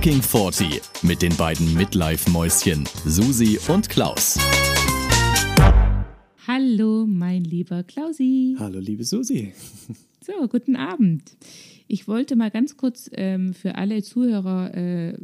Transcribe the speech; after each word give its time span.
Fucking 0.00 0.22
40 0.22 0.80
mit 1.02 1.20
den 1.20 1.36
beiden 1.36 1.74
Midlife-Mäuschen 1.74 2.88
Susi 3.04 3.58
und 3.68 3.90
Klaus. 3.90 4.38
Hallo, 6.46 7.04
mein 7.06 7.44
lieber 7.44 7.82
Klausi. 7.82 8.56
Hallo, 8.58 8.78
liebe 8.78 9.04
Susi. 9.04 9.52
So, 10.22 10.48
guten 10.48 10.76
Abend. 10.76 11.36
Ich 11.86 12.08
wollte 12.08 12.34
mal 12.34 12.50
ganz 12.50 12.78
kurz 12.78 13.10
ähm, 13.12 13.52
für 13.52 13.74
alle 13.74 14.02
Zuhörer 14.02 14.74
äh, 14.74 15.18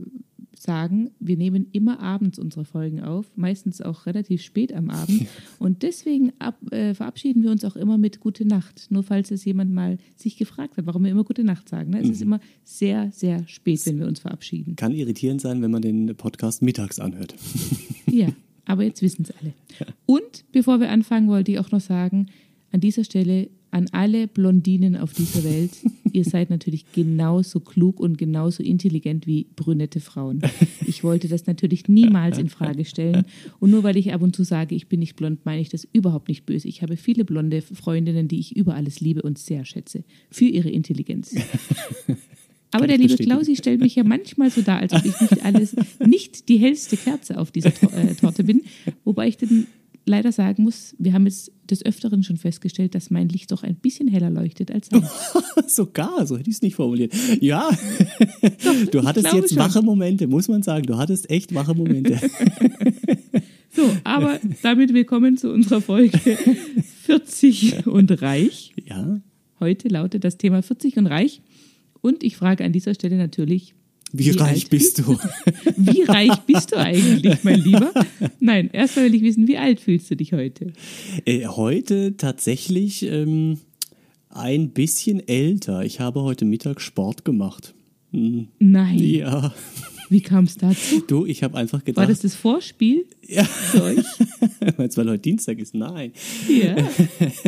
sagen, 0.67 1.11
wir 1.19 1.37
nehmen 1.37 1.69
immer 1.73 2.01
abends 2.01 2.39
unsere 2.39 2.64
Folgen 2.64 3.01
auf, 3.01 3.30
meistens 3.37 3.80
auch 3.80 4.05
relativ 4.05 4.43
spät 4.43 4.73
am 4.75 4.91
Abend. 4.91 5.27
Und 5.59 5.83
deswegen 5.83 6.33
ab, 6.39 6.59
äh, 6.73 6.93
verabschieden 6.93 7.43
wir 7.43 7.51
uns 7.51 7.65
auch 7.65 7.77
immer 7.77 7.96
mit 7.96 8.21
Gute 8.21 8.46
Nacht. 8.46 8.89
Nur 8.91 9.02
falls 9.02 9.30
es 9.30 9.45
jemand 9.45 9.73
mal 9.73 9.98
sich 10.16 10.37
gefragt 10.37 10.77
hat, 10.77 10.87
warum 10.87 11.05
wir 11.05 11.11
immer 11.11 11.25
Gute 11.25 11.45
Nacht 11.45 11.69
sagen. 11.69 11.91
Ne? 11.91 12.01
Es 12.01 12.11
ist 12.11 12.21
immer 12.21 12.41
sehr, 12.65 13.11
sehr 13.12 13.47
spät, 13.48 13.87
wenn 13.87 13.98
wir 13.98 14.07
uns 14.07 14.21
verabschieden. 14.21 14.77
Kann 14.77 14.93
irritierend 14.93 15.41
sein, 15.41 15.62
wenn 15.62 15.71
man 15.71 15.83
den 15.83 16.15
Podcast 16.16 16.62
mittags 16.62 17.01
anhört. 17.01 17.35
Ja, 18.09 18.29
aber 18.65 18.85
jetzt 18.85 19.02
wissen 19.02 19.24
es 19.24 19.33
alle. 19.33 19.52
Und 20.07 20.45
bevor 20.52 20.79
wir 20.79 20.91
anfangen, 20.91 21.29
wollte 21.29 21.51
ich 21.51 21.59
auch 21.59 21.73
noch 21.73 21.80
sagen, 21.80 22.29
an 22.71 22.80
dieser 22.80 23.02
Stelle 23.02 23.51
an 23.77 23.89
alle 23.93 24.27
Blondinen 24.27 24.97
auf 24.97 25.12
dieser 25.12 25.45
Welt, 25.45 25.73
ihr 26.12 26.25
seid 26.25 26.48
natürlich 26.48 26.91
genauso 26.93 27.61
klug 27.61 28.01
und 28.01 28.16
genauso 28.16 28.62
intelligent 28.62 29.27
wie 29.27 29.49
brünette 29.55 30.01
Frauen. 30.01 30.41
Ich 30.87 31.05
wollte 31.05 31.29
das 31.29 31.47
natürlich 31.47 31.87
niemals 31.87 32.39
in 32.39 32.49
Frage 32.49 32.87
stellen. 32.87 33.27
Und 33.61 33.71
nur 33.71 33.83
weil 33.83 33.99
ich 33.99 34.15
ab 34.15 34.23
und 34.23 34.35
zu 34.35 34.45
sage, 34.45 34.75
ich 34.75 34.89
bin 34.89 35.01
nicht 35.01 35.15
blond, 35.15 35.45
meine 35.45 35.61
ich 35.61 35.69
das 35.69 35.87
überhaupt 35.93 36.29
nicht 36.29 36.47
böse. 36.47 36.69
Ich 36.69 36.80
habe 36.80 36.97
viele 36.97 37.27
blonde 37.27 37.61
Freundinnen, 37.61 38.29
die 38.29 38.39
ich 38.39 38.57
über 38.57 38.75
alles 38.75 39.01
liebe 39.01 39.21
und 39.21 39.39
sehr 39.39 39.66
schätze. 39.66 40.05
Für 40.30 40.47
ihre 40.47 40.71
Intelligenz. 40.71 41.35
Aber 42.71 42.87
der 42.87 42.97
liebe 42.97 43.16
Klausi 43.16 43.57
stellt 43.57 43.80
mich 43.80 43.95
ja 43.95 44.05
manchmal 44.05 44.51
so 44.51 44.63
dar, 44.63 44.79
als 44.79 44.95
ob 44.95 45.05
ich 45.05 45.21
nicht 45.21 45.45
alles, 45.45 45.77
nicht 46.05 46.49
die 46.49 46.57
hellste 46.57 46.97
Kerze 46.97 47.38
auf 47.38 47.51
dieser 47.51 47.74
Tor 47.74 47.93
äh, 47.93 48.15
Torte 48.15 48.43
bin. 48.43 48.63
Wobei 49.05 49.29
ich 49.29 49.37
dann 49.37 49.66
leider 50.07 50.32
sagen 50.32 50.62
muss, 50.62 50.95
wir 50.99 51.12
haben 51.12 51.26
jetzt 51.26 51.52
des 51.68 51.85
Öfteren 51.85 52.23
schon 52.23 52.37
festgestellt, 52.37 52.95
dass 52.95 53.10
mein 53.10 53.29
Licht 53.29 53.51
doch 53.51 53.65
ein 53.65 53.74
bisschen 53.74 54.09
heller 54.09 54.30
leuchtet 54.30 54.71
als 54.71 54.88
sein. 54.88 55.07
Sogar, 55.66 56.26
so 56.26 56.38
hätte 56.38 56.49
ich 56.49 56.57
es 56.57 56.62
nicht 56.62 56.76
formuliert. 56.76 57.12
Ja, 57.40 57.68
doch, 58.65 58.87
du 58.90 59.04
hattest 59.04 59.32
jetzt 59.32 59.51
schon. 59.51 59.59
wache 59.59 59.82
Momente, 59.82 60.29
muss 60.29 60.49
man 60.49 60.62
sagen. 60.62 60.87
Du 60.87 60.96
hattest 60.96 61.29
echt 61.29 61.54
wache 61.54 61.74
Momente. 61.74 62.18
so, 63.73 63.82
aber 64.04 64.38
damit 64.62 64.94
willkommen 64.94 65.37
zu 65.37 65.53
unserer 65.53 65.81
Folge 65.81 66.19
40 67.03 67.87
und 67.87 68.22
reich. 68.22 68.72
Ja. 68.84 69.21
Heute 69.59 69.88
lautet 69.88 70.22
das 70.25 70.38
Thema 70.38 70.62
40 70.62 70.99
und 70.99 71.06
reich. 71.09 71.43
Und 72.00 72.22
ich 72.22 72.37
frage 72.37 72.65
an 72.65 72.72
dieser 72.72 72.94
Stelle 72.94 73.16
natürlich, 73.16 73.75
wie, 74.19 74.26
wie 74.26 74.38
reich 74.38 74.69
bist 74.69 74.98
du? 74.98 75.19
wie 75.76 76.03
reich 76.03 76.36
bist 76.47 76.72
du 76.72 76.76
eigentlich, 76.76 77.42
mein 77.44 77.60
Lieber? 77.60 77.92
Nein, 78.41 78.70
erstmal 78.72 79.06
will 79.06 79.14
ich 79.14 79.22
wissen, 79.22 79.48
wie 79.48 79.59
alt 79.59 79.81
fühlst 79.81 80.10
du 80.10 80.16
dich 80.16 80.32
heute? 80.32 80.72
Äh, 81.25 81.47
heute 81.47 82.16
tatsächlich 82.16 83.03
ähm, 83.04 83.59
ein 84.31 84.70
bisschen 84.70 85.26
älter. 85.26 85.82
Ich 85.84 86.00
habe 86.00 86.22
heute 86.22 86.44
Mittag 86.44 86.81
Sport 86.81 87.25
gemacht. 87.25 87.75
Hm. 88.12 88.48
Nein. 88.59 88.98
Ja. 88.98 89.54
Wie 90.09 90.21
kam 90.21 90.44
es 90.44 90.56
dazu? 90.56 91.03
Du, 91.06 91.26
ich 91.26 91.43
habe 91.43 91.56
einfach 91.56 91.84
gedacht. 91.84 92.03
War 92.03 92.06
das 92.06 92.21
das 92.21 92.34
Vorspiel? 92.34 93.06
Ja. 93.26 93.44
Für 93.44 93.82
euch? 93.82 94.04
Weil 94.76 95.09
heute 95.09 95.19
Dienstag 95.19 95.59
ist. 95.59 95.75
Nein. 95.75 96.12
Ja. 96.49 96.76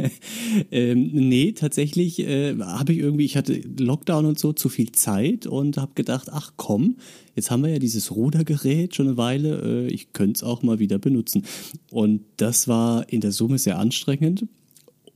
ähm, 0.70 1.10
nee, 1.12 1.52
tatsächlich 1.52 2.20
äh, 2.20 2.56
habe 2.58 2.92
ich 2.92 2.98
irgendwie, 2.98 3.24
ich 3.24 3.36
hatte 3.36 3.60
Lockdown 3.78 4.26
und 4.26 4.38
so, 4.38 4.52
zu 4.52 4.68
viel 4.68 4.92
Zeit 4.92 5.46
und 5.46 5.76
habe 5.76 5.92
gedacht, 5.94 6.28
ach 6.32 6.52
komm, 6.56 6.96
jetzt 7.36 7.50
haben 7.50 7.62
wir 7.62 7.70
ja 7.70 7.78
dieses 7.78 8.10
Rudergerät 8.10 8.94
schon 8.94 9.08
eine 9.08 9.16
Weile, 9.16 9.86
äh, 9.86 9.92
ich 9.92 10.12
könnte 10.12 10.38
es 10.38 10.42
auch 10.42 10.62
mal 10.62 10.78
wieder 10.78 10.98
benutzen. 10.98 11.44
Und 11.90 12.22
das 12.36 12.68
war 12.68 13.08
in 13.12 13.20
der 13.20 13.32
Summe 13.32 13.58
sehr 13.58 13.78
anstrengend. 13.78 14.46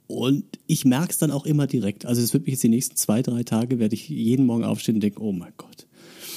Und 0.06 0.44
ich 0.66 0.84
merke 0.84 1.10
es 1.10 1.18
dann 1.18 1.30
auch 1.30 1.46
immer 1.46 1.66
direkt. 1.66 2.04
Also 2.04 2.20
es 2.20 2.34
wird 2.34 2.44
mich 2.44 2.52
jetzt 2.52 2.62
die 2.62 2.68
nächsten 2.68 2.96
zwei, 2.96 3.22
drei 3.22 3.44
Tage, 3.44 3.78
werde 3.78 3.94
ich 3.94 4.08
jeden 4.08 4.44
Morgen 4.46 4.64
aufstehen 4.64 4.96
und 4.96 5.00
denken, 5.00 5.22
oh 5.22 5.32
mein 5.32 5.52
Gott. 5.56 5.86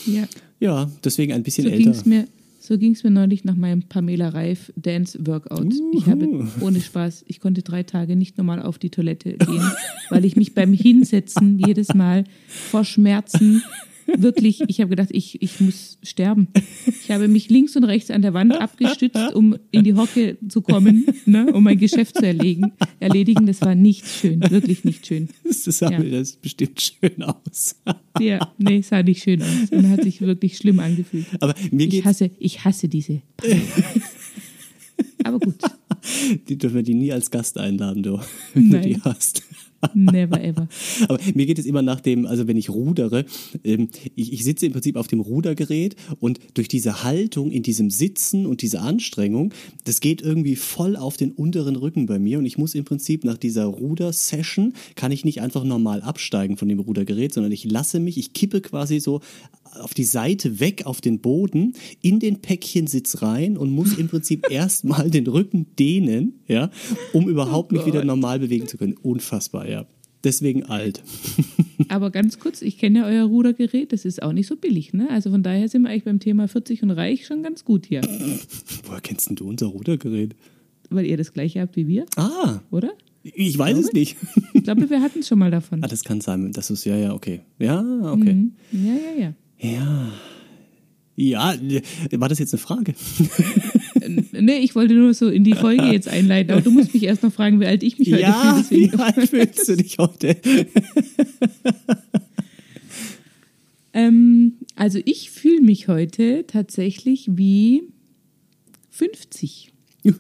Ja. 0.05 0.27
Ja, 0.59 0.89
deswegen 1.03 1.33
ein 1.33 1.43
bisschen 1.43 1.66
so 1.66 1.69
älter. 1.69 1.83
Ging's 1.83 2.05
mir, 2.05 2.27
so 2.59 2.77
ging 2.77 2.93
es 2.93 3.03
mir 3.03 3.11
neulich 3.11 3.43
nach 3.43 3.55
meinem 3.55 3.83
Pamela 3.83 4.29
Reif 4.29 4.71
Dance 4.75 5.17
Workout. 5.25 5.73
Uhu. 5.73 5.97
Ich 5.97 6.07
habe 6.07 6.47
ohne 6.61 6.81
Spaß, 6.81 7.25
ich 7.27 7.39
konnte 7.39 7.61
drei 7.61 7.83
Tage 7.83 8.16
nicht 8.16 8.38
normal 8.38 8.61
auf 8.61 8.79
die 8.79 8.89
Toilette 8.89 9.33
gehen, 9.38 9.71
weil 10.09 10.25
ich 10.25 10.35
mich 10.35 10.53
beim 10.53 10.73
Hinsetzen 10.73 11.59
jedes 11.59 11.93
Mal 11.93 12.23
vor 12.47 12.83
Schmerzen 12.83 13.61
wirklich, 14.07 14.61
ich 14.67 14.79
habe 14.79 14.89
gedacht, 14.89 15.09
ich, 15.11 15.41
ich 15.41 15.59
muss 15.59 15.97
sterben. 16.03 16.47
Ich 17.03 17.11
habe 17.11 17.27
mich 17.27 17.49
links 17.49 17.75
und 17.75 17.83
rechts 17.83 18.11
an 18.11 18.21
der 18.21 18.33
Wand 18.33 18.59
abgestützt, 18.59 19.33
um 19.33 19.57
in 19.71 19.83
die 19.83 19.93
Hocke 19.93 20.38
zu 20.47 20.61
kommen, 20.61 21.05
ne, 21.25 21.51
um 21.53 21.63
mein 21.63 21.77
Geschäft 21.77 22.17
zu 22.17 22.25
erledigen. 22.25 22.73
erledigen. 22.99 23.45
Das 23.45 23.61
war 23.61 23.75
nicht 23.75 24.07
schön, 24.07 24.41
wirklich 24.49 24.83
nicht 24.83 25.05
schön. 25.05 25.29
Das 25.43 25.63
sah 25.63 25.91
ja. 25.91 25.99
mir 25.99 26.11
das 26.11 26.33
bestimmt 26.33 26.81
schön 26.81 27.23
aus. 27.23 27.75
Ja, 28.19 28.53
nee, 28.57 28.81
sah 28.81 29.03
nicht 29.03 29.23
schön 29.23 29.41
aus 29.41 29.69
und 29.71 29.89
hat 29.89 30.03
sich 30.03 30.22
wirklich 30.22 30.57
schlimm 30.57 30.79
angefühlt. 30.79 31.25
Aber 31.39 31.53
mir 31.72 31.87
geht's 31.87 31.99
ich 31.99 32.05
hasse, 32.05 32.31
ich 32.39 32.66
hasse 32.66 32.87
diese. 32.87 33.22
Aber 35.23 35.39
gut. 35.39 35.55
Die 36.47 36.57
dürfen 36.57 36.75
wir 36.75 36.83
die 36.83 36.93
nie 36.93 37.11
als 37.11 37.31
Gast 37.31 37.57
einladen, 37.57 38.03
du, 38.03 38.19
wenn 38.53 38.69
Nein. 38.69 38.81
du 38.81 38.87
die 38.89 39.01
hast. 39.01 39.43
Never 39.94 40.41
ever. 40.41 40.68
Aber 41.07 41.19
mir 41.34 41.46
geht 41.46 41.59
es 41.59 41.66
immer 41.66 41.81
nach 41.81 42.01
dem, 42.01 42.25
also 42.25 42.47
wenn 42.47 42.57
ich 42.57 42.69
rudere, 42.69 43.25
ähm, 43.63 43.90
ich, 44.16 44.34
ich 44.34 44.44
sitze 44.44 44.66
im 44.66 44.72
Prinzip 44.72 44.96
auf 44.96 45.07
dem 45.07 45.19
Rudergerät 45.19 45.96
und 46.19 46.40
durch 46.53 46.68
diese 46.68 47.03
Haltung 47.03 47.51
in 47.51 47.63
diesem 47.63 47.90
Sitzen 47.90 48.46
und 48.46 48.62
diese 48.62 48.81
Anstrengung, 48.81 49.53
das 49.84 50.00
geht 50.00 50.22
irgendwie 50.22 50.56
voll 50.56 50.96
auf 50.96 51.18
den 51.18 51.31
unteren 51.31 51.75
Rücken 51.75 52.06
bei 52.06 52.19
mir 52.19 52.40
und 52.40 52.46
ich 52.46 52.57
muss 52.57 52.75
im 52.75 52.85
Prinzip 52.85 53.23
nach 53.23 53.38
dieser 53.38 53.66
Ruder-Session, 53.66 54.73
kann 54.96 55.12
ich 55.12 55.25
nicht 55.25 55.41
einfach 55.41 55.63
normal 55.63 56.02
absteigen 56.02 56.57
von 56.57 56.67
dem 56.67 56.79
Rudergerät, 56.79 57.34
sondern 57.34 57.52
ich 57.52 57.69
lasse 57.69 58.00
mich, 58.00 58.17
ich 58.17 58.34
kippe 58.34 58.62
quasi 58.62 59.00
so 59.00 59.22
auf 59.81 59.93
die 59.93 60.03
Seite 60.03 60.59
weg 60.59 60.85
auf 60.85 61.01
den 61.01 61.19
Boden, 61.19 61.73
in 62.01 62.19
den 62.19 62.41
Päckchensitz 62.41 63.21
rein 63.21 63.57
und 63.57 63.71
muss 63.71 63.97
im 63.97 64.07
Prinzip 64.07 64.47
erstmal 64.51 65.09
den 65.09 65.27
Rücken 65.27 65.67
dehnen, 65.77 66.39
ja, 66.47 66.69
um 67.13 67.27
überhaupt 67.29 67.71
Oh 67.71 67.75
mich 67.77 67.85
wieder 67.85 68.03
normal 68.05 68.39
bewegen 68.39 68.67
zu 68.67 68.77
können. 68.77 68.95
Unfassbar, 69.01 69.67
ja. 69.69 69.85
Deswegen 70.23 70.63
alt. 70.63 71.03
Aber 71.89 72.09
ganz 72.09 72.39
kurz, 72.39 72.63
ich 72.63 72.79
kenne 72.79 72.99
ja 72.99 73.05
euer 73.05 73.25
Rudergerät, 73.25 73.93
das 73.93 74.05
ist 74.05 74.23
auch 74.23 74.33
nicht 74.33 74.47
so 74.47 74.55
billig, 74.55 74.91
ne? 74.91 75.07
Also 75.11 75.29
von 75.29 75.43
daher 75.43 75.69
sind 75.69 75.83
wir 75.83 75.89
eigentlich 75.89 76.05
beim 76.05 76.19
Thema 76.19 76.47
40 76.47 76.81
und 76.81 76.89
reich 76.91 77.27
schon 77.27 77.43
ganz 77.43 77.63
gut 77.63 77.85
hier. 77.85 78.01
Woher 78.85 79.01
kennst 79.01 79.29
denn 79.29 79.35
du 79.35 79.47
unser 79.47 79.67
Rudergerät? 79.67 80.35
Weil 80.89 81.05
ihr 81.05 81.17
das 81.17 81.31
gleiche 81.33 81.61
habt 81.61 81.75
wie 81.75 81.87
wir, 81.87 82.05
Ah, 82.15 82.59
oder? 82.71 82.91
ich 83.23 83.57
weiß 83.57 83.77
es 83.77 83.91
nicht. 83.91 84.17
Ich 84.53 84.63
glaube, 84.63 84.87
wir 84.89 85.01
hatten 85.01 85.19
es 85.19 85.27
schon 85.27 85.39
mal 85.39 85.49
davon. 85.51 85.83
Ah, 85.83 85.87
das 85.87 86.03
kann 86.03 86.21
sein. 86.21 86.51
Das 86.51 86.69
ist 86.69 86.85
ja, 86.85 86.95
ja, 86.95 87.13
okay. 87.13 87.41
Ja, 87.59 87.79
okay. 88.11 88.33
Mhm. 88.33 88.53
Ja, 88.71 88.93
ja, 88.93 89.21
ja. 89.21 89.33
Ja. 89.59 90.11
Ja, 91.17 91.55
war 92.11 92.27
das 92.27 92.39
jetzt 92.39 92.53
eine 92.53 92.59
Frage? 92.59 92.93
Nee, 94.33 94.57
ich 94.57 94.75
wollte 94.75 94.93
nur 94.93 95.13
so 95.13 95.29
in 95.29 95.43
die 95.43 95.53
Folge 95.53 95.85
jetzt 95.85 96.09
einleiten, 96.09 96.51
aber 96.51 96.61
du 96.61 96.69
musst 96.69 96.93
mich 96.93 97.03
erst 97.03 97.23
noch 97.23 97.33
fragen, 97.33 97.59
wie 97.59 97.66
alt 97.66 97.81
ich 97.83 97.97
mich 97.97 98.11
heute 98.11 98.21
ja, 98.21 98.61
fühle. 98.67 98.81
wie 98.81 98.88
Deswegen. 98.88 99.01
alt 99.01 99.29
fühlst 99.29 99.69
du 99.69 99.77
dich 99.77 99.97
heute? 99.97 100.38
Ähm, 103.95 104.57
also 104.75 104.99
ich 105.05 105.31
fühle 105.31 105.61
mich 105.61 105.87
heute 105.87 106.43
tatsächlich 106.45 107.29
wie 107.31 107.83
50. 108.89 109.72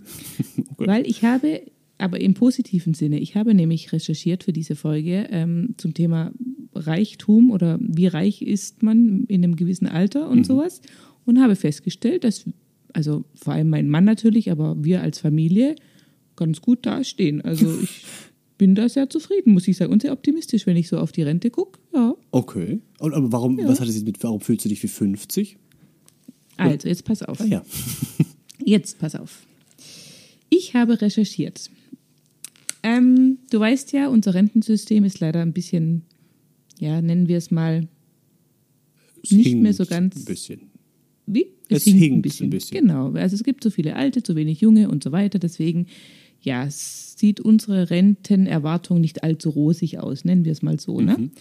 Weil 0.77 1.05
ich 1.05 1.23
habe, 1.23 1.61
aber 1.97 2.19
im 2.19 2.33
positiven 2.33 2.93
Sinne, 2.93 3.19
ich 3.19 3.35
habe 3.35 3.53
nämlich 3.53 3.91
recherchiert 3.91 4.43
für 4.43 4.53
diese 4.53 4.75
Folge 4.75 5.27
ähm, 5.31 5.75
zum 5.77 5.93
Thema 5.93 6.31
Reichtum 6.73 7.51
oder 7.51 7.77
wie 7.81 8.07
reich 8.07 8.41
ist 8.41 8.83
man 8.83 9.23
in 9.27 9.43
einem 9.43 9.55
gewissen 9.55 9.87
Alter 9.87 10.29
und 10.29 10.45
sowas 10.45 10.81
und 11.25 11.39
habe 11.39 11.55
festgestellt, 11.55 12.23
dass, 12.23 12.45
also 12.93 13.23
vor 13.35 13.53
allem 13.53 13.69
mein 13.69 13.89
Mann 13.89 14.03
natürlich, 14.03 14.51
aber 14.51 14.75
wir 14.83 15.01
als 15.01 15.19
Familie 15.19 15.75
ganz 16.35 16.61
gut 16.61 16.85
dastehen. 16.85 17.41
Also 17.41 17.73
ich 17.83 18.03
bin 18.57 18.75
da 18.75 18.89
sehr 18.89 19.09
zufrieden, 19.09 19.53
muss 19.53 19.67
ich 19.67 19.77
sagen, 19.77 19.91
und 19.91 20.01
sehr 20.01 20.11
optimistisch, 20.11 20.65
wenn 20.65 20.77
ich 20.77 20.87
so 20.87 20.97
auf 20.99 21.11
die 21.11 21.23
Rente 21.23 21.49
gucke. 21.49 21.79
Ja. 21.93 22.15
Okay. 22.31 22.79
Und, 22.99 23.13
aber 23.13 23.31
warum, 23.31 23.57
was 23.57 23.79
hat 23.79 23.87
es 23.87 23.95
jetzt 23.95 24.05
mit, 24.05 24.21
warum 24.23 24.41
fühlst 24.41 24.65
du 24.65 24.69
dich 24.69 24.83
wie 24.83 24.87
50? 24.87 25.57
Also, 26.57 26.87
jetzt 26.87 27.03
pass 27.03 27.21
auf. 27.21 27.41
Ah 27.41 27.45
ja. 27.45 27.63
Jetzt 28.63 28.97
pass 28.97 29.15
auf. 29.15 29.45
Ich 30.49 30.73
habe 30.73 31.01
recherchiert. 31.01 31.69
Ähm, 32.85 33.39
du 33.49 33.59
weißt 33.59 33.91
ja, 33.93 34.07
unser 34.09 34.33
Rentensystem 34.35 35.03
ist 35.03 35.19
leider 35.19 35.41
ein 35.41 35.53
bisschen, 35.53 36.03
ja, 36.79 37.01
nennen 37.01 37.27
wir 37.27 37.37
es 37.37 37.49
mal, 37.51 37.87
Es 39.23 39.31
Nicht 39.31 39.55
mehr 39.57 39.73
so 39.73 39.85
ganz- 39.87 40.15
Ein 40.17 40.25
bisschen. 40.25 40.59
wie? 41.25 41.47
Es 41.67 41.83
hinkt 41.83 41.99
hinkt 41.99 42.41
ein 42.41 42.49
bisschen. 42.51 42.79
Genau, 42.79 43.11
also 43.13 43.35
es 43.35 43.43
gibt 43.43 43.63
so 43.63 43.71
viele 43.71 43.95
Alte, 43.95 44.21
zu 44.21 44.35
wenig 44.35 44.61
Junge 44.61 44.87
und 44.87 45.03
so 45.03 45.11
weiter. 45.11 45.39
Deswegen, 45.39 45.87
ja, 46.41 46.63
es 46.65 47.15
sieht 47.17 47.39
unsere 47.39 47.89
Rentenerwartung 47.89 49.01
nicht 49.01 49.23
allzu 49.23 49.49
rosig 49.49 49.97
aus, 49.97 50.25
nennen 50.25 50.45
wir 50.45 50.51
es 50.51 50.61
mal 50.61 50.79
so. 50.79 51.01
Ne? 51.01 51.31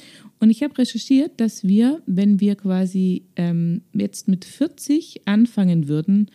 Und 0.41 0.49
ich 0.49 0.62
habe 0.62 0.79
recherchiert, 0.79 1.32
dass 1.37 1.62
wir, 1.64 2.00
wenn 2.06 2.41
wir 2.41 2.55
quasi 2.55 3.25
ähm, 3.37 3.82
jetzt 3.93 4.29
mit 4.29 4.46
40 4.46 5.23
anfangen 5.26 5.88
würden, 5.88 6.31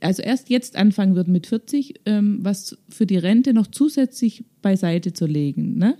also 0.00 0.22
erst 0.22 0.50
jetzt 0.50 0.76
anfangen 0.76 1.14
würden 1.14 1.32
mit 1.32 1.46
40, 1.46 2.00
ähm, 2.06 2.38
was 2.42 2.76
für 2.88 3.06
die 3.06 3.16
Rente 3.16 3.54
noch 3.54 3.66
zusätzlich 3.66 4.44
beiseite 4.62 5.12
zu 5.12 5.26
legen, 5.26 5.78
ne? 5.78 5.96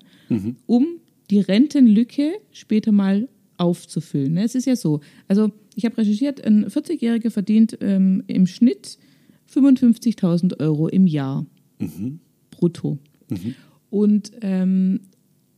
um 0.66 0.86
die 1.30 1.40
Rentenlücke 1.40 2.32
später 2.50 2.92
mal 2.92 3.28
aufzufüllen. 3.56 4.34
Ne? 4.34 4.44
Es 4.44 4.54
ist 4.54 4.66
ja 4.66 4.76
so, 4.76 5.00
also 5.28 5.50
ich 5.74 5.84
habe 5.84 5.98
recherchiert, 5.98 6.44
ein 6.44 6.66
40-Jähriger 6.66 7.30
verdient 7.30 7.78
ähm, 7.80 8.22
im 8.26 8.46
Schnitt 8.46 8.98
55.000 9.52 10.60
Euro 10.60 10.88
im 10.88 11.06
Jahr 11.06 11.46
brutto. 12.50 12.98
Und 13.90 14.32
ähm, 14.42 15.00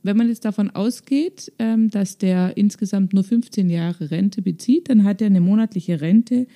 wenn 0.03 0.17
man 0.17 0.27
jetzt 0.27 0.45
davon 0.45 0.69
ausgeht, 0.69 1.51
ähm, 1.59 1.89
dass 1.89 2.17
der 2.17 2.57
insgesamt 2.57 3.13
nur 3.13 3.23
15 3.23 3.69
Jahre 3.69 4.11
Rente 4.11 4.41
bezieht, 4.41 4.89
dann 4.89 5.03
hat 5.03 5.21
er 5.21 5.27
eine 5.27 5.41
monatliche 5.41 6.01
Rente 6.01 6.47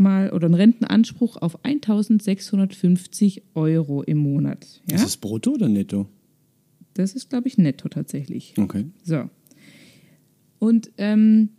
mal 0.00 0.30
oder 0.30 0.46
einen 0.46 0.54
Rentenanspruch 0.54 1.36
auf 1.36 1.64
1.650 1.64 3.42
Euro 3.54 4.02
im 4.02 4.18
Monat. 4.18 4.80
Ja? 4.88 4.96
Ist 4.96 5.04
das 5.04 5.16
brutto 5.16 5.52
oder 5.52 5.68
netto? 5.68 6.08
Das 6.94 7.14
ist, 7.14 7.30
glaube 7.30 7.46
ich, 7.46 7.58
netto 7.58 7.88
tatsächlich. 7.88 8.54
Okay. 8.58 8.86
So. 9.04 9.30
Und 10.58 10.90
ähm, 10.98 11.50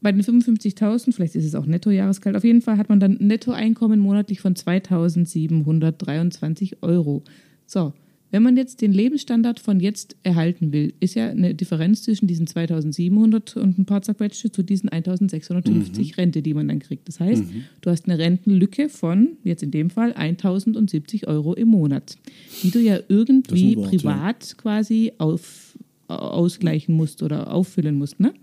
bei 0.00 0.12
den 0.12 0.22
55.000, 0.22 1.12
vielleicht 1.12 1.34
ist 1.34 1.44
es 1.44 1.56
auch 1.56 1.66
Nettojahresgehalt, 1.66 2.36
auf 2.36 2.44
jeden 2.44 2.62
Fall 2.62 2.78
hat 2.78 2.88
man 2.88 3.00
dann 3.00 3.18
ein 3.18 3.26
Nettoeinkommen 3.26 3.98
monatlich 3.98 4.40
von 4.40 4.54
2.723 4.54 6.76
Euro. 6.82 7.24
So, 7.66 7.92
wenn 8.36 8.42
man 8.42 8.58
jetzt 8.58 8.82
den 8.82 8.92
Lebensstandard 8.92 9.60
von 9.60 9.80
jetzt 9.80 10.14
erhalten 10.22 10.70
will, 10.70 10.92
ist 11.00 11.14
ja 11.14 11.30
eine 11.30 11.54
Differenz 11.54 12.02
zwischen 12.02 12.26
diesen 12.26 12.46
2.700 12.46 13.56
und 13.56 13.78
ein 13.78 13.86
paar 13.86 14.02
zerquetschte 14.02 14.52
zu 14.52 14.62
diesen 14.62 14.90
1.650 14.90 16.18
Rente, 16.18 16.42
die 16.42 16.52
man 16.52 16.68
dann 16.68 16.80
kriegt. 16.80 17.08
Das 17.08 17.18
heißt, 17.18 17.42
du 17.80 17.90
hast 17.90 18.06
eine 18.06 18.18
Rentenlücke 18.18 18.90
von, 18.90 19.38
jetzt 19.42 19.62
in 19.62 19.70
dem 19.70 19.88
Fall, 19.88 20.12
1.070 20.12 21.26
Euro 21.26 21.54
im 21.54 21.68
Monat, 21.68 22.18
die 22.62 22.70
du 22.70 22.78
ja 22.78 22.98
irgendwie 23.08 23.74
Wort, 23.74 23.84
ja. 23.86 23.98
privat 24.00 24.58
quasi 24.58 25.12
auf, 25.16 25.78
ausgleichen 26.08 26.94
musst 26.94 27.22
oder 27.22 27.50
auffüllen 27.54 27.96
musst. 27.96 28.20
Ne? 28.20 28.34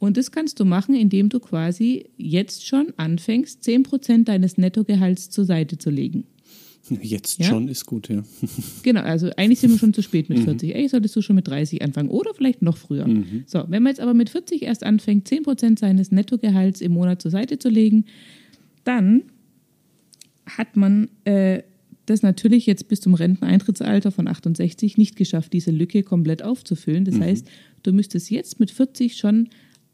Und 0.00 0.18
das 0.18 0.32
kannst 0.32 0.60
du 0.60 0.66
machen, 0.66 0.94
indem 0.94 1.30
du 1.30 1.40
quasi 1.40 2.10
jetzt 2.18 2.66
schon 2.66 2.92
anfängst, 2.98 3.66
10% 3.66 4.24
deines 4.24 4.58
Nettogehalts 4.58 5.30
zur 5.30 5.46
Seite 5.46 5.78
zu 5.78 5.88
legen. 5.88 6.24
Jetzt 7.02 7.38
Ja? 7.38 7.46
schon 7.46 7.68
ist 7.68 7.86
gut, 7.86 8.08
ja. 8.08 8.22
Genau, 8.82 9.00
also 9.00 9.30
eigentlich 9.36 9.60
sind 9.60 9.70
wir 9.70 9.78
schon 9.78 9.94
zu 9.94 10.02
spät 10.02 10.28
mit 10.28 10.40
40. 10.40 10.74
Eigentlich 10.74 10.90
solltest 10.90 11.16
du 11.16 11.22
schon 11.22 11.36
mit 11.36 11.48
30 11.48 11.82
anfangen 11.82 12.10
oder 12.10 12.34
vielleicht 12.34 12.62
noch 12.62 12.76
früher. 12.76 13.06
So, 13.46 13.64
wenn 13.68 13.82
man 13.82 13.90
jetzt 13.90 14.00
aber 14.00 14.14
mit 14.14 14.30
40 14.30 14.62
erst 14.62 14.84
anfängt, 14.84 15.28
10% 15.28 15.78
seines 15.78 16.10
Nettogehalts 16.10 16.80
im 16.80 16.92
Monat 16.92 17.22
zur 17.22 17.30
Seite 17.30 17.58
zu 17.58 17.68
legen, 17.68 18.04
dann 18.84 19.22
hat 20.46 20.76
man 20.76 21.08
äh, 21.24 21.62
das 22.06 22.22
natürlich 22.22 22.66
jetzt 22.66 22.88
bis 22.88 23.00
zum 23.00 23.14
Renteneintrittsalter 23.14 24.10
von 24.10 24.28
68 24.28 24.98
nicht 24.98 25.16
geschafft, 25.16 25.52
diese 25.52 25.70
Lücke 25.70 26.02
komplett 26.02 26.42
aufzufüllen. 26.42 27.04
Das 27.04 27.18
heißt, 27.18 27.46
du 27.82 27.92
müsstest 27.92 28.30
jetzt 28.30 28.60
mit 28.60 28.70
40 28.70 29.16
schon 29.16 29.48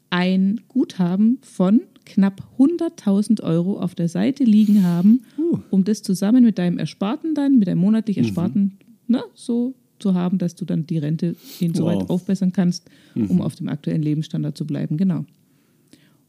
ein 0.09 0.59
Guthaben 0.67 1.39
von 1.41 1.81
knapp 2.05 2.41
100.000 2.57 3.41
Euro 3.43 3.79
auf 3.79 3.95
der 3.95 4.09
Seite 4.09 4.43
liegen 4.43 4.83
haben, 4.83 5.21
um 5.69 5.83
das 5.83 6.01
zusammen 6.01 6.43
mit 6.43 6.57
deinem 6.57 6.77
Ersparten 6.77 7.35
dann, 7.35 7.59
mit 7.59 7.67
deinem 7.67 7.79
monatlich 7.79 8.17
Ersparten, 8.17 8.77
ne, 9.07 9.23
so 9.33 9.73
zu 9.99 10.13
haben, 10.15 10.37
dass 10.37 10.55
du 10.55 10.65
dann 10.65 10.85
die 10.87 10.97
Rente 10.97 11.35
insoweit 11.59 11.99
Wow. 12.01 12.09
aufbessern 12.09 12.51
kannst, 12.53 12.89
um 13.15 13.41
auf 13.41 13.55
dem 13.55 13.69
aktuellen 13.69 14.01
Lebensstandard 14.01 14.57
zu 14.57 14.65
bleiben. 14.65 14.97
Genau. 14.97 15.25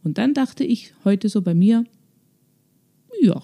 Und 0.04 0.19
dann 0.19 0.34
dachte 0.34 0.64
ich 0.64 0.92
heute 1.04 1.28
so 1.28 1.42
bei 1.42 1.54
mir, 1.54 1.84
ja, 3.20 3.40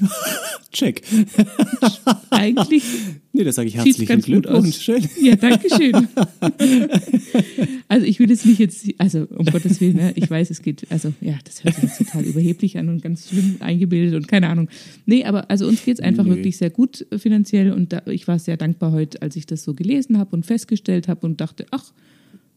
Check. 0.72 1.02
eigentlich 2.30 2.84
Nee, 3.34 3.44
das 3.44 3.54
sage 3.54 3.68
ich 3.68 3.76
herzlichen 3.76 4.20
Glückwunsch. 4.20 4.78
Schön. 4.78 5.08
Ja, 5.22 5.36
danke 5.36 5.68
schön. 5.74 5.94
also 7.88 8.06
ich 8.06 8.18
will 8.18 8.28
jetzt 8.28 8.44
nicht 8.44 8.58
jetzt, 8.58 8.86
also 8.98 9.26
um 9.30 9.46
Gottes 9.46 9.80
Willen, 9.80 9.96
ne, 9.96 10.12
ich 10.16 10.28
weiß, 10.30 10.50
es 10.50 10.60
geht, 10.60 10.86
also 10.90 11.14
ja, 11.22 11.38
das 11.44 11.64
hört 11.64 11.74
sich 11.76 11.84
jetzt 11.84 11.98
total 11.98 12.24
überheblich 12.24 12.76
an 12.76 12.90
und 12.90 13.02
ganz 13.02 13.30
schlimm 13.30 13.56
eingebildet 13.60 14.16
und 14.16 14.28
keine 14.28 14.48
Ahnung. 14.48 14.68
Nee, 15.06 15.24
aber 15.24 15.50
also 15.50 15.66
uns 15.66 15.82
geht 15.84 15.98
es 15.98 16.04
einfach 16.04 16.24
Nee. 16.24 16.30
wirklich 16.30 16.58
sehr 16.58 16.70
gut 16.70 17.06
äh, 17.10 17.18
finanziell 17.18 17.72
und 17.72 17.92
da, 17.94 18.02
ich 18.06 18.28
war 18.28 18.38
sehr 18.38 18.58
dankbar 18.58 18.92
heute, 18.92 19.22
als 19.22 19.34
ich 19.36 19.46
das 19.46 19.64
so 19.64 19.72
gelesen 19.72 20.18
habe 20.18 20.36
und 20.36 20.44
festgestellt 20.44 21.08
habe 21.08 21.26
und 21.26 21.40
dachte, 21.40 21.66
ach, 21.70 21.92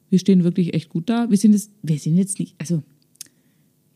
wir 0.09 0.19
stehen 0.19 0.43
wirklich 0.43 0.73
echt 0.73 0.89
gut 0.89 1.09
da. 1.09 1.29
Wir 1.29 1.37
sind 1.37 1.53
jetzt, 1.53 1.71
wir 1.83 1.97
sind 1.97 2.17
jetzt 2.17 2.37
nicht, 2.37 2.55
also 2.57 2.83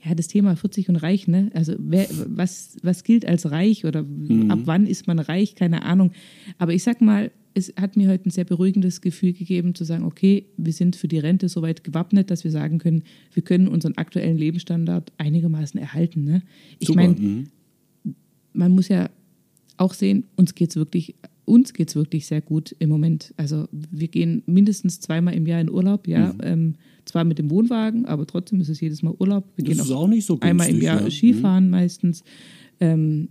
ja, 0.04 0.16
das 0.16 0.28
Thema 0.28 0.56
40 0.56 0.90
und 0.90 0.96
reich, 0.96 1.28
ne? 1.28 1.52
Also 1.54 1.74
wer, 1.78 2.08
was, 2.28 2.78
was 2.84 3.04
gilt 3.04 3.26
als 3.26 3.52
reich 3.52 3.86
oder 3.86 4.00
ab 4.00 4.60
wann 4.64 4.88
ist 4.88 5.08
man 5.08 5.20
reich? 5.20 5.56
Keine 5.56 5.84
Ahnung. 5.84 6.12
Aber 6.58 6.74
ich 6.74 6.84
sag 6.84 7.02
mal, 7.02 7.32
es 7.54 7.74
hat 7.80 7.98
mir 7.98 8.10
heute 8.10 8.30
ein 8.30 8.32
sehr 8.32 8.46
beruhigendes 8.46 9.02
Gefühl 9.02 9.34
gegeben, 9.34 9.76
zu 9.76 9.84
sagen, 9.84 10.06
okay, 10.06 10.46
wir 10.58 10.72
sind 10.72 10.96
für 10.96 11.08
die 11.08 11.20
Rente 11.20 11.50
soweit 11.50 11.84
gewappnet, 11.84 12.32
dass 12.32 12.44
wir 12.44 12.52
sagen 12.52 12.78
können, 12.78 13.04
wir 13.34 13.44
können 13.44 13.68
unseren 13.68 13.98
aktuellen 13.98 14.38
Lebensstandard 14.38 15.12
einigermaßen 15.18 15.80
erhalten. 15.80 16.24
Ne? 16.24 16.44
Ich 16.80 16.94
meine, 16.94 17.16
mhm. 17.16 17.48
man 18.54 18.72
muss 18.72 18.88
ja 18.88 19.10
auch 19.78 19.94
sehen, 19.94 20.26
uns 20.36 20.56
geht's 20.56 20.76
wirklich, 20.76 21.16
uns 21.46 21.74
geht's 21.74 21.96
wirklich 21.96 22.26
sehr 22.28 22.42
gut 22.42 22.76
im 22.80 22.90
Moment. 22.90 23.34
Also 23.36 23.68
wir 23.72 24.08
gehen 24.08 24.44
mindestens 24.46 25.00
zweimal 25.00 25.34
im 25.34 25.46
Jahr 25.46 25.62
in 25.62 25.70
Urlaub, 25.70 26.08
ja. 26.08 26.34
Mhm. 26.34 26.40
Ähm, 26.44 26.76
zwar 27.10 27.24
mit 27.24 27.38
dem 27.40 27.50
Wohnwagen, 27.50 28.06
aber 28.06 28.26
trotzdem 28.26 28.60
ist 28.62 28.70
es 28.70 28.80
jedes 28.80 29.02
Mal 29.04 29.14
Urlaub. 29.20 29.46
Wir 29.56 29.66
Das 29.66 29.76
gehen 29.76 29.84
ist 29.86 29.92
auch 29.92 30.08
nicht 30.08 30.26
so 30.26 30.40
einmal 30.40 30.68
im 30.68 30.74
günstig, 30.80 30.86
Jahr 30.88 31.00
ja. 31.00 31.06
Mhm. 31.06 31.12
Skifahren 31.12 31.70
meistens. 31.70 32.24
Ähm, 32.80 33.30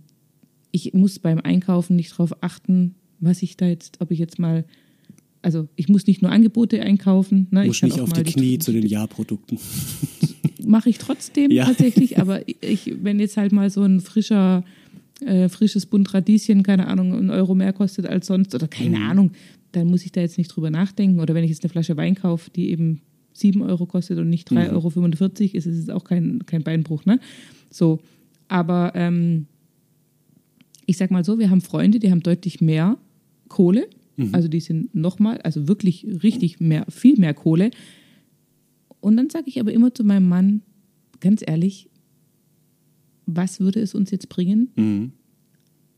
ich 0.71 0.93
muss 0.93 1.17
beim 1.19 1.39
Einkaufen 1.39 1.95
nicht 1.95 2.11
darauf 2.11 2.43
achten, 2.43 2.95
was 3.19 3.41
ich 3.41 3.57
da 3.57 3.67
jetzt, 3.67 3.99
ob 4.01 4.11
ich 4.11 4.19
jetzt 4.19 4.37
mal, 4.39 4.65
also 5.41 5.67
ich 5.75 5.89
muss 5.89 6.05
nicht 6.07 6.21
nur 6.21 6.31
Angebote 6.31 6.81
einkaufen. 6.81 7.47
Ne? 7.51 7.65
Muss 7.65 7.77
ich 7.77 7.83
nicht 7.83 7.99
auch 7.99 8.03
auf 8.03 8.13
die 8.13 8.23
Knie 8.23 8.59
zu 8.59 8.71
den 8.71 8.85
Ja-Produkten. 8.85 9.57
mache 10.65 10.89
ich 10.89 10.97
trotzdem 10.99 11.51
Ja. 11.51 11.65
tatsächlich, 11.65 12.19
aber 12.19 12.41
ich, 12.61 12.93
wenn 13.01 13.19
jetzt 13.19 13.37
halt 13.37 13.51
mal 13.51 13.69
so 13.69 13.81
ein 13.83 13.99
frischer, 14.01 14.63
äh, 15.25 15.49
frisches 15.49 15.85
Bund 15.87 16.13
Radieschen, 16.13 16.63
keine 16.63 16.87
Ahnung, 16.87 17.13
einen 17.13 17.29
Euro 17.31 17.55
mehr 17.55 17.73
kostet 17.73 18.05
als 18.05 18.27
sonst 18.27 18.53
oder 18.53 18.67
keine 18.67 18.99
Mhm. 18.99 19.09
Ahnung, 19.09 19.31
dann 19.71 19.87
muss 19.87 20.03
ich 20.05 20.11
da 20.11 20.21
jetzt 20.21 20.37
nicht 20.37 20.49
drüber 20.49 20.69
nachdenken. 20.69 21.19
Oder 21.19 21.33
wenn 21.33 21.43
ich 21.43 21.49
jetzt 21.51 21.63
eine 21.63 21.69
Flasche 21.69 21.97
Wein 21.97 22.15
kaufe, 22.15 22.49
die 22.51 22.69
eben 22.69 23.01
7 23.39 23.61
Euro 23.61 23.85
kostet 23.85 24.17
und 24.19 24.29
nicht 24.29 24.49
3,45 24.51 24.71
Euro, 24.71 25.57
ist 25.57 25.65
es 25.65 25.89
auch 25.89 26.03
kein, 26.03 26.45
kein 26.45 26.63
Beinbruch, 26.63 27.05
ne? 27.05 27.19
So, 27.69 27.99
aber 28.47 28.91
ähm, 28.95 29.45
ich 30.85 30.97
sag 30.97 31.11
mal 31.11 31.23
so, 31.23 31.37
wir 31.39 31.49
haben 31.49 31.61
Freunde, 31.61 31.99
die 31.99 32.11
haben 32.11 32.21
deutlich 32.23 32.61
mehr 32.61 32.97
Kohle. 33.47 33.87
Also 34.33 34.49
die 34.49 34.59
sind 34.59 34.93
nochmal, 34.93 35.37
also 35.43 35.69
wirklich 35.69 36.05
richtig 36.23 36.59
mehr, 36.59 36.85
viel 36.89 37.17
mehr 37.17 37.33
Kohle. 37.33 37.71
Und 38.99 39.15
dann 39.15 39.29
sage 39.29 39.45
ich 39.47 39.61
aber 39.61 39.71
immer 39.71 39.93
zu 39.93 40.03
meinem 40.03 40.27
Mann, 40.27 40.61
ganz 41.21 41.41
ehrlich, 41.45 41.89
was 43.25 43.61
würde 43.61 43.79
es 43.79 43.95
uns 43.95 44.11
jetzt 44.11 44.27
bringen, 44.27 44.71
Mhm. 44.75 45.11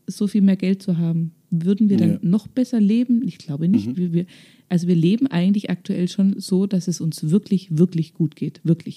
so 0.06 0.28
viel 0.28 0.42
mehr 0.42 0.56
Geld 0.56 0.82
zu 0.82 0.98
haben? 0.98 1.32
Würden 1.54 1.88
wir 1.90 1.98
dann 1.98 2.10
Ja. 2.12 2.18
noch 2.22 2.46
besser 2.48 2.80
leben? 2.80 3.22
Ich 3.26 3.36
glaube 3.38 3.68
nicht. 3.68 3.94
Wir, 3.96 4.12
wir, 4.12 4.26
also 4.70 4.88
wir 4.88 4.94
leben 4.96 5.26
eigentlich 5.26 5.68
aktuell 5.70 6.08
schon 6.08 6.40
so, 6.40 6.66
dass 6.66 6.88
es 6.88 7.00
uns 7.00 7.30
wirklich, 7.30 7.76
wirklich 7.76 8.14
gut 8.14 8.34
geht. 8.36 8.60
Wirklich. 8.64 8.96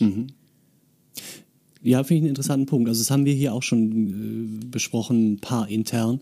Ja, 1.83 2.03
finde 2.03 2.15
ich 2.15 2.21
einen 2.21 2.29
interessanten 2.29 2.65
Punkt. 2.65 2.87
Also 2.89 3.01
das 3.01 3.11
haben 3.11 3.25
wir 3.25 3.33
hier 3.33 3.53
auch 3.53 3.61
schon 3.61 4.61
äh, 4.61 4.65
besprochen, 4.71 5.33
ein 5.33 5.39
paar 5.39 5.67
intern. 5.69 6.21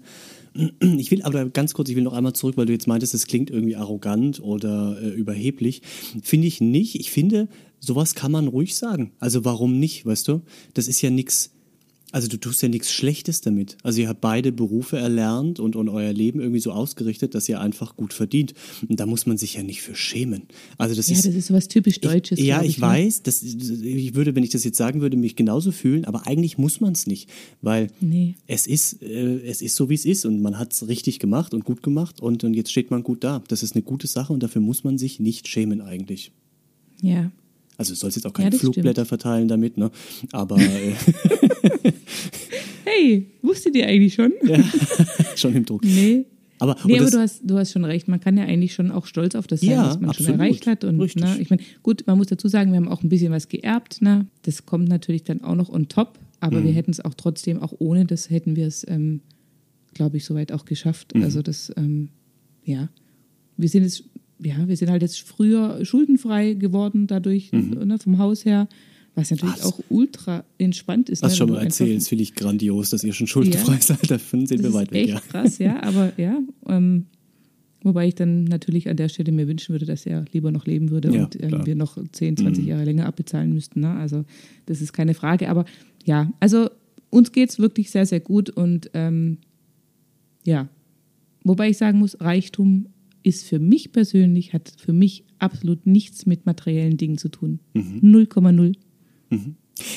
Ich 0.98 1.10
will 1.10 1.24
aber 1.24 1.50
ganz 1.50 1.74
kurz, 1.74 1.90
ich 1.90 1.96
will 1.96 2.04
noch 2.04 2.14
einmal 2.14 2.34
zurück, 2.34 2.58
weil 2.58 2.68
du 2.68 2.74
jetzt 2.74 2.88
meintest, 2.88 3.14
es 3.16 3.26
klingt 3.26 3.50
irgendwie 3.50 3.76
arrogant 3.76 4.40
oder 4.40 5.02
äh, 5.02 5.10
überheblich. 5.10 5.82
Finde 6.22 6.48
ich 6.48 6.62
nicht. 6.62 6.96
Ich 7.00 7.10
finde, 7.12 7.48
sowas 7.80 8.14
kann 8.14 8.32
man 8.32 8.48
ruhig 8.48 8.76
sagen. 8.76 9.12
Also 9.20 9.46
warum 9.46 9.80
nicht, 9.80 10.06
weißt 10.06 10.28
du? 10.28 10.42
Das 10.76 10.88
ist 10.88 11.02
ja 11.02 11.10
nichts, 11.10 11.52
also 12.14 12.28
du 12.30 12.38
tust 12.38 12.62
ja 12.62 12.70
nichts 12.70 12.92
Schlechtes 12.94 13.42
damit. 13.42 13.76
Also 13.84 14.00
ihr 14.02 14.08
habt 14.08 14.22
beide 14.22 14.52
Berufe 14.52 14.98
erlernt 14.98 15.60
und, 15.60 15.76
und 15.76 15.90
euer 15.90 16.14
Leben 16.14 16.40
irgendwie 16.40 16.60
so 16.62 16.72
ausgerichtet, 16.72 17.36
dass 17.36 17.50
ihr 17.50 17.60
einfach 17.60 17.98
gut 17.98 18.14
verdient. 18.14 18.54
Und 18.88 19.00
da 19.00 19.06
muss 19.06 19.26
man 19.26 19.38
sich 19.38 19.56
ja 19.56 19.64
nicht 19.64 19.82
für 19.82 19.96
schämen. 19.96 20.44
Also 20.78 20.96
das 20.96 21.10
Ja, 21.10 21.16
ist 21.16 21.26
das 21.26 21.34
ist 21.36 21.48
sowas 21.48 21.68
typisch 21.68 22.00
Deutsches. 22.00 22.40
ich, 22.40 22.46
ja, 22.46 22.60
glaub 22.60 22.70
ich, 22.70 22.78
ne? 22.78 22.82
weiß, 22.84 23.24
das, 23.24 23.42
ich 23.44 24.14
würde, 24.16 24.36
wenn 24.36 24.44
ich 24.44 24.52
das 24.52 24.64
jetzt 24.64 24.78
sagen 24.78 25.02
würde, 25.02 25.18
mich 25.18 25.36
genauso 25.36 25.72
fühlen, 25.72 26.06
aber 26.06 26.26
eigentlich 26.28 26.58
muss 26.58 26.80
man 26.80 26.94
es 26.94 27.08
nicht, 27.08 27.30
weil 27.62 27.88
Nee. 28.00 28.36
es 28.48 28.68
ist, 28.68 29.02
äh, 29.02 29.40
es 29.46 29.62
ist 29.62 29.76
so, 29.76 29.90
wie 29.90 29.96
es 29.96 30.06
ist 30.06 30.26
und 30.26 30.42
man 30.42 30.60
hat 30.60 30.72
es 30.72 30.88
richtig 30.88 31.18
gemacht 31.20 31.54
und 31.54 31.66
gut 31.66 31.84
gemacht 31.84 32.22
und, 32.22 32.44
und 32.44 32.54
jetzt 32.54 32.72
steht 32.72 32.92
man 32.92 33.04
gut 33.04 33.24
da. 33.24 33.44
Das 33.48 33.64
ist 33.64 33.76
eine 33.76 33.82
gute 33.82 34.06
Sache 34.08 34.32
und 34.34 34.44
dafür 34.44 34.62
muss 34.62 34.84
man 34.84 34.98
sich 35.00 35.20
nicht 35.20 35.48
schämen 35.48 35.82
eigentlich. 35.82 36.32
Ja. 37.02 37.32
Also 37.78 37.94
du 37.94 37.96
sollst 37.98 38.18
jetzt 38.18 38.26
auch 38.26 38.34
keine 38.34 38.52
Ja, 38.52 38.60
Flugblätter 38.60 39.06
verteilen 39.06 39.48
damit, 39.48 39.78
ne? 39.78 39.90
Aber 40.32 40.58
äh, 40.60 40.94
Hey, 42.86 43.28
wusstet 43.42 43.76
ihr 43.76 43.88
eigentlich 43.88 44.14
schon? 44.14 44.34
ja, 44.46 44.64
schon 45.36 45.56
im 45.56 45.66
Druck. 45.66 45.84
Nee. 45.84 46.26
Aber, 46.60 46.78
Nee, 46.86 46.96
aber 47.00 47.04
das, 47.06 47.12
du 47.12 47.20
hast, 47.20 47.42
du 47.44 47.58
hast 47.58 47.72
schon 47.72 47.84
recht. 47.86 48.08
Man 48.08 48.20
kann 48.20 48.38
ja 48.38 48.44
eigentlich 48.46 48.74
schon 48.74 48.92
auch 48.92 49.06
stolz 49.06 49.36
auf 49.36 49.48
das 49.48 49.62
sein, 49.62 49.72
Ja, 49.72 49.88
was 49.88 50.00
man 50.00 50.10
absolut. 50.12 50.32
schon 50.32 50.40
erreicht 50.40 50.68
hat. 50.68 50.84
Und 50.84 51.00
Richtig. 51.02 51.24
ne, 51.24 51.38
ich 51.40 51.50
meine, 51.50 51.62
gut, 51.82 52.04
man 52.08 52.18
muss 52.18 52.28
dazu 52.28 52.48
sagen, 52.48 52.72
wir 52.72 52.78
haben 52.78 52.88
auch 52.88 53.04
ein 53.04 53.10
bisschen 53.10 53.32
was 53.32 53.50
geerbt. 53.50 54.02
Ne? 54.02 54.28
Das 54.44 54.66
kommt 54.66 54.88
natürlich 54.88 55.24
dann 55.24 55.42
auch 55.42 55.56
noch 55.56 55.70
on 55.70 55.88
top, 55.90 56.20
aber 56.40 56.60
Mhm. 56.62 56.66
wir 56.66 56.72
hätten 56.74 56.92
es 56.92 57.00
auch 57.04 57.16
trotzdem, 57.16 57.60
auch 57.62 57.74
ohne 57.80 58.06
das 58.06 58.30
hätten 58.30 58.56
wir 58.56 58.68
es, 58.68 58.86
ähm, 58.88 59.22
glaube 59.94 60.18
ich, 60.18 60.26
soweit 60.26 60.52
auch 60.52 60.66
geschafft. 60.66 61.16
Mhm. 61.16 61.24
Also 61.24 61.42
das, 61.42 61.72
ähm, 61.76 62.10
ja, 62.64 62.88
wir 63.58 63.68
sind 63.70 63.84
jetzt, 63.84 64.04
ja, 64.44 64.68
wir 64.68 64.76
sind 64.78 64.90
halt 64.90 65.02
jetzt 65.02 65.22
früher 65.22 65.84
schuldenfrei 65.86 66.54
geworden 66.54 67.08
dadurch, 67.08 67.52
ne, 67.52 67.98
vom 68.00 68.18
Haus 68.18 68.46
her, 68.46 68.68
was 69.16 69.32
natürlich 69.32 69.56
Mhm. 69.56 69.60
Das- 69.60 69.66
auch 69.74 69.80
ultra 69.90 70.44
entspannt 70.58 71.10
ist. 71.10 71.22
was 71.22 71.32
ne, 71.34 71.38
schon 71.38 71.50
mal 71.50 71.56
einfach- 71.58 71.66
erzählst, 71.82 72.10
finde 72.10 72.24
ich 72.24 72.36
grandios, 72.36 72.90
dass 72.90 73.04
ihr 73.04 73.14
schon 73.14 73.28
schuldenfrei 73.28 73.78
seid. 73.80 74.10
Davon 74.10 74.46
sind 74.48 74.64
das 74.64 74.72
wir 74.72 74.74
weit 74.74 74.92
weg. 74.92 75.04
echt 75.04 75.14
Ja. 75.14 75.20
krass, 75.20 75.58
ja, 75.60 75.84
aber 75.84 76.14
ja. 76.18 76.40
Ähm, 76.68 77.06
wobei 77.84 78.08
ich 78.08 78.16
dann 78.16 78.46
natürlich 78.46 78.90
an 78.90 78.98
der 78.98 79.10
Stelle 79.10 79.32
mir 79.32 79.48
wünschen 79.48 79.74
würde, 79.74 79.86
dass 79.86 80.06
er 80.06 80.26
lieber 80.34 80.52
noch 80.52 80.66
leben 80.66 80.90
würde 80.90 81.14
Ja, 81.14 81.24
und. 81.26 81.40
Mhm. 81.42 81.66
wir 81.66 81.76
noch 81.76 81.98
10, 82.12 82.38
20 82.38 82.66
Jahre 82.66 82.86
länger 82.86 83.06
abbezahlen 83.06 83.54
müssten. 83.54 83.82
Ne? 83.82 83.90
Also 83.92 84.24
das 84.66 84.82
ist 84.82 84.94
keine 84.94 85.14
Frage. 85.14 85.50
Aber 85.50 85.66
ja, 86.06 86.32
also 86.40 86.70
uns 87.10 87.32
geht 87.32 87.50
es 87.50 87.60
wirklich 87.60 87.92
sehr, 87.92 88.06
sehr 88.06 88.20
gut 88.22 88.50
und 88.50 88.90
ähm, 88.94 89.38
ja, 90.46 90.68
wobei 91.44 91.70
ich 91.70 91.78
sagen 91.78 92.00
muss, 92.00 92.20
Reichtum 92.20 92.88
ist 93.24 93.46
für 93.46 93.60
mich 93.60 93.92
persönlich, 93.92 94.54
hat 94.54 94.74
für 94.78 94.94
mich 94.94 95.24
absolut 95.40 95.88
nichts 95.88 96.26
mit 96.26 96.46
materiellen 96.46 96.98
Dingen 96.98 97.18
zu 97.18 97.30
tun. 97.30 97.60
Mhm. 97.74 98.00
0,0. 98.04 98.76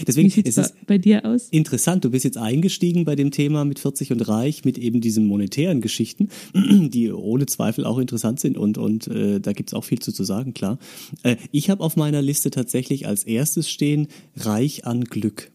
Deswegen 0.07 0.29
Wie 0.29 0.33
sieht 0.33 0.49
es 0.49 0.57
ist 0.57 0.87
bei 0.87 0.97
dir 0.97 1.25
aus? 1.27 1.49
interessant, 1.51 2.05
du 2.05 2.11
bist 2.11 2.25
jetzt 2.25 2.39
eingestiegen 2.39 3.05
bei 3.05 3.15
dem 3.15 3.31
Thema 3.31 3.65
mit 3.67 3.79
40 3.79 4.11
und 4.13 4.27
reich, 4.27 4.65
mit 4.65 4.79
eben 4.79 5.03
diesen 5.03 5.27
monetären 5.27 5.83
Geschichten, 5.83 6.29
die 6.55 7.13
ohne 7.13 7.45
Zweifel 7.45 7.85
auch 7.85 7.99
interessant 7.99 8.41
sind 8.41 8.57
und, 8.57 8.79
und 8.79 9.07
äh, 9.09 9.39
da 9.39 9.53
gibt's 9.53 9.75
auch 9.75 9.85
viel 9.85 9.99
zu, 9.99 10.13
zu 10.13 10.25
sagen, 10.25 10.55
klar. 10.55 10.79
Äh, 11.23 11.37
ich 11.53 11.69
habe 11.69 11.85
auf 11.85 11.97
meiner 11.97 12.23
Liste 12.23 12.51
tatsächlich 12.51 13.07
als 13.07 13.25
erstes 13.25 13.69
stehen, 13.69 14.09
reich 14.37 14.87
an 14.87 15.05
Glück. 15.05 15.51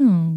Oh. 0.00 0.36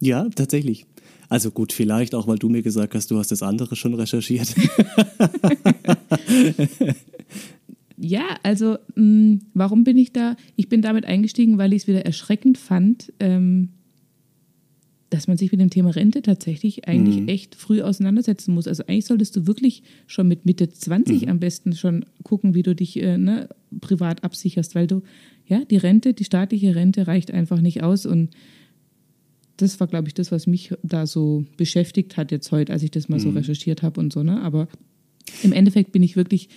Ja, 0.00 0.28
tatsächlich. 0.34 0.86
Also 1.28 1.50
gut, 1.50 1.72
vielleicht 1.72 2.14
auch, 2.14 2.26
weil 2.26 2.38
du 2.38 2.48
mir 2.48 2.62
gesagt 2.62 2.94
hast, 2.94 3.10
du 3.10 3.18
hast 3.18 3.30
das 3.30 3.42
andere 3.42 3.76
schon 3.76 3.94
recherchiert. 3.94 4.54
Ja, 8.00 8.38
also 8.44 8.78
mh, 8.94 9.40
warum 9.54 9.82
bin 9.82 9.98
ich 9.98 10.12
da? 10.12 10.36
Ich 10.54 10.68
bin 10.68 10.82
damit 10.82 11.04
eingestiegen, 11.04 11.58
weil 11.58 11.72
ich 11.72 11.82
es 11.82 11.88
wieder 11.88 12.06
erschreckend 12.06 12.56
fand, 12.56 13.12
ähm, 13.18 13.70
dass 15.10 15.26
man 15.26 15.36
sich 15.36 15.50
mit 15.50 15.60
dem 15.60 15.70
Thema 15.70 15.90
Rente 15.90 16.22
tatsächlich 16.22 16.86
eigentlich 16.86 17.28
echt 17.28 17.54
früh 17.54 17.82
auseinandersetzen 17.82 18.54
muss. 18.54 18.68
Also 18.68 18.84
eigentlich 18.86 19.06
solltest 19.06 19.34
du 19.36 19.46
wirklich 19.46 19.82
schon 20.06 20.28
mit 20.28 20.46
Mitte 20.46 20.68
20 20.68 21.28
am 21.28 21.40
besten 21.40 21.74
schon 21.74 22.04
gucken, 22.22 22.54
wie 22.54 22.62
du 22.62 22.74
dich 22.74 23.02
äh, 23.02 23.18
ne, 23.18 23.48
privat 23.80 24.22
absicherst, 24.22 24.74
weil 24.74 24.86
du, 24.86 25.02
ja, 25.46 25.64
die 25.64 25.78
Rente, 25.78 26.14
die 26.14 26.24
staatliche 26.24 26.76
Rente 26.76 27.06
reicht 27.06 27.32
einfach 27.32 27.60
nicht 27.60 27.82
aus 27.82 28.06
und 28.06 28.30
das 29.58 29.78
war, 29.80 29.86
glaube 29.86 30.08
ich, 30.08 30.14
das, 30.14 30.32
was 30.32 30.46
mich 30.46 30.72
da 30.82 31.06
so 31.06 31.44
beschäftigt 31.56 32.16
hat 32.16 32.30
jetzt 32.30 32.50
heute, 32.52 32.72
als 32.72 32.82
ich 32.82 32.90
das 32.90 33.08
mal 33.08 33.20
so 33.20 33.30
recherchiert 33.30 33.82
habe 33.82 34.00
und 34.00 34.12
so, 34.12 34.22
ne? 34.22 34.40
Aber 34.42 34.68
im 35.42 35.52
Endeffekt 35.52 35.92
bin 35.92 36.02
ich 36.02 36.16
wirklich, 36.16 36.48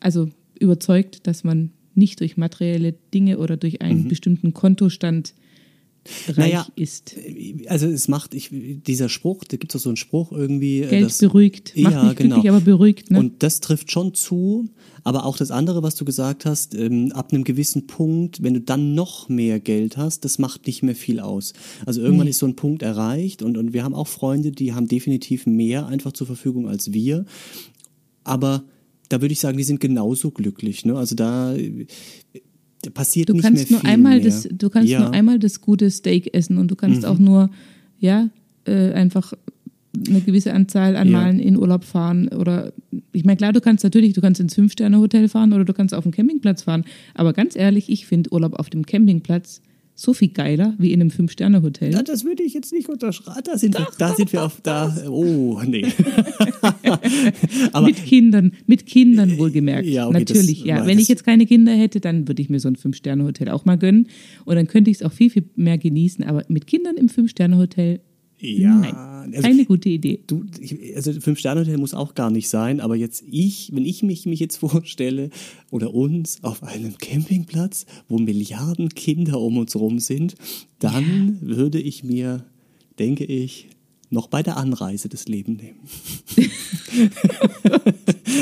also 0.00 0.28
überzeugt, 0.58 1.26
dass 1.26 1.44
man 1.44 1.70
nicht 1.94 2.20
durch 2.20 2.36
materielle 2.36 2.94
Dinge 3.14 3.38
oder 3.38 3.56
durch 3.56 3.80
einen 3.80 4.08
bestimmten 4.08 4.52
Kontostand 4.52 5.34
reich 6.28 6.36
Naja, 6.36 6.66
ist. 6.76 7.14
Also 7.66 7.86
es 7.86 8.08
macht, 8.08 8.34
ich, 8.34 8.50
dieser 8.52 9.08
Spruch, 9.08 9.44
da 9.44 9.56
gibt's 9.56 9.76
auch 9.76 9.80
so 9.80 9.90
einen 9.90 9.96
Spruch 9.96 10.32
irgendwie. 10.32 10.82
äh, 10.82 10.88
Geld 10.88 11.06
das- 11.06 11.18
beruhigt. 11.18 11.74
Macht 11.76 11.92
ja, 11.94 12.04
nicht 12.04 12.16
genau. 12.16 12.34
glücklich, 12.36 12.50
aber 12.50 12.60
beruhigt. 12.60 13.10
Ne? 13.10 13.18
Und 13.18 13.42
das 13.42 13.60
trifft 13.60 13.90
schon 13.92 14.14
zu, 14.14 14.68
aber 15.04 15.24
auch 15.24 15.36
das 15.36 15.50
andere, 15.50 15.82
was 15.82 15.94
du 15.94 16.04
gesagt 16.04 16.44
hast, 16.44 16.74
ähm, 16.74 17.12
ab 17.12 17.32
einem 17.32 17.44
gewissen 17.44 17.86
Punkt, 17.86 18.42
wenn 18.42 18.54
du 18.54 18.60
dann 18.60 18.94
noch 18.94 19.28
mehr 19.28 19.60
Geld 19.60 19.96
hast, 19.96 20.24
das 20.24 20.38
macht 20.38 20.66
nicht 20.66 20.82
mehr 20.82 20.94
viel 20.96 21.20
aus. 21.20 21.52
Also 21.86 22.00
irgendwann 22.00 22.26
ist 22.26 22.38
so 22.38 22.46
ein 22.46 22.56
Punkt 22.56 22.82
erreicht 22.82 23.42
und, 23.42 23.56
und 23.56 23.72
wir 23.72 23.84
haben 23.84 23.94
auch 23.94 24.08
Freunde, 24.08 24.50
die 24.52 24.72
haben 24.74 24.88
definitiv 24.88 25.46
mehr 25.46 25.86
einfach 25.86 26.12
zur 26.12 26.26
Verfügung 26.26 26.68
als 26.68 26.92
wir. 26.92 27.24
Aber 28.24 28.64
da 29.08 29.22
würde 29.22 29.32
ich 29.32 29.40
sagen, 29.40 29.56
die 29.56 29.64
sind 29.64 29.80
genauso 29.80 30.30
glücklich. 30.30 30.84
Ne? 30.84 30.94
Also 30.96 31.14
da, 31.14 31.54
äh, 31.54 31.86
da 32.34 32.40
passiert 32.94 33.28
du 33.28 33.32
nicht 33.34 33.42
kannst 33.42 33.70
mehr 33.70 33.72
nur 33.72 33.80
viel 33.80 33.90
einmal 33.90 34.16
mehr. 34.16 34.24
das, 34.24 34.48
du 34.50 34.70
kannst 34.70 34.88
ja. 34.90 34.98
Mhm. 34.98 35.04
nur 35.06 35.14
einmal 35.14 35.38
das 35.38 35.60
gute 35.60 35.90
Steak 35.90 36.34
essen 36.34 36.58
und 36.58 36.70
du 36.70 36.76
kannst 36.76 37.04
auch 37.04 37.18
nur, 37.18 37.50
ja, 37.98 38.28
äh, 38.66 38.92
einfach 38.92 39.32
eine 40.08 40.20
gewisse 40.20 40.52
Anzahl 40.52 40.96
an 40.96 41.08
Ja. 41.08 41.18
Malen 41.18 41.40
in 41.40 41.56
Urlaub 41.56 41.82
fahren 41.84 42.28
oder 42.28 42.72
ich 43.12 43.24
meine 43.24 43.36
klar, 43.36 43.52
du 43.52 43.60
kannst 43.60 43.82
natürlich, 43.84 44.12
du 44.12 44.20
kannst 44.20 44.40
ins 44.40 44.54
Fünf-Sterne-Hotel 44.54 45.28
fahren 45.28 45.52
oder 45.52 45.64
du 45.64 45.72
kannst 45.72 45.94
auf 45.94 46.04
dem 46.04 46.12
Campingplatz 46.12 46.62
fahren, 46.62 46.84
aber 47.14 47.32
ganz 47.32 47.56
ehrlich, 47.56 47.88
ich 47.90 48.06
finde 48.06 48.30
Urlaub 48.32 48.54
auf 48.54 48.70
dem 48.70 48.86
Campingplatz 48.86 49.60
so 50.00 50.14
viel 50.14 50.28
geiler 50.28 50.74
wie 50.78 50.92
in 50.92 51.00
einem 51.00 51.10
Fünf-Sterne-Hotel. 51.10 51.92
Ja, 51.92 52.04
das 52.04 52.24
würde 52.24 52.44
ich 52.44 52.54
jetzt 52.54 52.72
nicht 52.72 52.88
unterschreiben. 52.88 53.40
Da 53.42 53.58
sind 53.58 53.76
wir, 53.76 53.88
da 53.98 54.14
sind 54.14 54.32
wir 54.32 54.44
auf, 54.44 54.60
da, 54.62 54.96
oh, 55.08 55.60
nee. 55.66 55.86
aber, 57.72 57.86
mit 57.86 57.96
Kindern, 58.04 58.52
mit 58.66 58.86
Kindern 58.86 59.38
wohlgemerkt. 59.38 59.88
Ja, 59.88 60.06
okay, 60.06 60.24
das- 60.24 60.36
Natürlich, 60.36 60.64
ja. 60.64 60.76
nein, 60.78 60.86
Wenn 60.86 60.96
das- 60.98 61.02
ich 61.02 61.08
jetzt 61.08 61.24
keine 61.24 61.46
Kinder 61.46 61.72
hätte, 61.72 61.98
dann 62.00 62.28
würde 62.28 62.40
ich 62.40 62.48
mir 62.48 62.60
so 62.60 62.68
ein 62.68 62.76
Fünf-Sterne-Hotel 62.76 63.48
auch 63.48 63.64
mal 63.64 63.76
gönnen. 63.76 64.06
Und 64.44 64.54
dann 64.54 64.68
könnte 64.68 64.90
ich 64.90 64.98
es 64.98 65.02
auch 65.02 65.12
viel, 65.12 65.30
viel 65.30 65.44
mehr 65.56 65.78
genießen. 65.78 66.24
Aber 66.24 66.44
mit 66.48 66.68
Kindern 66.68 66.96
im 66.96 67.08
Fünf-Sterne-Hotel, 67.08 68.00
ja, 68.40 68.74
nein. 68.74 68.94
also, 69.34 69.42
Keine 69.42 69.64
gute 69.64 69.88
Idee. 69.88 70.20
Du, 70.26 70.44
ich, 70.60 70.94
also 70.96 71.12
Fünf-Sterne-Hotel 71.12 71.78
muss 71.78 71.94
auch 71.94 72.14
gar 72.14 72.30
nicht 72.30 72.48
sein, 72.48 72.80
aber 72.80 72.96
jetzt 72.96 73.24
ich, 73.28 73.70
wenn 73.74 73.84
ich 73.84 74.02
mich, 74.02 74.26
mich 74.26 74.40
jetzt 74.40 74.56
vorstelle 74.58 75.30
oder 75.70 75.92
uns 75.94 76.42
auf 76.42 76.62
einem 76.62 76.96
Campingplatz, 76.98 77.86
wo 78.08 78.18
Milliarden 78.18 78.90
Kinder 78.90 79.40
um 79.40 79.58
uns 79.58 79.74
rum 79.76 79.98
sind, 79.98 80.36
dann 80.78 81.38
würde 81.40 81.80
ich 81.80 82.04
mir, 82.04 82.44
denke 82.98 83.24
ich, 83.24 83.68
noch 84.10 84.28
bei 84.28 84.42
der 84.42 84.56
Anreise 84.56 85.08
das 85.08 85.28
Leben 85.28 85.54
nehmen. 85.54 85.80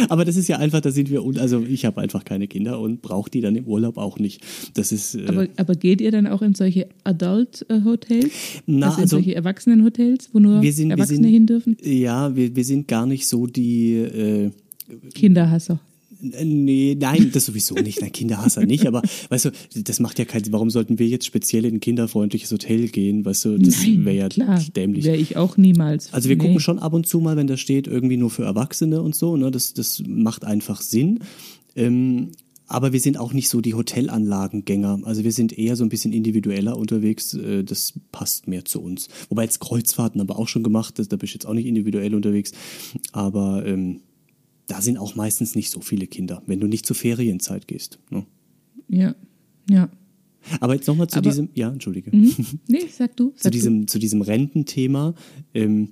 aber 0.09 0.25
das 0.25 0.37
ist 0.37 0.49
ja 0.49 0.59
einfach, 0.59 0.81
da 0.81 0.91
sind 0.91 1.11
wir, 1.11 1.23
also 1.41 1.63
ich 1.63 1.85
habe 1.85 2.01
einfach 2.01 2.25
keine 2.25 2.47
Kinder 2.47 2.81
und 2.81 3.03
brauche 3.03 3.31
die 3.31 3.41
dann 3.41 3.57
im 3.57 3.67
Urlaub 3.67 3.99
auch 3.99 4.19
nicht. 4.19 4.45
Das 4.75 4.93
ist, 4.93 5.15
äh, 5.15 5.27
Aber, 5.27 5.49
aber 5.57 5.75
geht 5.75 6.01
ihr 6.01 6.11
dann 6.11 6.27
auch 6.27 6.43
in 6.43 6.55
solche 6.55 6.89
Adult-Hotels? 7.05 8.31
Na, 8.67 8.87
also 8.87 8.97
in 8.97 9.03
also- 9.03 9.17
solche 9.17 9.35
Erwachsenen-Hotels, 9.35 10.31
wo 10.33 10.39
nur 10.39 10.63
sind, 10.73 10.91
Erwachsene 10.91 11.23
sind, 11.23 11.33
hin 11.33 11.47
dürfen? 11.47 11.77
Ja, 11.83 12.35
wir, 12.35 12.55
wir 12.55 12.65
sind 12.65 12.89
gar 12.89 13.07
nicht 13.07 13.27
so 13.27 13.47
die, 13.47 13.95
äh, 13.95 14.51
Kinderhasser. 15.15 15.81
Nee, 16.21 16.97
nein, 16.99 17.31
das 17.33 17.47
sowieso 17.47 17.75
nicht. 17.75 18.01
Nein, 18.01 18.13
Kinderhasser 18.13 18.65
nicht, 18.65 18.87
aber 18.87 19.03
weißt 19.29 19.47
du, 19.47 19.51
das 19.83 20.01
macht 20.01 20.19
ja 20.19 20.25
keinen 20.25 20.45
Sinn. 20.45 20.53
Warum 20.53 20.71
sollten 20.71 20.99
wir 20.99 21.07
jetzt 21.07 21.27
speziell 21.27 21.65
in 21.65 21.75
ein 21.77 21.81
kinderfreundliches 21.81 22.51
Hotel 22.53 22.89
gehen? 22.89 23.25
Weißt 23.25 23.45
du, 23.45 23.59
das 23.59 23.85
wäre 23.87 24.17
ja 24.17 24.29
klar. 24.29 24.63
dämlich. 24.75 25.05
Wäre 25.05 25.17
ich 25.17 25.37
auch 25.37 25.57
niemals. 25.57 26.13
Also 26.13 26.29
wir 26.29 26.37
Nee. 26.37 26.43
gucken 26.45 26.61
schon 26.61 26.79
ab 26.79 26.93
und 26.93 27.07
zu 27.07 27.21
mal, 27.21 27.37
wenn 27.37 27.47
da 27.47 27.57
steht, 27.57 27.87
irgendwie 27.87 28.17
nur 28.17 28.31
für 28.31 28.45
Erwachsene 28.45 29.03
und 29.03 29.15
so, 29.15 29.37
ne? 29.37 29.51
Das, 29.51 29.75
das 29.75 30.03
macht 30.07 30.45
einfach 30.45 30.81
Sinn. 30.83 31.21
Ähm, 31.75 32.29
aber 32.69 32.93
wir 32.93 32.99
sind 33.01 33.17
auch 33.19 33.33
nicht 33.33 33.49
so 33.49 33.61
die 33.61 33.75
Hotelanlagengänger. 33.75 35.01
Also 35.05 35.23
wir 35.23 35.33
sind 35.33 35.57
eher 35.57 35.77
so 35.77 35.85
ein 35.85 35.89
bisschen 35.89 36.13
individueller 36.13 36.77
unterwegs. 36.77 37.35
Äh, 37.35 37.63
Das 37.65 37.93
passt 38.11 38.49
mehr 38.49 38.65
zu 38.65 38.81
uns. 38.83 39.09
Wobei 39.29 39.45
jetzt 39.45 39.61
Kreuzfahrten 39.61 40.21
haben 40.21 40.29
wir 40.29 40.39
auch 40.39 40.49
schon 40.49 40.63
gemacht. 40.65 40.95
Da 40.99 41.17
bist 41.17 41.33
du 41.33 41.37
jetzt 41.37 41.47
auch 41.47 41.55
nicht 41.55 41.67
individuell 41.67 42.15
unterwegs. 42.15 42.53
Aber 43.13 43.65
ähm, 43.67 44.01
da 44.67 44.81
sind 44.81 44.99
auch 44.99 45.15
meistens 45.15 45.55
nicht 45.55 45.71
so 45.71 45.81
viele 45.81 46.07
Kinder, 46.07 46.43
wenn 46.47 46.61
du 46.61 46.67
nicht 46.67 46.87
zur 46.87 46.97
Ferienzeit 46.97 47.69
gehst. 47.69 47.99
Ne? 48.11 48.25
Ja, 48.89 49.15
ja. 49.71 49.89
Aber 50.61 50.75
jetzt 50.75 50.87
nochmal 50.87 51.09
zu 51.09 51.19
Aber- 51.19 51.29
diesem, 51.29 51.49
ja, 51.55 51.71
entschuldige. 51.73 52.15
Mhm. 52.17 52.35
Nee, 52.69 52.87
sag 52.91 53.17
du. 53.17 53.31
zu 53.37 53.43
Sag 53.45 53.53
du. 53.53 53.57
diesem, 53.59 53.87
zu 53.89 53.99
diesem 53.99 54.23
Rententhema. 54.23 55.15
Ähm, 55.55 55.89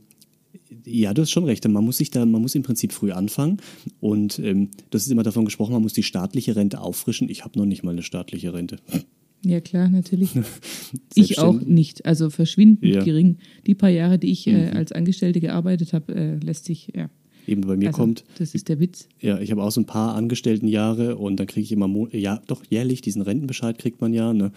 ja, 0.87 1.13
du 1.15 1.23
hast 1.23 1.31
schon 1.31 1.45
recht. 1.45 1.67
Man 1.69 1.85
muss 1.85 1.97
sich 1.99 2.11
da, 2.11 2.25
man 2.27 2.41
muss 2.43 2.55
im 2.55 2.63
Prinzip 2.63 2.93
früh 2.93 3.11
anfangen. 3.13 3.59
Und 4.01 4.39
ähm, 4.39 4.71
das 4.91 5.05
ist 5.07 5.11
immer 5.13 5.23
davon 5.23 5.45
gesprochen, 5.45 5.73
man 5.73 5.83
muss 5.83 5.93
die 5.93 6.03
staatliche 6.03 6.57
Rente 6.57 6.81
auffrischen. 6.81 7.29
Ich 7.29 7.45
habe 7.45 7.59
noch 7.59 7.67
nicht 7.67 7.83
mal 7.85 7.91
eine 7.93 8.03
staatliche 8.03 8.53
Rente. 8.55 8.77
Ja, 9.47 9.61
klar, 9.61 9.91
natürlich. 9.91 10.31
ich 11.15 11.39
auch 11.39 11.61
nicht. 11.61 12.07
Also 12.07 12.31
verschwindend 12.31 12.83
Ja. 12.83 13.03
Mhm. 13.03 13.05
gering. 13.05 13.37
Die 13.67 13.75
paar 13.75 13.91
Jahre, 13.91 14.19
die 14.19 14.31
ich 14.31 14.47
äh, 14.47 14.71
als 14.71 14.91
Angestellte 14.91 15.39
gearbeitet 15.39 15.93
habe, 15.93 16.15
äh, 16.15 16.37
lässt 16.37 16.65
sich, 16.65 16.91
ja. 16.97 17.11
Eben 17.47 17.63
bei 17.63 17.77
mir 17.77 17.89
Also, 17.89 17.99
kommt. 17.99 18.25
Das 18.39 18.55
ist 18.55 18.69
der 18.69 18.81
Witz. 18.81 19.09
Ja, 19.21 19.39
ich 19.39 19.51
habe 19.51 19.63
auch 19.63 19.71
so 19.71 19.81
ein 19.81 19.87
paar 19.87 20.15
Angestelltenjahre 20.15 21.17
und 21.17 21.37
dann 21.37 21.47
kriege 21.47 21.65
ich 21.65 21.73
immer, 21.73 21.89
Mo 21.89 22.09
ja, 22.13 22.41
doch 22.47 22.63
jährlich 22.69 23.01
diesen 23.01 23.23
Rentenbescheid 23.23 23.79
kriegt 23.79 24.01
man 24.01 24.13
ja. 24.13 24.33
Ne? 24.33 24.53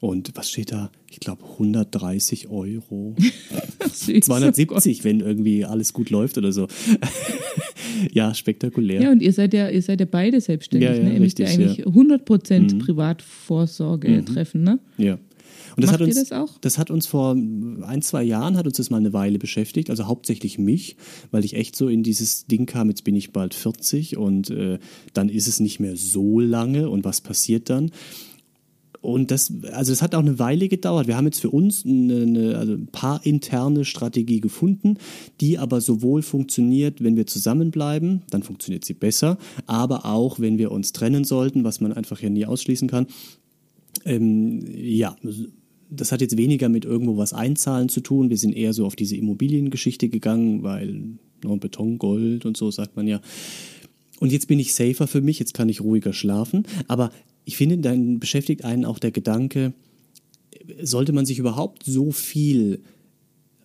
Und 0.00 0.32
was 0.34 0.50
steht 0.50 0.72
da? 0.72 0.90
Ich 1.10 1.20
glaube 1.20 1.42
130 1.44 2.48
Euro. 2.48 3.14
Ach, 3.80 3.88
süß. 3.92 4.08
Oh 4.08 4.12
Gott. 4.12 4.24
270, 4.24 5.04
wenn 5.04 5.20
irgendwie 5.20 5.64
alles 5.64 5.92
gut 5.92 6.10
läuft 6.10 6.38
oder 6.38 6.52
so. 6.52 6.68
ja, 8.12 8.34
spektakulär. 8.34 9.02
Ja, 9.02 9.10
und 9.12 9.22
ihr 9.22 9.32
seid 9.32 9.52
ja, 9.54 9.68
ihr 9.68 9.82
seid 9.82 10.00
ja 10.00 10.06
beide 10.10 10.40
selbstständig. 10.40 10.88
Ja, 10.88 10.96
ja, 10.96 11.02
ne? 11.02 11.14
Ihr 11.14 11.20
müsst 11.20 11.38
ja 11.38 11.46
richtig, 11.46 11.86
eigentlich 11.86 11.86
100% 11.86 12.78
Privatvorsorge 12.78 14.24
treffen, 14.24 14.62
ne? 14.62 14.78
Ja. 14.96 15.18
Und 15.76 15.82
das 15.82 15.90
Macht 15.90 16.00
hat 16.00 16.06
uns, 16.06 16.16
ihr 16.16 16.22
das 16.22 16.32
auch? 16.32 16.58
Das 16.60 16.78
hat 16.78 16.90
uns 16.90 17.06
vor 17.06 17.32
ein, 17.32 18.02
zwei 18.02 18.22
Jahren, 18.22 18.56
hat 18.56 18.66
uns 18.66 18.76
das 18.76 18.90
mal 18.90 18.98
eine 18.98 19.12
Weile 19.12 19.38
beschäftigt, 19.38 19.90
also 19.90 20.06
hauptsächlich 20.06 20.58
mich, 20.58 20.96
weil 21.30 21.44
ich 21.44 21.54
echt 21.54 21.76
so 21.76 21.88
in 21.88 22.02
dieses 22.02 22.46
Ding 22.46 22.66
kam, 22.66 22.88
jetzt 22.88 23.04
bin 23.04 23.16
ich 23.16 23.32
bald 23.32 23.54
40 23.54 24.16
und 24.16 24.50
äh, 24.50 24.78
dann 25.12 25.28
ist 25.28 25.48
es 25.48 25.60
nicht 25.60 25.80
mehr 25.80 25.96
so 25.96 26.40
lange 26.40 26.88
und 26.88 27.04
was 27.04 27.20
passiert 27.20 27.70
dann? 27.70 27.90
Und 29.02 29.32
das, 29.32 29.52
also 29.72 29.92
es 29.92 30.00
hat 30.00 30.14
auch 30.14 30.20
eine 30.20 30.38
Weile 30.38 30.68
gedauert. 30.68 31.08
Wir 31.08 31.16
haben 31.16 31.24
jetzt 31.24 31.40
für 31.40 31.50
uns 31.50 31.84
eine, 31.84 32.22
eine 32.22 32.56
also 32.56 32.74
ein 32.74 32.86
paar 32.86 33.26
interne 33.26 33.84
Strategie 33.84 34.40
gefunden, 34.40 34.96
die 35.40 35.58
aber 35.58 35.80
sowohl 35.80 36.22
funktioniert, 36.22 37.02
wenn 37.02 37.16
wir 37.16 37.26
zusammenbleiben, 37.26 38.22
dann 38.30 38.44
funktioniert 38.44 38.84
sie 38.84 38.94
besser, 38.94 39.38
aber 39.66 40.06
auch, 40.06 40.38
wenn 40.38 40.56
wir 40.56 40.70
uns 40.70 40.92
trennen 40.92 41.24
sollten, 41.24 41.64
was 41.64 41.80
man 41.80 41.92
einfach 41.92 42.22
ja 42.22 42.30
nie 42.30 42.46
ausschließen 42.46 42.88
kann. 42.88 43.08
Ähm, 44.04 44.64
ja, 44.72 45.16
das 45.94 46.10
hat 46.10 46.20
jetzt 46.20 46.36
weniger 46.36 46.68
mit 46.68 46.84
irgendwo 46.84 47.16
was 47.16 47.32
einzahlen 47.32 47.88
zu 47.88 48.00
tun. 48.00 48.30
Wir 48.30 48.38
sind 48.38 48.56
eher 48.56 48.72
so 48.72 48.86
auf 48.86 48.96
diese 48.96 49.16
Immobiliengeschichte 49.16 50.08
gegangen, 50.08 50.62
weil 50.62 51.18
no, 51.44 51.56
Beton, 51.56 51.98
Gold 51.98 52.46
und 52.46 52.56
so 52.56 52.70
sagt 52.70 52.96
man 52.96 53.06
ja. 53.06 53.20
Und 54.20 54.32
jetzt 54.32 54.48
bin 54.48 54.58
ich 54.58 54.74
safer 54.74 55.06
für 55.06 55.20
mich, 55.20 55.38
jetzt 55.38 55.54
kann 55.54 55.68
ich 55.68 55.80
ruhiger 55.80 56.12
schlafen. 56.12 56.64
Aber 56.88 57.10
ich 57.44 57.56
finde, 57.56 57.78
dann 57.78 58.20
beschäftigt 58.20 58.64
einen 58.64 58.84
auch 58.84 58.98
der 58.98 59.10
Gedanke, 59.10 59.74
sollte 60.80 61.12
man 61.12 61.26
sich 61.26 61.38
überhaupt 61.38 61.82
so 61.84 62.12
viel, 62.12 62.82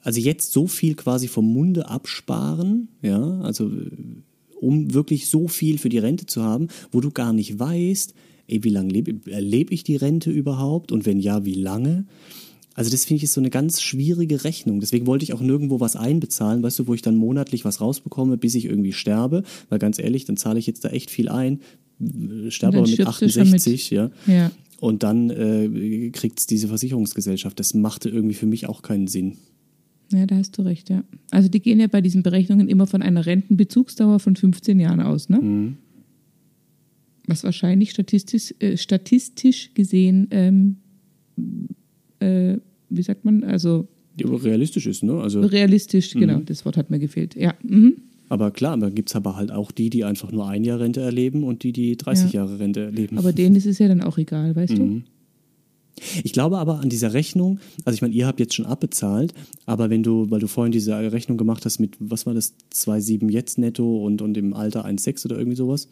also 0.02 0.20
jetzt 0.20 0.52
so 0.52 0.68
viel 0.68 0.96
quasi 0.96 1.28
vom 1.28 1.46
Munde 1.46 1.88
absparen, 1.90 2.90
ja, 3.02 3.40
also 3.42 3.72
um 4.60 4.94
wirklich 4.94 5.28
so 5.28 5.48
viel 5.48 5.78
für 5.78 5.90
die 5.90 6.00
Rente 6.00 6.26
zu 6.26 6.42
haben, 6.42 6.68
wo 6.92 7.02
du 7.02 7.12
gar 7.12 7.34
nicht 7.34 7.60
weißt, 7.60 8.16
ey, 8.48 8.64
wie 8.64 8.70
lange 8.70 8.92
lebe 8.92 9.32
erlebe 9.32 9.74
ich 9.74 9.84
die 9.84 9.96
Rente 9.96 10.32
überhaupt 10.32 10.92
und 10.92 11.06
wenn 11.06 11.20
ja, 11.20 11.46
wie 11.46 11.54
lange? 11.54 12.06
Also 12.78 12.92
das 12.92 13.06
finde 13.06 13.18
ich 13.18 13.24
ist 13.24 13.34
so 13.34 13.42
eine 13.42 13.50
ganz 13.50 13.82
schwierige 13.82 14.44
Rechnung. 14.44 14.80
Deswegen 14.80 15.08
wollte 15.08 15.24
ich 15.24 15.34
auch 15.34 15.42
nirgendwo 15.42 15.80
was 15.80 15.96
einbezahlen, 15.96 16.62
weißt 16.62 16.78
du, 16.78 16.88
wo 16.88 16.94
ich 16.94 17.02
dann 17.02 17.16
monatlich 17.16 17.66
was 17.66 17.82
rausbekomme, 17.82 18.38
bis 18.38 18.54
ich 18.54 18.66
irgendwie 18.66 18.94
sterbe. 18.94 19.42
Weil 19.70 19.80
ganz 19.80 19.98
ehrlich, 19.98 20.26
dann 20.26 20.38
zahle 20.38 20.60
ich 20.60 20.68
jetzt 20.68 20.86
da 20.86 20.90
echt 20.90 21.10
viel 21.10 21.28
ein, 21.28 21.60
sterbe 22.50 22.78
dann 22.78 22.84
aber 22.84 22.88
mit 22.88 22.90
stirbst 22.90 23.22
du 23.22 23.30
schon 23.30 23.50
mit. 23.50 23.56
68, 23.56 23.90
ja. 23.90 24.12
Ja. 24.28 24.52
Und 24.80 25.02
dann 25.02 25.32
äh, 25.32 26.12
kriegt 26.12 26.38
es 26.38 26.46
diese 26.46 26.68
Versicherungsgesellschaft. 26.68 27.60
Das 27.60 27.74
machte 27.74 28.10
irgendwie 28.10 28.36
für 28.36 28.46
mich 28.46 28.70
auch 28.70 28.84
keinen 28.84 29.08
Sinn. 29.08 29.38
Ja, 30.14 30.28
da 30.28 30.36
hast 30.36 30.56
du 30.58 30.62
recht, 30.62 30.92
ja. 30.92 31.04
Also 31.32 31.50
die 31.50 31.60
gehen 31.60 31.80
ja 31.80 31.88
bei 31.88 32.02
diesen 32.02 32.22
Berechnungen 32.22 32.70
immer 32.70 32.86
von 32.86 33.02
einer 33.02 33.26
Rentenbezugsdauer 33.26 34.20
von 34.20 34.36
15 34.36 34.80
Jahren 34.80 35.02
aus, 35.02 35.30
ne? 35.30 35.40
Mhm. 35.42 35.78
Was 37.28 37.44
wahrscheinlich 37.44 37.92
statistisch, 37.92 38.54
äh, 38.60 38.78
statistisch 38.78 39.74
gesehen, 39.74 40.28
ähm, 40.32 40.78
äh, 42.20 42.58
wie 42.90 43.02
sagt 43.02 43.26
man, 43.26 43.44
also 43.44 43.88
Die 44.18 44.26
aber 44.26 44.42
realistisch 44.44 44.88
ist, 44.88 45.04
ne? 45.04 45.14
Also, 45.22 45.42
realistisch, 45.42 46.14
genau, 46.14 46.40
das 46.40 46.66
Wort 46.66 46.78
hat 46.78 46.90
mir 46.90 47.00
gefehlt. 47.00 47.36
Ja, 47.36 47.54
mhm. 47.64 47.98
aber 48.30 48.52
klar, 48.52 48.78
da 48.78 48.90
gibt 48.90 49.10
es 49.10 49.16
aber 49.16 49.36
halt 49.36 49.52
auch 49.52 49.72
die, 49.72 49.90
die 49.90 50.04
einfach 50.06 50.32
nur 50.32 50.48
ein 50.48 50.64
Jahr 50.64 50.80
Rente 50.80 51.02
erleben 51.02 51.44
und 51.44 51.64
die, 51.64 51.74
die 51.74 51.98
30 51.98 52.32
Ja. 52.34 52.42
Jahre 52.44 52.60
Rente 52.60 52.80
erleben. 52.82 53.18
aber 53.18 53.34
denen 53.34 53.56
ist 53.56 53.66
es 53.66 53.78
ja 53.80 53.88
dann 53.88 54.02
auch 54.02 54.18
egal, 54.18 54.56
weißt 54.56 54.74
Mhm. 54.78 54.78
du? 54.78 55.02
Ich 56.24 56.32
glaube 56.32 56.60
aber 56.60 56.80
an 56.80 56.90
dieser 56.90 57.14
Rechnung, 57.14 57.60
also 57.84 57.96
ich 57.96 58.04
meine, 58.04 58.14
ihr 58.14 58.28
habt 58.28 58.40
jetzt 58.40 58.54
schon 58.54 58.68
abbezahlt, 58.68 59.34
aber 59.66 59.90
wenn 59.90 60.04
du, 60.04 60.30
weil 60.30 60.40
du 60.40 60.46
vorhin 60.48 60.72
diese 60.72 60.96
Rechnung 61.12 61.38
gemacht 61.40 61.66
hast 61.66 61.80
mit, 61.80 61.96
was 62.00 62.28
war 62.28 62.36
das, 62.36 62.54
2,7 62.72 63.32
jetzt 63.32 63.58
netto 63.58 64.06
und, 64.06 64.22
und 64.22 64.38
im 64.38 64.54
Alter 64.54 64.86
1,6 64.86 65.26
oder 65.26 65.40
irgendwie 65.40 65.58
sowas, 65.58 65.88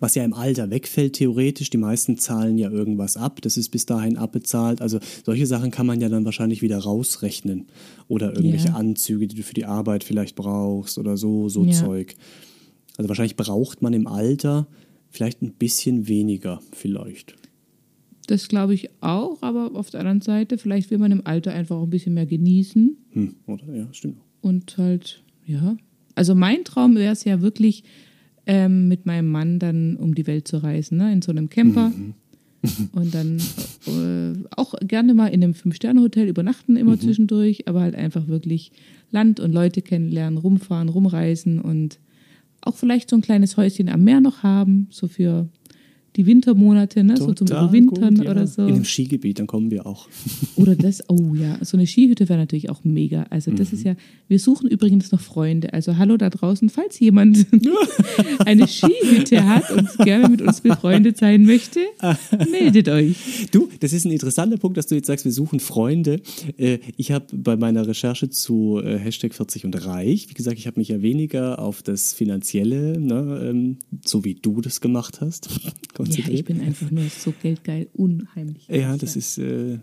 was 0.00 0.16
ja 0.16 0.24
im 0.24 0.32
Alter 0.34 0.68
wegfällt 0.70 1.12
theoretisch, 1.12 1.70
die 1.70 1.76
meisten 1.78 2.18
zahlen 2.18 2.58
ja 2.58 2.70
irgendwas 2.70 3.16
ab, 3.16 3.40
das 3.42 3.56
ist 3.56 3.68
bis 3.68 3.86
dahin 3.86 4.16
abbezahlt, 4.16 4.80
also 4.82 4.98
solche 5.24 5.46
Sachen 5.46 5.70
kann 5.70 5.86
man 5.86 6.00
ja 6.00 6.08
dann 6.08 6.24
wahrscheinlich 6.24 6.60
wieder 6.60 6.78
rausrechnen 6.78 7.66
oder 8.08 8.34
irgendwelche 8.34 8.68
Ja. 8.68 8.74
Anzüge, 8.74 9.28
die 9.28 9.36
du 9.36 9.42
für 9.44 9.54
die 9.54 9.64
Arbeit 9.66 10.02
vielleicht 10.02 10.34
brauchst 10.34 10.98
oder 10.98 11.16
so, 11.16 11.48
so 11.48 11.64
Ja. 11.64 11.70
Zeug. 11.72 12.16
Also 12.96 13.08
wahrscheinlich 13.08 13.36
braucht 13.36 13.80
man 13.80 13.92
im 13.92 14.08
Alter 14.08 14.66
vielleicht 15.10 15.40
ein 15.42 15.52
bisschen 15.52 16.08
weniger, 16.08 16.60
vielleicht. 16.72 17.36
Das 18.26 18.48
glaube 18.48 18.74
ich 18.74 18.88
auch, 19.02 19.40
aber 19.42 19.70
auf 19.76 19.90
der 19.90 20.00
anderen 20.00 20.20
Seite, 20.22 20.58
vielleicht 20.58 20.90
will 20.90 20.98
man 20.98 21.12
im 21.12 21.24
Alter 21.26 21.52
einfach 21.52 21.76
auch 21.76 21.84
ein 21.84 21.90
bisschen 21.90 22.14
mehr 22.14 22.26
genießen 22.26 22.96
Hm, 23.10 23.34
oder? 23.46 23.72
Ja, 23.72 23.86
stimmt. 23.92 24.16
und 24.40 24.76
halt, 24.78 25.22
ja. 25.46 25.76
Also 26.16 26.34
mein 26.34 26.64
Traum 26.64 26.96
wäre 26.96 27.12
es 27.12 27.22
ja 27.24 27.40
wirklich, 27.40 27.84
ähm, 28.46 28.88
mit 28.88 29.06
meinem 29.06 29.30
Mann 29.30 29.58
dann 29.58 29.96
um 29.96 30.14
die 30.14 30.26
Welt 30.26 30.48
zu 30.48 30.62
reisen, 30.62 30.98
ne? 30.98 31.12
in 31.12 31.22
so 31.22 31.30
einem 31.32 31.48
Camper. 31.48 31.92
Und 32.92 33.14
dann 33.14 33.38
äh, 33.86 34.38
auch 34.56 34.74
gerne 34.80 35.12
mal 35.12 35.26
in 35.26 35.44
einem 35.44 35.52
Fünf-Sterne-Hotel 35.52 36.28
übernachten, 36.28 36.76
immer 36.76 36.98
zwischendurch, 36.98 37.68
aber 37.68 37.82
halt 37.82 37.94
einfach 37.94 38.26
wirklich 38.26 38.72
Land 39.10 39.38
und 39.38 39.52
Leute 39.52 39.82
kennenlernen, 39.82 40.38
rumfahren, 40.38 40.88
rumreisen 40.88 41.60
und 41.60 41.98
auch 42.62 42.74
vielleicht 42.74 43.10
so 43.10 43.16
ein 43.16 43.22
kleines 43.22 43.58
Häuschen 43.58 43.90
am 43.90 44.02
Meer 44.04 44.22
noch 44.22 44.42
haben, 44.42 44.88
so 44.90 45.08
für 45.08 45.48
die 46.16 46.26
Wintermonate, 46.26 47.02
ne? 47.02 47.16
so 47.16 47.32
zum 47.32 47.48
Überwintern 47.48 48.14
gut, 48.14 48.24
ja. 48.24 48.30
oder 48.30 48.46
so. 48.46 48.62
In 48.62 48.74
einem 48.74 48.84
Skigebiet, 48.84 49.40
dann 49.40 49.46
kommen 49.46 49.70
wir 49.70 49.86
auch. 49.86 50.08
Oder 50.56 50.76
das, 50.76 51.02
oh 51.08 51.34
ja, 51.34 51.58
so 51.62 51.76
eine 51.76 51.86
Skihütte 51.86 52.28
wäre 52.28 52.38
natürlich 52.38 52.70
auch 52.70 52.84
mega. 52.84 53.24
Also 53.30 53.50
das 53.50 53.72
ist 53.72 53.84
ja, 53.84 53.96
wir 54.28 54.38
suchen 54.38 54.68
übrigens 54.68 55.10
noch 55.10 55.20
Freunde. 55.20 55.72
Also 55.72 55.96
hallo 55.96 56.16
da 56.16 56.30
draußen, 56.30 56.68
falls 56.70 57.00
jemand 57.00 57.46
eine 58.46 58.68
Skihütte 58.68 59.44
hat 59.44 59.70
und 59.72 59.88
gerne 59.98 60.28
mit 60.28 60.42
uns 60.42 60.60
befreundet 60.60 61.16
sein 61.16 61.44
möchte, 61.44 61.80
meldet 62.50 62.88
euch. 62.88 63.16
Du, 63.50 63.68
das 63.80 63.92
ist 63.92 64.04
ein 64.04 64.12
interessanter 64.12 64.56
Punkt, 64.56 64.76
dass 64.76 64.86
du 64.86 64.94
jetzt 64.94 65.08
sagst, 65.08 65.24
wir 65.24 65.32
suchen 65.32 65.58
Freunde. 65.58 66.20
Äh, 66.56 66.78
Ich 66.96 67.10
habe 67.10 67.26
bei 67.32 67.56
meiner 67.56 67.86
Recherche 67.86 68.30
zu 68.30 68.80
äh, 68.82 68.98
Hashtag 68.98 69.34
40 69.34 69.64
und 69.64 69.84
reich, 69.84 70.28
wie 70.28 70.34
gesagt, 70.34 70.58
ich 70.58 70.66
habe 70.68 70.78
mich 70.78 70.88
ja 70.88 71.02
weniger 71.02 71.58
auf 71.58 71.82
das 71.82 72.14
Finanzielle, 72.14 73.00
ne, 73.00 73.48
ähm, 73.50 73.78
so 74.04 74.24
wie 74.24 74.34
du 74.34 74.60
das 74.60 74.80
gemacht 74.80 75.20
hast, 75.20 75.48
Ja, 76.04 76.14
konzentriert. 76.16 76.38
ich 76.38 76.44
bin 76.44 76.60
einfach 76.60 76.90
nur 76.90 77.04
so 77.08 77.32
geldgeil, 77.42 77.88
unheimlich. 77.94 78.66
Ja, 78.68 78.96
das 78.96 79.16
ist, 79.16 79.38
äh, 79.38 79.78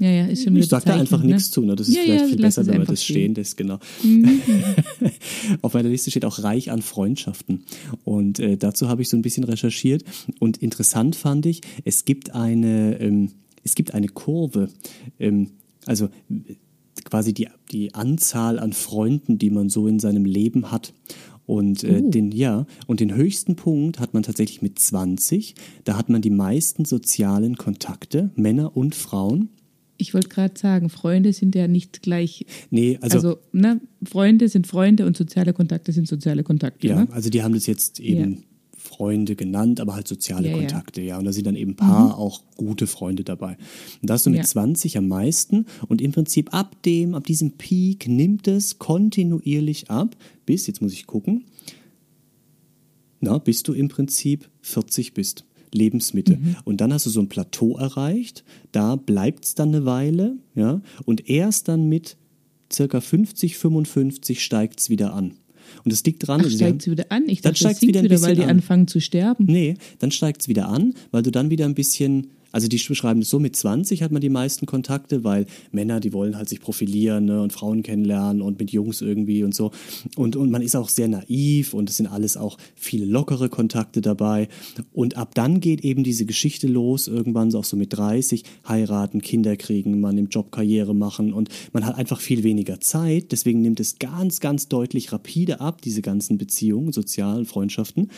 Ja, 0.00 0.10
ja, 0.10 0.26
ist 0.26 0.44
schon 0.44 0.56
ich 0.56 0.66
sag 0.66 0.84
da 0.84 0.94
einfach 0.96 1.22
ne? 1.22 1.34
nichts 1.34 1.50
zu, 1.50 1.62
ne? 1.62 1.76
das 1.76 1.88
ist 1.88 1.94
Ja, 1.96 2.02
vielleicht 2.02 2.24
ja, 2.24 2.28
viel 2.30 2.38
besser, 2.40 2.62
es 2.62 2.66
wenn 2.68 2.78
man 2.78 2.86
das 2.86 3.04
stehen. 3.04 3.34
lässt, 3.34 3.56
genau. 3.56 3.78
Auf 5.62 5.74
meiner 5.74 5.88
Liste 5.88 6.10
steht 6.10 6.24
auch 6.24 6.42
reich 6.42 6.70
an 6.70 6.82
Freundschaften 6.82 7.64
und 8.04 8.38
äh, 8.38 8.56
dazu 8.56 8.88
habe 8.88 9.02
ich 9.02 9.08
so 9.08 9.16
ein 9.16 9.22
bisschen 9.22 9.44
recherchiert 9.44 10.04
und 10.40 10.56
interessant 10.58 11.16
fand 11.16 11.46
ich, 11.46 11.60
es 11.84 12.04
gibt 12.04 12.34
eine, 12.34 13.00
ähm, 13.00 13.30
es 13.62 13.74
gibt 13.74 13.94
eine 13.94 14.08
Kurve, 14.08 14.68
ähm, 15.18 15.50
also 15.86 16.06
äh, 16.30 16.54
quasi 17.04 17.34
die, 17.34 17.48
die 17.72 17.94
Anzahl 17.94 18.58
an 18.58 18.72
Freunden, 18.72 19.38
die 19.38 19.50
man 19.50 19.68
so 19.68 19.86
in 19.88 19.98
seinem 20.00 20.24
Leben 20.24 20.70
hat. 20.70 20.92
Und 21.46 21.84
äh, 21.84 22.00
Oh. 22.02 22.10
den, 22.10 22.32
ja, 22.32 22.66
und 22.86 23.00
den 23.00 23.14
höchsten 23.14 23.54
Punkt 23.56 24.00
hat 24.00 24.14
man 24.14 24.22
tatsächlich 24.22 24.62
mit 24.62 24.78
20. 24.78 25.54
Da 25.84 25.96
hat 25.98 26.08
man 26.08 26.22
die 26.22 26.30
meisten 26.30 26.84
sozialen 26.84 27.56
Kontakte, 27.56 28.30
Männer 28.34 28.76
und 28.76 28.94
Frauen. 28.94 29.50
Ich 29.96 30.12
wollte 30.14 30.28
gerade 30.28 30.58
sagen, 30.58 30.88
Freunde 30.88 31.32
sind 31.32 31.54
ja 31.54 31.68
nicht 31.68 32.02
gleich, 32.02 32.46
Nee, 32.70 32.98
also, 33.00 33.16
also, 33.18 33.38
ne, 33.52 33.80
Freunde 34.04 34.48
sind 34.48 34.66
Freunde 34.66 35.06
und 35.06 35.16
soziale 35.16 35.52
Kontakte 35.52 35.92
sind 35.92 36.08
soziale 36.08 36.42
Kontakte. 36.42 36.86
ja, 36.88 37.02
Ne? 37.04 37.08
also 37.12 37.30
die 37.30 37.42
haben 37.42 37.54
das 37.54 37.66
jetzt 37.66 38.00
eben. 38.00 38.44
Freunde 38.96 39.36
genannt, 39.36 39.80
aber 39.80 39.94
halt 39.94 40.06
soziale 40.08 40.48
Ja, 40.48 40.54
ja. 40.54 40.60
Kontakte, 40.60 41.02
ja. 41.02 41.18
Und 41.18 41.24
da 41.24 41.32
sind 41.32 41.46
dann 41.46 41.56
eben 41.56 41.72
ein 41.72 41.76
paar 41.76 42.18
auch 42.18 42.42
gute 42.56 42.86
Freunde 42.86 43.24
dabei. 43.24 43.56
Und 44.00 44.10
da 44.10 44.14
hast 44.14 44.26
du 44.26 44.30
mit 44.30 44.38
Ja. 44.40 44.44
20 44.44 44.96
am 44.98 45.08
meisten 45.08 45.66
und 45.88 46.00
im 46.00 46.12
Prinzip 46.12 46.54
ab 46.54 46.82
dem, 46.84 47.14
ab 47.14 47.24
diesem 47.24 47.52
Peak 47.52 48.06
nimmt 48.08 48.46
es 48.46 48.78
kontinuierlich 48.78 49.90
ab, 49.90 50.16
bis, 50.46 50.66
jetzt 50.66 50.80
muss 50.82 50.92
ich 50.92 51.06
gucken, 51.06 51.44
na, 53.20 53.38
bis 53.38 53.62
du 53.62 53.72
im 53.72 53.88
Prinzip 53.88 54.48
40 54.62 55.14
bist. 55.14 55.44
Lebensmitte. 55.72 56.36
Mhm. 56.36 56.56
Und 56.64 56.80
dann 56.80 56.92
hast 56.92 57.06
du 57.06 57.10
so 57.10 57.20
ein 57.20 57.28
Plateau 57.28 57.76
erreicht, 57.76 58.44
da 58.70 58.94
bleibt 58.94 59.44
es 59.44 59.54
dann 59.56 59.70
eine 59.70 59.84
Weile, 59.84 60.36
ja, 60.54 60.80
und 61.04 61.28
erst 61.28 61.66
dann 61.66 61.88
mit 61.88 62.16
circa 62.72 63.00
50, 63.00 63.56
55 63.58 64.42
steigt 64.44 64.78
es 64.78 64.88
wieder 64.88 65.14
an. 65.14 65.34
Und 65.84 65.92
es 65.92 66.04
liegt 66.04 66.26
dran, 66.26 66.40
Ach, 66.40 66.44
haben- 66.44 66.50
steigt 66.56 66.82
sie 66.82 66.90
wieder 66.90 67.06
an? 67.10 67.24
Ich 67.28 67.40
Dann 67.40 67.52
dachte, 67.52 67.52
das 67.52 67.58
steigt's 67.58 67.80
sinkt 67.80 67.94
wieder 67.94 68.02
wieder, 68.04 68.22
weil 68.22 68.36
die 68.36 68.42
an. 68.44 68.50
anfangen 68.50 68.86
zu 68.88 69.00
sterben. 69.00 69.44
Nee, 69.46 69.74
dann 69.98 70.10
steigt 70.10 70.42
es 70.42 70.48
wieder 70.48 70.68
an, 70.68 70.94
weil 71.10 71.22
du 71.22 71.30
dann 71.30 71.50
wieder 71.50 71.64
ein 71.64 71.74
bisschen 71.74 72.28
Also 72.54 72.68
die 72.68 72.80
beschreiben 72.86 73.20
es 73.20 73.30
so, 73.30 73.40
mit 73.40 73.56
20 73.56 74.04
hat 74.04 74.12
man 74.12 74.20
die 74.20 74.28
meisten 74.28 74.64
Kontakte, 74.64 75.24
weil 75.24 75.46
Männer, 75.72 75.98
die 75.98 76.12
wollen 76.12 76.36
halt 76.36 76.48
sich 76.48 76.60
profilieren 76.60 77.24
ne, 77.24 77.42
und 77.42 77.52
Frauen 77.52 77.82
kennenlernen 77.82 78.40
und 78.40 78.60
mit 78.60 78.70
Jungs 78.70 79.00
irgendwie 79.00 79.42
und 79.42 79.56
so. 79.56 79.72
Und, 80.14 80.36
und 80.36 80.52
man 80.52 80.62
ist 80.62 80.76
auch 80.76 80.88
sehr 80.88 81.08
naiv 81.08 81.74
und 81.74 81.90
es 81.90 81.96
sind 81.96 82.06
alles 82.06 82.36
auch 82.36 82.56
viele 82.76 83.06
lockere 83.06 83.48
Kontakte 83.48 84.00
dabei. 84.00 84.46
Und 84.92 85.16
ab 85.16 85.34
dann 85.34 85.58
geht 85.58 85.82
eben 85.84 86.04
diese 86.04 86.26
Geschichte 86.26 86.68
los, 86.68 87.08
irgendwann 87.08 87.50
so 87.50 87.58
auch 87.58 87.64
so 87.64 87.76
mit 87.76 87.92
30, 87.92 88.44
heiraten, 88.68 89.20
Kinder 89.20 89.56
kriegen, 89.56 90.00
man 90.00 90.16
im 90.16 90.28
Job 90.28 90.52
Karriere 90.52 90.94
machen 90.94 91.32
und 91.32 91.48
man 91.72 91.84
hat 91.84 91.96
einfach 91.96 92.20
viel 92.20 92.44
weniger 92.44 92.78
Zeit. 92.80 93.32
Deswegen 93.32 93.62
nimmt 93.62 93.80
es 93.80 93.98
ganz, 93.98 94.38
ganz 94.38 94.68
deutlich 94.68 95.10
rapide 95.10 95.60
ab, 95.60 95.82
diese 95.82 96.02
ganzen 96.02 96.38
Beziehungen, 96.38 96.92
sozialen 96.92 97.46
Freundschaften. 97.46 98.12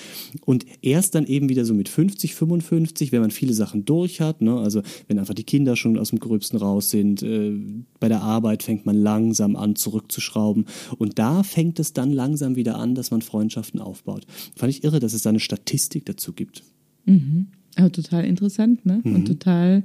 Und 0.45 0.67
erst 0.83 1.15
dann 1.15 1.25
eben 1.25 1.49
wieder 1.49 1.65
so 1.65 1.73
mit 1.73 1.89
50, 1.89 2.35
55, 2.35 3.13
wenn 3.13 3.23
man 3.23 3.31
viele 3.31 3.55
Sachen 3.55 3.87
durch 3.87 4.21
hat, 4.21 4.26
ne? 4.41 4.57
also 4.57 4.83
wenn 5.09 5.19
einfach 5.19 5.35
die 5.35 5.45
Kinder 5.45 5.77
schon 5.77 5.99
aus 5.99 6.11
dem 6.11 6.19
Gröbsten 6.19 6.59
raus 6.59 6.91
sind, 6.91 7.23
äh, 7.23 7.53
bei 8.01 8.09
der 8.09 8.23
Arbeit 8.23 8.63
fängt 8.63 8.87
man 8.87 8.97
langsam 8.97 9.57
an 9.57 9.77
zurückzuschrauben 9.77 10.67
und 10.99 11.19
da 11.19 11.43
fängt 11.43 11.79
es 11.79 11.93
dann 11.93 12.13
langsam 12.13 12.57
wieder 12.57 12.79
an, 12.79 12.95
dass 12.95 13.11
man 13.11 13.23
Freundschaften 13.23 13.81
aufbaut. 13.81 14.27
Fand 14.55 14.71
ich 14.71 14.85
irre, 14.85 15.01
dass 15.01 15.13
es 15.13 15.23
da 15.23 15.31
eine 15.31 15.41
Statistik 15.41 16.07
dazu 16.07 16.33
gibt. 16.33 16.63
Mhm. 17.05 17.49
Aber 17.77 17.93
total 17.93 18.25
interessant, 18.25 18.85
ne? 18.87 19.01
Mhm. 19.05 19.15
Und 19.15 19.25
total, 19.27 19.85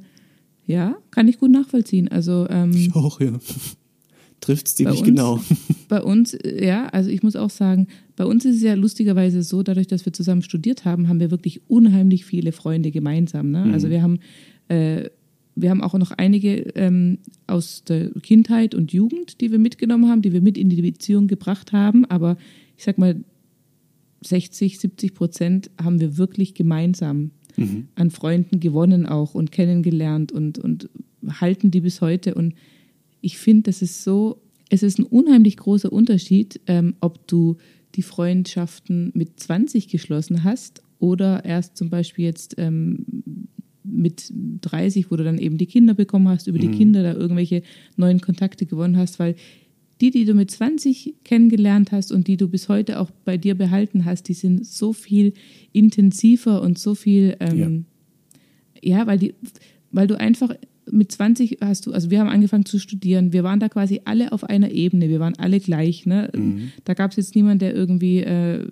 ja, 0.65 0.95
kann 1.11 1.27
ich 1.27 1.39
gut 1.39 1.51
nachvollziehen. 1.51 2.07
Also 2.07 2.47
ähm, 2.49 2.71
ich 2.71 2.95
auch, 2.95 3.19
ja. 3.19 3.39
Trifft 4.41 4.67
es 4.67 4.75
ziemlich 4.75 5.03
genau. 5.03 5.39
Bei 5.87 6.01
uns, 6.01 6.35
ja, 6.43 6.87
also 6.87 7.09
ich 7.09 7.21
muss 7.21 7.35
auch 7.35 7.51
sagen, 7.51 7.87
bei 8.15 8.25
uns 8.25 8.43
ist 8.43 8.57
es 8.57 8.63
ja 8.63 8.73
lustigerweise 8.73 9.43
so, 9.43 9.61
dadurch, 9.61 9.87
dass 9.87 10.05
wir 10.05 10.13
zusammen 10.13 10.41
studiert 10.41 10.83
haben, 10.83 11.07
haben 11.07 11.19
wir 11.19 11.31
wirklich 11.31 11.61
unheimlich 11.69 12.25
viele 12.25 12.51
Freunde 12.51 12.91
gemeinsam. 12.91 13.51
Ne? 13.51 13.65
Mhm. 13.65 13.73
Also 13.73 13.89
wir 13.89 14.01
haben, 14.01 14.19
äh, 14.67 15.09
wir 15.55 15.69
haben 15.69 15.81
auch 15.81 15.93
noch 15.93 16.11
einige 16.11 16.61
ähm, 16.75 17.19
aus 17.45 17.83
der 17.83 18.09
Kindheit 18.21 18.73
und 18.73 18.93
Jugend, 18.93 19.41
die 19.41 19.51
wir 19.51 19.59
mitgenommen 19.59 20.09
haben, 20.09 20.21
die 20.21 20.33
wir 20.33 20.41
mit 20.41 20.57
in 20.57 20.69
die 20.69 20.81
Beziehung 20.81 21.27
gebracht 21.27 21.71
haben. 21.71 22.05
Aber 22.05 22.37
ich 22.77 22.83
sag 22.83 22.97
mal, 22.97 23.23
60, 24.23 24.79
70 24.79 25.13
Prozent 25.13 25.71
haben 25.81 25.99
wir 25.99 26.17
wirklich 26.17 26.53
gemeinsam 26.53 27.31
mhm. 27.57 27.89
an 27.95 28.11
Freunden 28.11 28.59
gewonnen 28.59 29.05
auch 29.05 29.35
und 29.35 29.51
kennengelernt 29.51 30.31
und, 30.31 30.57
und 30.57 30.89
halten 31.39 31.69
die 31.69 31.81
bis 31.81 32.01
heute. 32.01 32.33
Und 32.33 32.53
ich 33.21 33.37
finde, 33.37 33.63
das 33.63 33.81
ist 33.81 34.03
so, 34.03 34.41
es 34.69 34.83
ist 34.83 34.99
ein 34.99 35.05
unheimlich 35.05 35.57
großer 35.57 35.91
Unterschied, 35.91 36.59
ähm, 36.67 36.95
ob 36.99 37.27
du 37.27 37.57
die 37.95 38.03
Freundschaften 38.03 39.11
mit 39.13 39.39
20 39.39 39.87
geschlossen 39.87 40.43
hast 40.43 40.81
oder 40.99 41.45
erst 41.45 41.77
zum 41.77 41.89
Beispiel 41.89 42.25
jetzt 42.25 42.55
ähm, 42.57 43.05
mit 43.83 44.31
30, 44.61 45.11
wo 45.11 45.15
du 45.15 45.23
dann 45.23 45.37
eben 45.37 45.57
die 45.57 45.65
Kinder 45.65 45.93
bekommen 45.93 46.29
hast, 46.29 46.47
über 46.47 46.59
die 46.59 46.69
mhm. 46.69 46.77
Kinder 46.77 47.03
da 47.03 47.13
irgendwelche 47.13 47.63
neuen 47.95 48.21
Kontakte 48.21 48.65
gewonnen 48.65 48.97
hast, 48.97 49.19
weil 49.19 49.35
die, 49.99 50.09
die 50.09 50.25
du 50.25 50.33
mit 50.33 50.49
20 50.49 51.15
kennengelernt 51.23 51.91
hast 51.91 52.11
und 52.11 52.27
die 52.27 52.37
du 52.37 52.47
bis 52.47 52.69
heute 52.69 52.99
auch 52.99 53.11
bei 53.23 53.37
dir 53.37 53.55
behalten 53.55 54.05
hast, 54.05 54.27
die 54.27 54.33
sind 54.33 54.65
so 54.65 54.93
viel 54.93 55.33
intensiver 55.73 56.61
und 56.61 56.79
so 56.79 56.95
viel, 56.95 57.35
ähm, 57.39 57.85
ja. 58.81 58.99
ja, 58.99 59.07
weil 59.07 59.19
die, 59.19 59.35
weil 59.91 60.07
du 60.07 60.19
einfach 60.19 60.55
mit 60.89 61.11
20 61.11 61.59
hast 61.61 61.85
du, 61.85 61.93
also 61.93 62.09
wir 62.09 62.19
haben 62.19 62.29
angefangen 62.29 62.65
zu 62.65 62.79
studieren, 62.79 63.33
wir 63.33 63.43
waren 63.43 63.59
da 63.59 63.69
quasi 63.69 64.01
alle 64.05 64.31
auf 64.31 64.43
einer 64.43 64.71
Ebene, 64.71 65.09
wir 65.09 65.19
waren 65.19 65.37
alle 65.37 65.59
gleich. 65.59 66.05
Ne? 66.05 66.29
Mhm. 66.35 66.71
Da 66.85 66.93
gab 66.93 67.11
es 67.11 67.17
jetzt 67.17 67.35
niemanden, 67.35 67.59
der 67.59 67.75
irgendwie, 67.75 68.19
äh, 68.19 68.67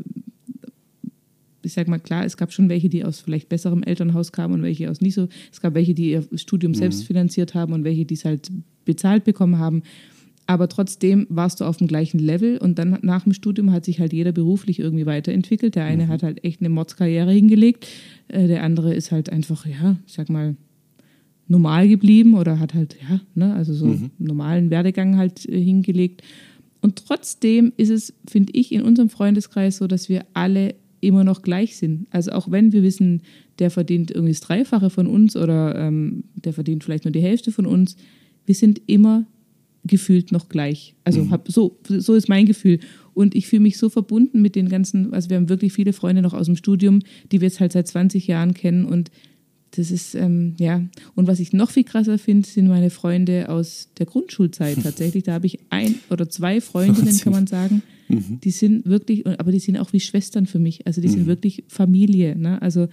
ich 1.62 1.74
sag 1.74 1.88
mal 1.88 2.00
klar, 2.00 2.26
es 2.26 2.38
gab 2.38 2.52
schon 2.52 2.70
welche, 2.70 2.90
die 2.90 3.06
aus 3.06 3.20
vielleicht 3.20 3.50
besserem 3.50 3.84
Elternhaus 3.84 4.32
kamen 4.32 4.56
und 4.56 4.64
welche 4.64 4.90
aus 4.90 5.02
nicht 5.02 5.14
so. 5.14 5.28
Es 5.52 5.62
gab 5.62 5.74
welche, 5.76 5.94
die 5.94 6.12
ihr 6.12 6.24
Studium 6.36 6.72
mhm. 6.72 6.78
selbst 6.78 7.06
finanziert 7.06 7.54
haben 7.54 7.74
und 7.74 7.84
welche, 7.84 8.06
die 8.06 8.16
es 8.16 8.26
halt 8.26 8.52
bezahlt 8.86 9.24
bekommen 9.24 9.60
haben. 9.60 9.84
Aber 10.48 10.68
trotzdem 10.68 11.28
warst 11.30 11.62
du 11.62 11.66
auf 11.66 11.78
dem 11.78 11.86
gleichen 11.86 12.18
Level 12.18 12.58
und 12.58 12.80
dann 12.80 12.98
nach 13.04 13.24
dem 13.24 13.34
Studium 13.34 13.72
hat 13.72 13.86
sich 13.86 14.00
halt 14.00 14.14
jeder 14.14 14.32
beruflich 14.32 14.80
irgendwie 14.80 15.06
weiterentwickelt. 15.06 15.76
Der 15.76 15.86
eine 15.86 16.06
mhm. 16.06 16.08
hat 16.08 16.24
halt 16.24 16.44
echt 16.44 16.60
eine 16.60 16.70
Modskarriere 16.70 17.32
hingelegt, 17.32 17.88
äh, 18.30 18.48
der 18.48 18.64
andere 18.64 18.96
ist 18.96 19.12
halt 19.12 19.30
einfach, 19.30 19.68
ja, 19.68 19.98
ich 20.08 20.14
sag 20.14 20.28
mal, 20.30 20.56
normal 21.50 21.90
geblieben 21.90 22.36
oder 22.36 22.60
hat 22.60 22.74
halt, 22.74 22.96
ja, 23.10 23.20
ne, 23.36 23.54
also 23.54 23.74
so 23.74 23.88
mhm. 23.88 24.12
normalen 24.20 24.70
Werdegang 24.70 25.18
halt 25.18 25.50
äh, 25.50 25.62
hingelegt. 25.62 26.22
Und 26.82 26.96
trotzdem 27.08 27.74
ist 27.76 27.90
es, 27.90 28.14
finde 28.28 28.54
ich, 28.56 28.72
in 28.72 28.84
unserem 28.84 29.10
Freundeskreis 29.10 29.78
so, 29.78 29.88
dass 29.88 30.08
wir 30.08 30.26
alle 30.34 30.76
immer 31.02 31.24
noch 31.24 31.42
gleich 31.42 31.76
sind. 31.78 32.08
Also 32.12 32.32
auch 32.32 32.52
wenn 32.52 32.72
wir 32.72 32.84
wissen, 32.84 33.24
der 33.58 33.72
verdient 33.72 34.12
irgendwie 34.12 34.32
das 34.32 34.42
Dreifache 34.42 34.90
von 34.90 35.08
uns 35.08 35.36
oder 35.36 35.76
ähm, 35.76 36.24
der 36.36 36.54
verdient 36.54 36.84
vielleicht 36.84 37.06
nur 37.06 37.12
die 37.12 37.22
Hälfte 37.22 37.52
von 37.52 37.66
uns, 37.66 37.98
wir 38.46 38.56
sind 38.56 38.82
immer 38.86 39.26
gefühlt 39.86 40.32
noch 40.32 40.50
gleich. 40.50 40.96
Also 41.04 41.24
mhm. 41.24 41.32
hab, 41.32 41.52
so, 41.52 41.78
so 41.88 42.14
ist 42.14 42.30
mein 42.30 42.46
Gefühl. 42.46 42.80
Und 43.14 43.34
ich 43.34 43.48
fühle 43.48 43.62
mich 43.62 43.78
so 43.78 43.90
verbunden 43.90 44.42
mit 44.42 44.56
den 44.56 44.70
ganzen, 44.70 45.14
also 45.14 45.30
wir 45.30 45.38
haben 45.38 45.50
wirklich 45.50 45.74
viele 45.74 45.94
Freunde 45.94 46.22
noch 46.22 46.34
aus 46.34 46.46
dem 46.46 46.56
Studium, 46.56 47.00
die 47.32 47.42
wir 47.42 47.48
jetzt 47.48 47.60
halt 47.60 47.72
seit 47.72 47.88
20 47.88 48.28
Jahren 48.28 48.54
kennen 48.54 48.86
und 48.86 49.10
das 49.72 49.92
ist, 49.92 50.16
ähm, 50.16 50.56
ja. 50.58 50.82
Und 51.16 51.28
was 51.28 51.40
ich 51.40 51.54
noch 51.54 51.70
viel 51.70 51.84
krasser 51.84 52.18
finde, 52.18 52.48
sind 52.48 52.68
meine 52.68 52.90
Freunde 52.90 53.50
aus 53.50 53.90
der 53.98 54.06
Grundschulzeit 54.06 54.78
tatsächlich. 54.84 55.24
Da 55.24 55.34
habe 55.34 55.46
ich 55.46 55.60
ein 55.70 55.96
oder 56.10 56.30
zwei 56.30 56.62
Freundinnen, 56.62 57.18
kann 57.20 57.34
man 57.34 57.48
sagen. 57.48 57.84
Mhm. 58.08 58.40
Die 58.44 58.52
sind 58.52 58.86
wirklich, 58.86 59.28
aber 59.28 59.52
die 59.52 59.60
sind 59.60 59.78
auch 59.78 59.94
wie 59.94 60.00
Schwestern 60.00 60.46
für 60.46 60.60
mich. 60.60 60.88
Also 60.88 61.02
die 61.02 61.08
mhm. 61.08 61.14
sind 61.14 61.28
wirklich 61.28 61.64
Familie. 61.68 62.36
Ne? 62.36 62.62
Also 62.62 62.88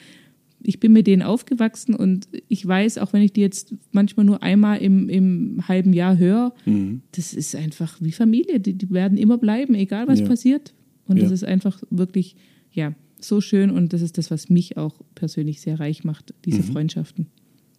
ich 0.62 0.80
bin 0.80 0.92
mit 0.92 1.06
denen 1.06 1.22
aufgewachsen 1.22 1.94
und 1.94 2.28
ich 2.48 2.66
weiß, 2.66 2.98
auch 2.98 3.12
wenn 3.12 3.22
ich 3.22 3.32
die 3.32 3.40
jetzt 3.40 3.74
manchmal 3.92 4.26
nur 4.26 4.42
einmal 4.42 4.78
im, 4.78 5.08
im 5.08 5.68
halben 5.68 5.92
Jahr 5.92 6.18
höre, 6.18 6.52
mhm. 6.64 7.02
das 7.12 7.34
ist 7.34 7.54
einfach 7.54 7.96
wie 8.00 8.12
Familie. 8.12 8.60
Die, 8.60 8.74
die 8.74 8.90
werden 8.90 9.16
immer 9.16 9.38
bleiben, 9.38 9.74
egal 9.74 10.08
was 10.08 10.20
ja. 10.20 10.26
passiert. 10.26 10.74
Und 11.06 11.16
ja. 11.16 11.22
das 11.22 11.32
ist 11.32 11.44
einfach 11.44 11.82
wirklich, 11.90 12.36
ja, 12.72 12.94
so 13.20 13.40
schön 13.40 13.70
und 13.70 13.92
das 13.92 14.02
ist 14.02 14.18
das, 14.18 14.30
was 14.30 14.48
mich 14.48 14.76
auch 14.76 14.94
persönlich 15.14 15.60
sehr 15.60 15.80
reich 15.80 16.04
macht, 16.04 16.34
diese 16.44 16.62
mhm. 16.62 16.72
Freundschaften. 16.72 17.26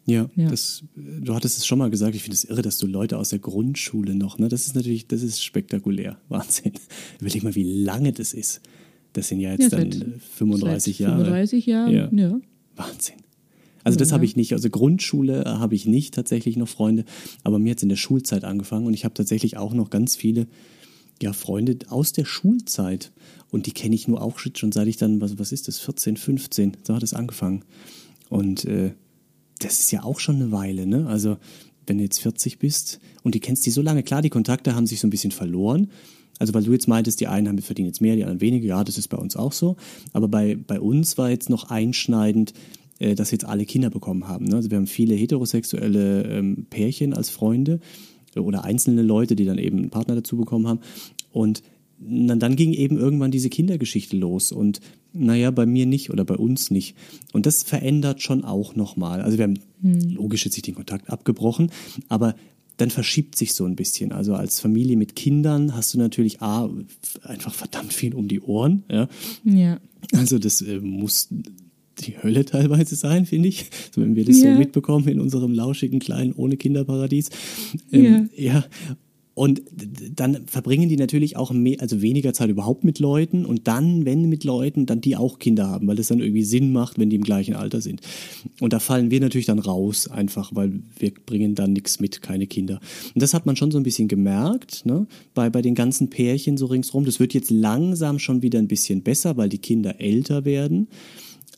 Ja, 0.05 0.29
ja. 0.35 0.49
Das, 0.49 0.83
du 0.95 1.35
hattest 1.35 1.57
es 1.57 1.65
schon 1.65 1.79
mal 1.79 1.89
gesagt, 1.89 2.15
ich 2.15 2.23
finde 2.23 2.35
es 2.35 2.45
irre, 2.45 2.61
dass 2.61 2.77
du 2.77 2.87
Leute 2.87 3.17
aus 3.17 3.29
der 3.29 3.39
Grundschule 3.39 4.15
noch, 4.15 4.39
ne? 4.39 4.47
Das 4.47 4.65
ist 4.65 4.73
natürlich, 4.73 5.07
das 5.07 5.21
ist 5.21 5.43
spektakulär. 5.43 6.17
Wahnsinn. 6.29 6.71
Überleg 7.19 7.43
mal, 7.43 7.55
wie 7.55 7.83
lange 7.83 8.13
das 8.13 8.33
ist. 8.33 8.61
Das 9.11 9.27
sind 9.27 9.41
ja 9.41 9.51
jetzt 9.51 9.71
ja, 9.71 9.79
dann 9.79 10.21
35 10.37 10.99
Jahre. 10.99 11.25
35 11.25 11.65
Jahre, 11.65 11.93
ja. 11.93 12.09
ja. 12.13 12.39
Wahnsinn. 12.77 13.15
Also 13.83 13.97
das 13.97 14.11
habe 14.11 14.25
ich 14.25 14.35
nicht. 14.35 14.53
Also 14.53 14.69
Grundschule 14.69 15.43
habe 15.45 15.75
ich 15.75 15.85
nicht 15.85 16.13
tatsächlich 16.13 16.57
noch 16.57 16.67
Freunde, 16.67 17.05
aber 17.43 17.57
mir 17.57 17.71
hat 17.71 17.77
es 17.77 17.83
in 17.83 17.89
der 17.89 17.95
Schulzeit 17.95 18.43
angefangen 18.43 18.85
und 18.85 18.93
ich 18.93 19.05
habe 19.05 19.13
tatsächlich 19.13 19.57
auch 19.57 19.73
noch 19.73 19.89
ganz 19.89 20.15
viele 20.15 20.47
ja, 21.21 21.33
Freunde 21.33 21.77
aus 21.89 22.13
der 22.13 22.25
Schulzeit. 22.25 23.11
Und 23.49 23.65
die 23.65 23.71
kenne 23.71 23.95
ich 23.95 24.07
nur 24.07 24.21
auch 24.21 24.39
schon 24.39 24.71
seit 24.71 24.87
ich 24.87 24.97
dann, 24.97 25.21
was, 25.21 25.39
was 25.39 25.51
ist 25.51 25.67
das, 25.67 25.79
14, 25.79 26.17
15, 26.17 26.77
so 26.83 26.95
hat 26.95 27.03
es 27.03 27.13
angefangen. 27.13 27.63
Und 28.29 28.65
äh, 28.65 28.91
das 29.59 29.79
ist 29.79 29.91
ja 29.91 30.03
auch 30.03 30.19
schon 30.19 30.35
eine 30.35 30.51
Weile, 30.51 30.85
ne? 30.85 31.07
Also, 31.07 31.37
wenn 31.85 31.97
du 31.97 32.03
jetzt 32.03 32.19
40 32.19 32.59
bist 32.59 32.99
und 33.23 33.33
die 33.33 33.39
kennst 33.39 33.65
die 33.65 33.71
so 33.71 33.81
lange, 33.81 34.03
klar, 34.03 34.21
die 34.21 34.29
Kontakte 34.29 34.75
haben 34.75 34.87
sich 34.87 34.99
so 34.99 35.07
ein 35.07 35.09
bisschen 35.09 35.31
verloren. 35.31 35.89
Also, 36.39 36.53
weil 36.53 36.63
du 36.63 36.73
jetzt 36.73 36.87
meintest, 36.87 37.19
die 37.21 37.27
einen 37.27 37.47
haben, 37.47 37.57
verdienen 37.59 37.87
jetzt 37.87 38.01
mehr, 38.01 38.15
die 38.15 38.23
anderen 38.23 38.41
weniger, 38.41 38.67
ja, 38.67 38.83
das 38.83 38.97
ist 38.97 39.07
bei 39.07 39.17
uns 39.17 39.35
auch 39.35 39.53
so. 39.53 39.77
Aber 40.13 40.27
bei, 40.27 40.55
bei 40.55 40.79
uns 40.79 41.17
war 41.17 41.29
jetzt 41.29 41.49
noch 41.49 41.69
einschneidend, 41.69 42.53
äh, 42.99 43.15
dass 43.15 43.31
jetzt 43.31 43.45
alle 43.45 43.65
Kinder 43.65 43.89
bekommen 43.89 44.27
haben. 44.27 44.45
Ne? 44.45 44.57
Also, 44.57 44.69
wir 44.69 44.77
haben 44.77 44.87
viele 44.87 45.15
heterosexuelle 45.15 46.23
ähm, 46.23 46.67
Pärchen 46.69 47.13
als 47.13 47.29
Freunde 47.29 47.79
oder 48.43 48.63
einzelne 48.63 49.01
Leute, 49.01 49.35
die 49.35 49.45
dann 49.45 49.57
eben 49.57 49.77
einen 49.77 49.89
Partner 49.89 50.15
dazu 50.15 50.37
bekommen 50.37 50.67
haben. 50.67 50.79
Und 51.31 51.63
dann 51.99 52.55
ging 52.55 52.73
eben 52.73 52.97
irgendwann 52.97 53.31
diese 53.31 53.49
Kindergeschichte 53.49 54.15
los 54.17 54.51
und 54.51 54.81
naja, 55.13 55.49
bei 55.49 55.65
mir 55.65 55.87
nicht 55.87 56.11
oder 56.11 56.25
bei 56.25 56.35
uns 56.35 56.69
nicht. 56.69 56.95
Und 57.33 57.45
das 57.47 57.63
verändert 57.63 58.21
schon 58.21 58.43
auch 58.43 58.75
nochmal. 58.75 59.21
Also 59.21 59.37
wir 59.37 59.45
haben 59.45 59.59
hm. 59.81 60.11
logisch 60.11 60.45
jetzt 60.45 60.55
nicht 60.55 60.67
den 60.67 60.75
Kontakt 60.75 61.09
abgebrochen, 61.09 61.71
aber 62.07 62.35
dann 62.77 62.91
verschiebt 62.91 63.35
sich 63.35 63.55
so 63.55 63.65
ein 63.65 63.75
bisschen. 63.75 64.11
Also 64.11 64.35
als 64.35 64.59
Familie 64.59 64.97
mit 64.97 65.15
Kindern 65.15 65.75
hast 65.75 65.93
du 65.93 65.97
natürlich 65.97 66.41
A, 66.41 66.69
einfach 67.23 67.53
verdammt 67.53 67.93
viel 67.93 68.13
um 68.13 68.27
die 68.27 68.41
Ohren. 68.41 68.83
Ja. 68.89 69.07
ja. 69.43 69.79
Also 70.13 70.37
das 70.37 70.61
äh, 70.61 70.79
muss 70.79 71.29
die 71.99 72.21
Hölle 72.21 72.45
teilweise 72.45 72.95
sein, 72.95 73.25
finde 73.25 73.49
ich. 73.49 73.65
So, 73.91 74.01
wenn 74.01 74.15
wir 74.15 74.25
das 74.25 74.41
ja. 74.41 74.53
so 74.53 74.59
mitbekommen 74.59 75.07
in 75.07 75.19
unserem 75.19 75.53
lauschigen 75.53 75.99
kleinen 75.99 76.33
ohne 76.33 76.57
Kinderparadies. 76.57 77.29
Ähm, 77.91 78.29
ja. 78.35 78.53
ja. 78.53 78.65
Und 79.37 79.61
dann 80.15 80.47
verbringen 80.47 80.89
die 80.89 80.97
natürlich 80.97 81.37
auch 81.37 81.51
mehr, 81.51 81.79
also 81.79 82.01
weniger 82.01 82.33
Zeit 82.33 82.49
überhaupt 82.49 82.83
mit 82.83 82.97
Leuten 82.97 83.45
und 83.45 83.67
dann, 83.67 84.03
wenn 84.03 84.27
mit 84.27 84.43
Leuten, 84.43 84.87
dann 84.87 84.99
die 84.99 85.15
auch 85.15 85.37
Kinder 85.37 85.67
haben, 85.67 85.85
weil 85.85 85.95
das 85.95 86.07
dann 86.07 86.21
irgendwie 86.21 86.43
Sinn 86.43 86.71
macht, 86.71 86.97
wenn 86.97 87.11
die 87.11 87.17
im 87.17 87.23
gleichen 87.23 87.53
Alter 87.53 87.79
sind. 87.79 88.01
Und 88.61 88.73
da 88.73 88.79
fallen 88.79 89.11
wir 89.11 89.19
natürlich 89.19 89.45
dann 89.45 89.59
raus, 89.59 90.07
einfach, 90.07 90.55
weil 90.55 90.79
wir 90.97 91.11
bringen 91.27 91.53
dann 91.53 91.73
nichts 91.73 91.99
mit, 91.99 92.23
keine 92.23 92.47
Kinder. 92.47 92.79
Und 93.13 93.21
das 93.21 93.35
hat 93.35 93.45
man 93.45 93.55
schon 93.55 93.69
so 93.69 93.77
ein 93.77 93.83
bisschen 93.83 94.07
gemerkt, 94.07 94.87
ne, 94.87 95.05
bei, 95.35 95.51
bei 95.51 95.61
den 95.61 95.75
ganzen 95.75 96.09
Pärchen 96.09 96.57
so 96.57 96.65
ringsrum. 96.65 97.05
Das 97.05 97.19
wird 97.19 97.35
jetzt 97.35 97.51
langsam 97.51 98.17
schon 98.17 98.41
wieder 98.41 98.57
ein 98.57 98.67
bisschen 98.67 99.03
besser, 99.03 99.37
weil 99.37 99.49
die 99.49 99.59
Kinder 99.59 100.01
älter 100.01 100.45
werden. 100.45 100.87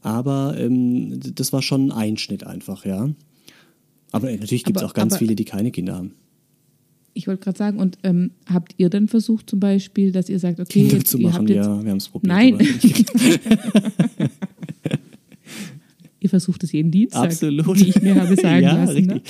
Aber 0.02 0.56
ähm, 0.58 1.20
das 1.36 1.52
war 1.54 1.62
schon 1.62 1.88
ein 1.88 1.92
Einschnitt 1.92 2.46
einfach, 2.46 2.86
ja. 2.86 3.10
Aber 4.12 4.32
natürlich 4.32 4.64
gibt 4.64 4.78
es 4.78 4.84
auch 4.84 4.94
ganz 4.94 5.14
aber- 5.14 5.20
viele, 5.20 5.36
die 5.36 5.46
keine 5.46 5.72
Kinder 5.72 5.96
haben. 5.96 6.14
Ich 7.16 7.28
wollte 7.28 7.44
gerade 7.44 7.58
sagen, 7.58 7.80
und 7.80 7.98
ähm, 8.04 8.32
habt 8.46 8.76
ihr 8.78 8.90
dann 8.90 9.08
versucht 9.08 9.50
zum 9.50 9.60
Beispiel, 9.60 10.12
dass 10.12 10.30
ihr 10.30 10.40
sagt, 10.40 10.60
okay, 10.60 10.82
Kinder 10.82 10.98
jetzt, 10.98 11.10
zu 11.10 11.18
ihr 11.18 11.28
machen, 11.28 11.48
ja, 11.48 11.84
wir 11.84 11.92
haben 11.92 11.98
es 11.98 12.08
probiert. 12.08 12.32
Nein. 12.32 12.60
ihr 16.22 16.30
versucht 16.30 16.64
es 16.64 16.72
jeden 16.72 16.92
Dienstag, 16.92 17.26
Absolut. 17.26 17.80
wie 17.80 17.90
ich 17.90 18.02
mir 18.02 18.16
habe 18.16 18.36
sagen 18.42 18.64
ja, 18.64 18.84
lassen. 18.84 19.06
Ne? 19.06 19.22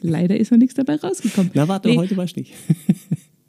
Leider 0.00 0.36
ist 0.38 0.50
noch 0.50 0.58
nichts 0.58 0.74
dabei 0.74 0.96
rausgekommen. 0.96 1.50
Na, 1.54 1.68
warte, 1.68 1.88
Nee, 1.88 1.96
heute 1.96 2.16
weiß 2.16 2.30
ich 2.30 2.36
nicht. 2.36 2.52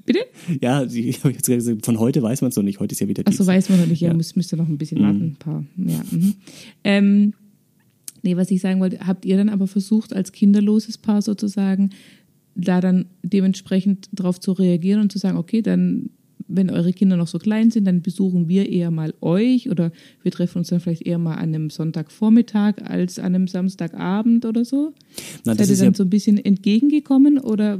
Bitte? 0.06 0.20
Ja, 0.62 0.84
ich 0.92 1.20
habe 1.24 1.34
jetzt 1.34 1.48
gesagt, 1.48 1.86
von 1.86 2.00
heute 2.00 2.22
weiß 2.22 2.42
man 2.42 2.50
es 2.50 2.56
noch 2.56 2.64
nicht. 2.64 2.80
Heute 2.80 2.94
ist 2.94 3.00
ja 3.00 3.08
wieder 3.08 3.24
Ach 3.26 3.32
so, 3.32 3.38
Dienstag. 3.38 3.56
weiß 3.56 3.70
man 3.70 3.80
noch 3.82 3.88
nicht. 3.88 4.02
Ja, 4.02 4.10
Ja. 4.10 4.14
Müsst, 4.14 4.36
müsst 4.36 4.54
ihr 4.54 4.58
noch 4.58 4.68
ein 4.68 4.78
bisschen 4.78 5.02
warten. 5.02 5.22
Ein 5.24 5.36
paar. 5.38 5.64
Ja, 5.78 6.02
mhm. 6.12 6.34
ähm, 6.84 7.34
nee, 8.22 8.36
was 8.38 8.52
ich 8.52 8.62
sagen 8.62 8.80
wollte, 8.80 9.00
habt 9.06 9.26
ihr 9.26 9.38
dann 9.38 9.50
aber 9.50 9.68
versucht, 9.68 10.14
als 10.16 10.32
kinderloses 10.32 10.98
Paar 10.98 11.22
sozusagen, 11.22 11.90
da 12.56 12.80
dann 12.82 13.06
dementsprechend 13.24 14.10
darauf 14.14 14.40
zu 14.40 14.54
reagieren 14.54 15.02
und 15.02 15.12
zu 15.12 15.18
sagen, 15.18 15.38
okay, 15.38 15.62
dann, 15.62 16.10
wenn 16.48 16.70
eure 16.70 16.94
Kinder 16.94 17.18
noch 17.18 17.28
so 17.28 17.38
klein 17.38 17.70
sind, 17.72 17.86
dann 17.86 18.02
besuchen 18.02 18.48
wir 18.48 18.70
eher 18.70 18.92
mal 18.92 19.14
euch 19.20 19.70
oder 19.70 19.92
wir 20.22 20.32
treffen 20.32 20.60
uns 20.60 20.70
dann 20.70 20.80
vielleicht 20.80 21.02
eher 21.06 21.18
mal 21.18 21.36
an 21.36 21.50
einem 21.54 21.70
Sonntagvormittag 21.70 22.76
als 22.84 23.20
an 23.20 23.36
einem 23.36 23.48
Samstagabend 23.48 24.46
oder 24.46 24.64
so? 24.64 24.94
Na, 25.44 25.52
Seid 25.54 25.60
das 25.62 25.70
ihr 25.72 25.78
dann 25.78 25.94
ja 25.94 25.98
so 25.98 26.04
ein 26.04 26.10
bisschen 26.10 26.38
entgegengekommen 26.38 27.40
oder 27.40 27.80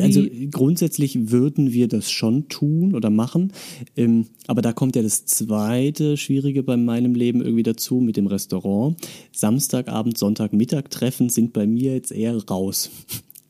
Also 0.00 0.22
Wie- 0.24 0.50
grundsätzlich 0.50 1.30
würden 1.30 1.72
wir 1.72 1.88
das 1.88 2.10
schon 2.10 2.48
tun 2.48 2.94
oder 2.94 3.10
machen, 3.10 3.52
ähm, 3.96 4.26
aber 4.46 4.62
da 4.62 4.72
kommt 4.72 4.96
ja 4.96 5.02
das 5.02 5.24
zweite 5.24 6.16
Schwierige 6.16 6.62
bei 6.62 6.76
meinem 6.76 7.14
Leben 7.14 7.40
irgendwie 7.40 7.62
dazu 7.62 7.96
mit 7.96 8.16
dem 8.16 8.26
Restaurant. 8.26 8.96
Samstagabend, 9.32 10.18
Sonntagmittag 10.18 10.90
Treffen 10.90 11.28
sind 11.30 11.52
bei 11.52 11.66
mir 11.66 11.94
jetzt 11.94 12.12
eher 12.12 12.36
raus. 12.44 12.90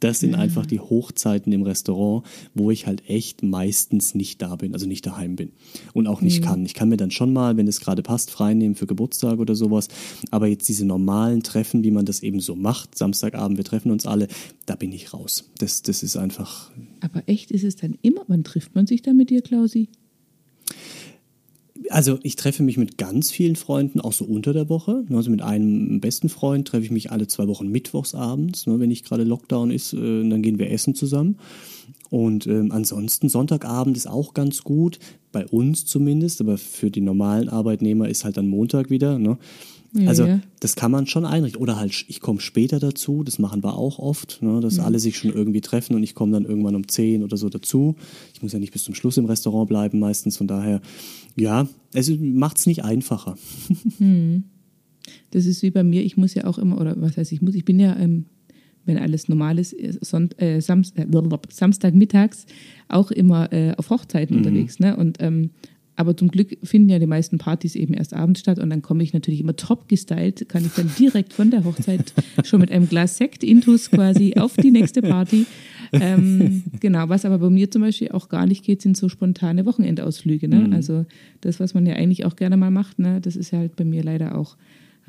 Das 0.01 0.21
sind 0.21 0.35
einfach 0.35 0.67
die 0.67 0.81
Hochzeiten 0.81 1.53
im 1.53 1.63
Restaurant, 1.63 2.27
wo 2.55 2.71
ich 2.71 2.87
halt 2.87 3.09
echt 3.09 3.43
meistens 3.43 4.15
nicht 4.15 4.41
da 4.43 4.57
bin, 4.57 4.73
also 4.73 4.87
nicht 4.87 5.07
daheim 5.07 5.37
bin 5.37 5.53
und 5.93 6.07
auch 6.07 6.23
nicht 6.23 6.43
kann. 6.43 6.65
Ich 6.65 6.75
kann 6.75 6.89
mir 6.89 6.97
dann 6.97 7.11
schon 7.11 7.33
mal, 7.33 7.57
wenn 7.57 7.69
es 7.69 7.81
gerade 7.81 8.03
passt, 8.03 8.31
freinehmen 8.31 8.75
für 8.75 8.87
Geburtstag 8.87 9.39
oder 9.39 9.55
sowas. 9.55 9.89
Aber 10.31 10.47
jetzt 10.47 10.69
diese 10.69 10.87
normalen 10.87 11.43
Treffen, 11.43 11.85
wie 11.85 11.91
man 11.91 12.07
das 12.07 12.23
eben 12.23 12.41
so 12.41 12.57
macht, 12.57 12.97
Samstagabend, 12.97 13.59
wir 13.59 13.65
treffen 13.65 13.91
uns 13.93 14.07
alle, 14.07 14.29
da 14.67 14.75
bin 14.75 14.93
ich 14.93 15.13
raus. 15.13 15.51
Das, 15.59 15.83
das 15.83 16.03
ist 16.03 16.17
einfach, 16.17 16.71
aber 17.01 17.23
echt 17.27 17.51
ist 17.51 17.65
es 17.65 17.77
dann 17.77 17.97
immer, 18.03 18.23
wann 18.29 18.45
trifft 18.45 18.75
man 18.75 18.87
sich 18.87 19.03
dann 19.03 19.17
mit 19.17 19.31
dir, 19.31 19.43
Klausi? 19.43 19.89
Also 21.91 22.21
ich 22.23 22.37
treffe 22.37 22.63
mich 22.63 22.77
mit 22.77 22.99
ganz 22.99 23.33
vielen 23.33 23.57
Freunden, 23.57 24.01
auch 24.01 24.13
so 24.13 24.25
unter 24.25 24.53
der 24.53 24.69
Woche. 24.69 25.05
Also 25.11 25.29
mit 25.29 25.43
einem 25.43 26.01
besten 26.01 26.29
Freund 26.29 26.69
treffe 26.69 26.85
ich 26.85 26.93
mich 26.93 27.11
alle 27.11 27.27
zwei 27.27 27.49
Wochen 27.49 27.69
mittwochs 27.69 28.15
abends, 28.15 28.69
ne, 28.69 28.79
wenn 28.79 28.89
nicht 28.89 29.05
gerade 29.05 29.25
Lockdown 29.25 29.73
ist, 29.73 29.93
äh, 29.93 30.29
dann 30.29 30.41
gehen 30.41 30.61
wir 30.61 30.71
essen 30.71 30.95
zusammen. 30.95 31.39
Und 32.11 32.47
ähm, 32.47 32.73
ansonsten 32.73 33.29
Sonntagabend 33.29 33.97
ist 33.97 34.09
auch 34.09 34.35
ganz 34.35 34.63
gut, 34.63 34.99
bei 35.33 35.47
uns 35.47 35.87
zumindest, 35.87 36.41
aber 36.41 36.59
für 36.59 36.91
die 36.91 37.01
normalen 37.01 37.49
Arbeitnehmer 37.49 38.09
ist 38.09 38.25
halt 38.25 38.37
dann 38.37 38.49
Montag 38.49 38.91
wieder. 38.91 39.19
Ne? 39.19 39.39
Ja, 39.93 40.09
also 40.09 40.25
ja. 40.25 40.41
das 40.61 40.77
kann 40.77 40.91
man 40.91 41.07
schon 41.07 41.25
einrichten. 41.25 41.61
Oder 41.61 41.77
halt, 41.77 42.05
ich 42.09 42.21
komme 42.21 42.41
später 42.41 42.79
dazu, 42.79 43.25
das 43.25 43.39
machen 43.39 43.63
wir 43.63 43.77
auch 43.77 43.99
oft, 43.99 44.41
ne, 44.41 44.61
dass 44.61 44.79
alle 44.79 44.99
sich 44.99 45.19
schon 45.19 45.33
irgendwie 45.33 45.61
treffen 45.61 45.97
und 45.97 46.03
ich 46.03 46.15
komme 46.15 46.33
dann 46.33 46.45
irgendwann 46.45 46.77
um 46.77 46.87
10 46.87 47.25
oder 47.25 47.37
so 47.37 47.49
dazu. 47.49 47.97
Ich 48.33 48.43
muss 48.43 48.53
ja 48.53 48.59
nicht 48.59 48.73
bis 48.73 48.85
zum 48.85 48.95
Schluss 48.95 49.17
im 49.17 49.25
Restaurant 49.25 49.69
bleiben 49.69 49.99
meistens, 49.99 50.37
von 50.37 50.47
daher, 50.47 50.81
ja, 51.37 51.69
es 51.93 52.11
macht 52.19 52.59
es 52.59 52.67
nicht 52.67 52.85
einfacher. 52.85 53.37
Das 55.33 55.47
ist 55.47 55.63
wie 55.63 55.71
bei 55.71 55.83
mir, 55.83 56.05
ich 56.05 56.17
muss 56.17 56.35
ja 56.35 56.45
auch 56.45 56.59
immer, 56.59 56.81
oder 56.81 57.01
was 57.01 57.17
heißt 57.17 57.33
ich 57.33 57.43
muss, 57.43 57.55
ich 57.55 57.65
bin 57.65 57.81
ja, 57.81 57.97
ähm, 57.97 58.27
wenn 58.91 58.99
alles 58.99 59.29
normal 59.29 59.59
ist, 59.59 59.75
Sonnt, 60.05 60.41
äh, 60.43 60.61
Samst, 60.61 60.99
äh, 60.99 61.07
Samstagmittags 61.49 62.47
auch 62.89 63.11
immer 63.11 63.53
äh, 63.53 63.73
auf 63.77 63.91
Hochzeiten 63.91 64.37
unterwegs. 64.37 64.81
Ne? 64.81 64.97
Und, 64.97 65.19
ähm, 65.21 65.51
aber 65.95 66.17
zum 66.17 66.29
Glück 66.29 66.57
finden 66.63 66.89
ja 66.89 66.99
die 66.99 67.07
meisten 67.07 67.39
Partys 67.39 67.77
eben 67.77 67.95
erst 67.95 68.15
abends 68.15 68.41
statt 68.41 68.59
und 68.59 68.71
dann 68.71 68.83
komme 68.83 69.03
ich 69.03 69.13
natürlich 69.13 69.41
immer 69.41 69.55
top 69.55 69.89
gestylt, 69.89 70.49
kann 70.49 70.65
ich 70.65 70.73
dann 70.73 70.91
direkt 70.99 71.33
von 71.33 71.51
der 71.51 71.65
Hochzeit 71.65 72.13
schon 72.45 72.61
mit 72.61 72.73
einem 72.73 72.89
Glas 72.89 73.17
Sekt 73.17 73.45
intus 73.45 73.91
quasi 73.91 74.35
auf 74.37 74.57
die 74.57 74.71
nächste 74.71 75.03
Party. 75.03 75.47
Ähm, 75.93 76.65
genau, 76.81 77.09
was 77.09 77.25
aber 77.25 77.39
bei 77.39 77.51
mir 77.51 77.71
zum 77.71 77.83
Beispiel 77.83 78.11
auch 78.11 78.29
gar 78.29 78.47
nicht 78.47 78.65
geht, 78.65 78.83
sind 78.83 78.97
so 78.97 79.09
spontane 79.09 79.67
Wochenendausflüge. 79.67 80.49
Ne? 80.49 80.71
Also 80.73 81.05
das, 81.41 81.61
was 81.61 81.75
man 81.75 81.85
ja 81.85 81.95
eigentlich 81.95 82.25
auch 82.25 82.37
gerne 82.37 82.57
mal 82.57 82.71
macht, 82.71 82.99
ne? 82.99 83.21
das 83.21 83.37
ist 83.37 83.51
ja 83.51 83.59
halt 83.59 83.77
bei 83.77 83.85
mir 83.85 84.03
leider 84.03 84.37
auch 84.39 84.57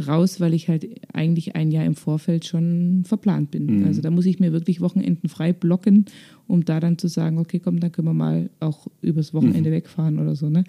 raus, 0.08 0.40
weil 0.40 0.54
ich 0.54 0.68
halt 0.68 0.88
eigentlich 1.14 1.56
ein 1.56 1.72
Jahr 1.72 1.86
im 1.86 1.96
Vorfeld 1.96 2.46
schon 2.46 3.04
verplant 3.06 3.52
bin. 3.52 3.86
Also 3.86 4.02
da 4.02 4.12
muss 4.12 4.26
ich 4.26 4.40
mir 4.40 4.52
wirklich 4.52 4.82
Wochenenden 4.82 5.30
frei 5.30 5.54
blocken, 5.54 6.06
um 6.48 6.66
da 6.66 6.80
dann 6.80 6.98
zu 6.98 7.08
sagen, 7.08 7.38
okay, 7.38 7.60
komm, 7.60 7.80
dann 7.80 7.92
können 7.92 8.08
wir 8.08 8.14
mal 8.14 8.50
auch 8.60 8.88
übers 9.02 9.34
Wochenende 9.34 9.72
wegfahren 9.72 10.20
oder 10.20 10.36
so. 10.36 10.50
Ne? 10.50 10.64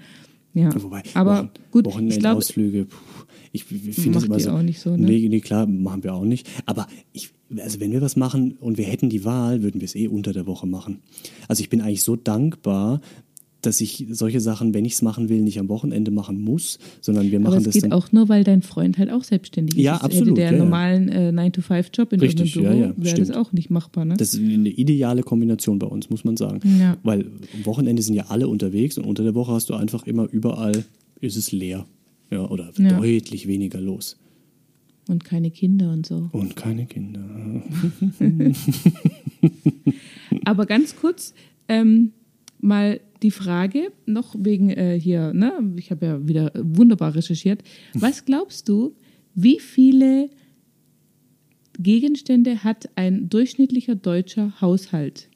Ja, 0.54 0.70
Wobei, 0.82 1.02
aber 1.14 1.38
Wochen, 1.38 1.50
gut, 1.70 1.86
ich 1.86 1.92
glaube, 1.92 2.04
Wochenendausflüge, 2.04 2.84
puh, 2.84 2.96
ich 3.52 3.64
finde 3.64 4.12
das 4.12 4.24
immer 4.24 4.40
so. 4.40 4.50
auch 4.50 4.62
nicht 4.62 4.80
so, 4.80 4.96
ne? 4.96 5.06
Nee, 5.06 5.28
nee, 5.28 5.40
klar, 5.40 5.66
machen 5.66 6.04
wir 6.04 6.14
auch 6.14 6.24
nicht. 6.24 6.48
Aber 6.66 6.88
ich, 7.12 7.30
also 7.56 7.80
wenn 7.80 7.90
wir 7.90 8.02
was 8.02 8.16
machen 8.16 8.56
und 8.60 8.76
wir 8.76 8.84
hätten 8.84 9.08
die 9.08 9.24
Wahl, 9.24 9.62
würden 9.62 9.80
wir 9.80 9.86
es 9.86 9.94
eh 9.94 10.08
unter 10.08 10.32
der 10.32 10.46
Woche 10.46 10.66
machen. 10.66 11.00
Also 11.48 11.62
ich 11.62 11.70
bin 11.70 11.80
eigentlich 11.80 12.02
so 12.02 12.16
dankbar, 12.16 13.00
dass 13.62 13.80
ich 13.80 14.06
solche 14.10 14.40
Sachen, 14.40 14.74
wenn 14.74 14.84
ich 14.84 14.94
es 14.94 15.02
machen 15.02 15.28
will, 15.28 15.40
nicht 15.40 15.58
am 15.58 15.68
Wochenende 15.68 16.10
machen 16.10 16.40
muss, 16.40 16.78
sondern 17.00 17.30
wir 17.30 17.38
aber 17.38 17.50
machen 17.50 17.58
es 17.58 17.64
das 17.64 17.74
geht 17.74 17.84
dann. 17.84 17.92
auch 17.92 18.12
nur, 18.12 18.28
weil 18.28 18.44
dein 18.44 18.62
Freund 18.62 18.98
halt 18.98 19.10
auch 19.10 19.24
selbstständig 19.24 19.78
ist. 19.78 19.84
Ja, 19.84 19.94
Hätte 19.94 20.04
absolut, 20.04 20.36
der 20.36 20.44
ja, 20.44 20.48
einen 20.50 20.58
ja. 20.58 20.64
normalen 20.64 21.08
äh, 21.08 21.32
9-to-5-Job 21.34 22.12
in 22.12 22.20
Richtig, 22.20 22.56
irgendeinem 22.56 22.80
ja, 22.80 22.86
Büro, 22.88 22.98
ja, 23.00 23.04
wäre 23.04 23.18
das 23.18 23.30
auch 23.30 23.52
nicht 23.52 23.70
machbar. 23.70 24.04
Ne? 24.04 24.16
Das 24.16 24.34
ist 24.34 24.40
eine 24.40 24.68
ideale 24.68 25.22
Kombination 25.22 25.78
bei 25.78 25.86
uns, 25.86 26.10
muss 26.10 26.24
man 26.24 26.36
sagen. 26.36 26.60
Ja. 26.78 26.96
Weil 27.02 27.26
am 27.54 27.64
Wochenende 27.66 28.02
sind 28.02 28.14
ja 28.14 28.26
alle 28.26 28.48
unterwegs 28.48 28.98
und 28.98 29.04
unter 29.04 29.22
der 29.22 29.34
Woche 29.34 29.52
hast 29.52 29.70
du 29.70 29.74
einfach 29.74 30.06
immer 30.06 30.28
überall, 30.30 30.84
ist 31.20 31.36
es 31.36 31.52
leer. 31.52 31.86
Ja, 32.30 32.48
oder 32.48 32.70
Ja. 32.78 32.98
deutlich 32.98 33.46
weniger 33.46 33.80
los. 33.80 34.16
Und 35.08 35.24
keine 35.24 35.50
Kinder 35.50 35.92
und 35.92 36.06
so. 36.06 36.28
Und 36.32 36.56
keine 36.56 36.86
Kinder. 36.86 37.20
Aber 40.44 40.66
ganz 40.66 40.96
kurz 40.96 41.34
ähm, 41.68 42.12
mal 42.60 43.00
die 43.22 43.30
Frage, 43.30 43.92
noch 44.06 44.34
wegen 44.38 44.70
äh, 44.70 44.98
hier, 45.00 45.32
ne, 45.32 45.52
ich 45.76 45.90
habe 45.90 46.06
ja 46.06 46.28
wieder 46.28 46.52
wunderbar 46.56 47.14
recherchiert. 47.14 47.62
Was 47.94 48.24
glaubst 48.24 48.68
du, 48.68 48.94
wie 49.34 49.60
viele 49.60 50.28
Gegenstände 51.78 52.64
hat 52.64 52.90
ein 52.96 53.28
durchschnittlicher 53.28 53.94
deutscher 53.94 54.60
Haushalt 54.60 55.28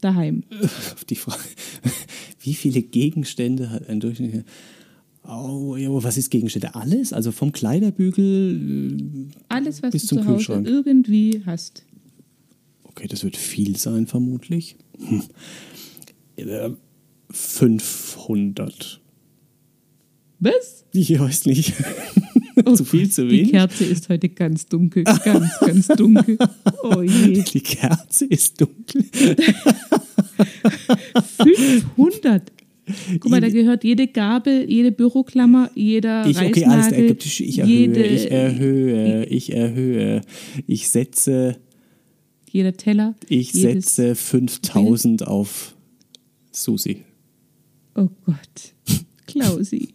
daheim? 0.00 0.44
Auf 0.62 1.04
die 1.04 1.16
Frage, 1.16 1.42
wie 2.40 2.54
viele 2.54 2.82
Gegenstände 2.82 3.70
hat 3.70 3.88
ein 3.88 4.00
durchschnittlicher. 4.00 4.44
Oh, 5.26 5.74
ja, 5.76 5.88
aber 5.88 6.04
was 6.04 6.18
ist 6.18 6.30
Gegenstände? 6.30 6.74
Alles? 6.74 7.12
Also 7.14 7.32
vom 7.32 7.50
Kleiderbügel. 7.52 9.30
äh, 9.30 9.34
Alles, 9.48 9.82
was 9.82 9.92
Bis 9.92 10.02
du 10.02 10.08
zum 10.08 10.18
zu 10.18 10.24
Hause 10.26 10.34
Kühlschrank. 10.36 10.68
irgendwie 10.68 11.42
hast. 11.46 11.84
Okay, 12.84 13.08
das 13.08 13.24
wird 13.24 13.36
viel 13.36 13.76
sein, 13.76 14.06
vermutlich. 14.06 14.76
Hm. 14.98 15.22
Äh, 17.30 17.32
500. 17.32 19.00
Was? 20.40 20.84
Ich 20.92 21.18
weiß 21.18 21.46
nicht. 21.46 21.72
zu 22.74 22.84
viel, 22.84 23.10
zu 23.10 23.26
Die 23.26 23.38
wenig? 23.38 23.50
Kerze 23.52 23.84
ist 23.84 24.08
heute 24.08 24.28
ganz 24.28 24.66
dunkel, 24.66 25.04
ganz, 25.04 25.48
ganz 25.60 25.88
dunkel. 25.88 26.38
Oh 26.82 27.00
je. 27.00 27.42
Die 27.42 27.60
Kerze 27.60 28.26
ist 28.26 28.60
dunkel. 28.60 29.04
500. 31.42 32.52
Guck 33.18 33.30
mal, 33.30 33.40
da 33.40 33.48
gehört 33.48 33.84
jede 33.84 34.06
Gabel, 34.06 34.70
jede 34.70 34.92
Büroklammer, 34.92 35.70
jeder 35.74 36.26
Ich, 36.26 36.38
okay, 36.38 36.64
alles 36.66 36.88
klar. 36.88 37.00
Ich 37.00 37.58
erhöhe, 37.58 37.66
jede, 37.66 38.04
ich 38.04 38.30
erhöhe, 38.30 39.24
ich 39.24 39.52
erhöhe. 39.52 40.20
Ich 40.66 40.88
setze, 40.90 41.56
jeder 42.50 42.74
Teller. 42.74 43.14
ich 43.28 43.52
setze 43.52 44.14
5000 44.14 45.26
auf 45.26 45.74
Susi. 46.52 47.03
Oh 47.94 48.08
Gott. 48.24 48.74
Klausi. 49.26 49.94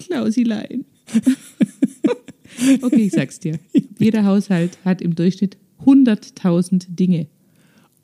Klausilein. 0.00 0.84
okay, 2.82 3.06
ich 3.06 3.12
sag's 3.12 3.38
dir. 3.38 3.58
Jeder 3.98 4.24
Haushalt 4.24 4.78
hat 4.84 5.00
im 5.02 5.14
Durchschnitt 5.14 5.56
100.000 5.84 6.86
Dinge. 6.88 7.28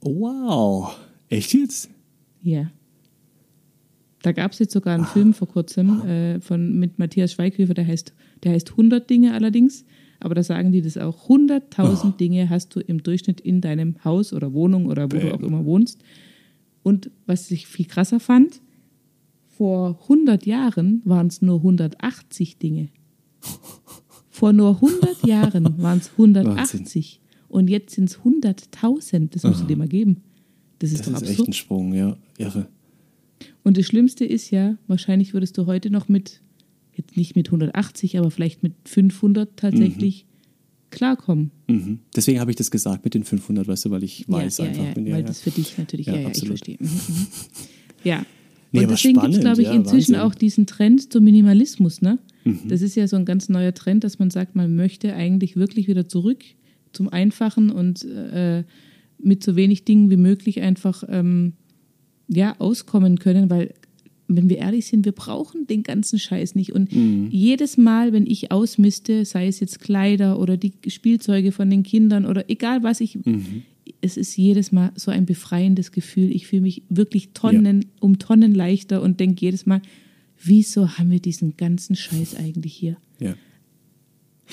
Wow. 0.01 0.97
Echt 1.29 1.55
jetzt? 1.55 1.91
Ja. 2.43 2.71
Da 4.23 4.33
gab 4.33 4.53
es 4.53 4.59
jetzt 4.59 4.73
sogar 4.73 4.95
einen 4.95 5.07
Film 5.07 5.35
vor 5.35 5.49
kurzem 5.49 6.01
äh, 6.07 6.41
von, 6.41 6.79
mit 6.79 6.99
Matthias 6.99 7.33
Schweighöfer, 7.33 7.75
der 7.75 7.87
heißt, 7.87 8.15
der 8.43 8.53
heißt 8.53 8.71
100 8.71 9.09
Dinge 9.09 9.35
allerdings. 9.35 9.85
Aber 10.21 10.35
da 10.35 10.43
sagen 10.43 10.73
die 10.73 10.81
das 10.81 10.97
auch. 10.97 11.29
100.000 11.29 12.17
Dinge 12.17 12.49
hast 12.49 12.75
du 12.75 12.81
im 12.81 13.03
Durchschnitt 13.03 13.41
in 13.41 13.61
deinem 13.61 13.97
Haus 14.05 14.33
oder 14.33 14.55
Wohnung 14.55 14.87
oder 14.87 15.13
wo 15.13 15.19
du 15.19 15.35
auch 15.35 15.43
immer 15.43 15.65
wohnst. 15.67 16.03
Und 16.83 17.11
was 17.27 17.51
ich 17.51 17.67
viel 17.67 17.87
krasser 17.87 18.21
fand, 18.21 18.63
vor 19.57 19.99
100 20.03 20.47
Jahren 20.47 21.01
waren 21.05 21.29
es 21.29 21.43
nur 21.43 21.57
180 21.59 22.59
Dinge. 22.59 22.89
Vor 24.31 24.53
nur 24.53 24.75
100 24.77 25.27
Jahren 25.27 25.81
waren 25.83 25.99
es 25.99 26.11
180. 26.13 27.21
und 27.49 27.69
jetzt 27.71 27.95
sind 27.95 28.11
es 28.11 28.19
100.000. 28.21 29.29
Das 29.31 29.45
musst 29.45 29.61
du 29.63 29.65
dir 29.67 29.77
mal 29.77 29.89
geben. 29.89 30.23
Das 30.81 30.91
ist 30.93 31.01
Das 31.01 31.07
doch 31.07 31.15
ist 31.17 31.23
echt 31.23 31.31
absurd. 31.33 31.49
ein 31.49 31.53
Sprung, 31.53 31.95
ja. 31.95 32.17
Irre. 32.39 32.67
Und 33.63 33.77
das 33.79 33.87
Schlimmste 33.87 34.25
ist 34.25 34.51
ja, 34.51 34.77
wahrscheinlich 34.89 35.35
würdest 35.35 35.57
du 35.57 35.67
heute 35.67 35.89
noch 35.91 36.09
mit, 36.09 36.41
jetzt 36.95 37.17
nicht 37.17 37.37
mit 37.37 37.49
180, 37.49 38.19
aber 38.19 38.31
vielleicht 38.31 38.63
mit 38.63 38.73
500 38.85 39.57
tatsächlich 39.57 40.27
klarkommen. 40.91 41.51
Mhm. 41.69 42.01
Deswegen 42.15 42.41
habe 42.41 42.51
ich 42.51 42.57
das 42.57 42.71
gesagt 42.71 43.05
mit 43.05 43.15
den 43.15 43.25
500, 43.25 43.67
weißt 43.69 43.85
du, 43.87 43.91
weil 43.91 44.03
ich 44.05 44.29
weiß 44.29 44.59
ja, 44.59 44.65
einfach. 44.67 44.85
ja, 44.85 44.93
bin, 44.95 45.11
weil 45.13 45.23
das 45.25 45.41
für 45.41 45.51
dich 45.51 45.79
natürlich, 45.79 46.07
ja, 46.07 46.15
Ja, 46.15 46.21
ja, 46.23 46.27
absolut. 46.29 46.55
ich 46.69 46.77
verstehe. 46.77 46.77
Mhm, 46.81 47.15
mhm. 47.21 47.27
Ja. 48.05 48.27
Nee, 48.75 48.85
und 48.85 48.91
deswegen 48.91 49.21
gibt 49.21 49.35
es, 49.35 49.41
glaube 49.41 49.63
ich, 49.63 49.69
ja, 49.69 49.75
inzwischen 49.75 50.15
Wahnsinn. 50.15 50.31
auch 50.31 50.35
diesen 50.35 50.67
Trend 50.67 51.13
zum 51.13 51.25
Minimalismus. 51.25 52.03
Ne? 52.03 52.19
Mhm. 52.45 52.61
Das 52.69 52.83
ist 52.83 52.95
ja 52.97 53.07
so 53.09 53.17
ein 53.17 53.25
ganz 53.25 53.49
neuer 53.49 53.73
Trend, 53.75 54.05
dass 54.05 54.19
man 54.19 54.31
sagt, 54.31 54.57
man 54.57 54.75
möchte 54.77 55.15
eigentlich 55.15 55.57
wirklich 55.57 55.89
wieder 55.89 56.09
zurück 56.09 56.43
zum 56.93 57.09
Einfachen 57.09 57.71
und 57.71 58.05
äh, 58.05 58.65
mit 59.19 59.43
so 59.43 59.57
wenig 59.57 59.85
Dingen 59.85 60.11
wie 60.11 60.17
möglich 60.17 60.61
einfach 60.61 61.05
ähm, 61.09 61.55
ja, 62.29 62.55
auskommen 62.59 63.19
können, 63.19 63.51
weil, 63.51 63.75
wenn 64.29 64.49
wir 64.49 64.59
ehrlich 64.59 64.87
sind, 64.87 65.05
wir 65.05 65.13
brauchen 65.13 65.67
den 65.67 65.83
ganzen 65.83 66.19
Scheiß 66.19 66.55
nicht. 66.55 66.73
Und 66.73 66.93
Mhm. 66.93 67.29
jedes 67.31 67.77
Mal, 67.77 68.13
wenn 68.13 68.27
ich 68.27 68.51
ausmiste, 68.51 69.25
sei 69.25 69.47
es 69.47 69.61
jetzt 69.61 69.81
Kleider 69.81 70.39
oder 70.39 70.57
die 70.57 70.73
Spielzeuge 70.89 71.53
von 71.53 71.69
den 71.71 71.83
Kindern 71.83 72.25
oder 72.27 72.49
egal 72.51 72.83
was 72.83 73.01
ich, 73.01 73.17
Mhm. 73.25 73.63
Es 74.01 74.17
ist 74.17 74.37
jedes 74.37 74.73
Mal 74.73 74.93
so 74.97 75.11
ein 75.11 75.27
befreiendes 75.27 75.93
Gefühl. 75.93 76.31
Ich 76.31 76.47
fühle 76.47 76.63
mich 76.63 76.83
wirklich 76.89 77.31
Tonnen 77.33 77.87
um 78.01 78.19
Tonnen 78.19 78.55
leichter 78.55 79.03
und 79.03 79.21
denke 79.21 79.43
jedes 79.43 79.67
Mal, 79.67 79.83
wieso 80.43 80.99
haben 80.99 81.11
wir 81.11 81.21
diesen 81.21 81.57
ganzen 81.57 81.97
Scheiß 81.97 82.37
eigentlich 82.37 82.75
hier? 82.75 82.97
Ja. 83.19 83.35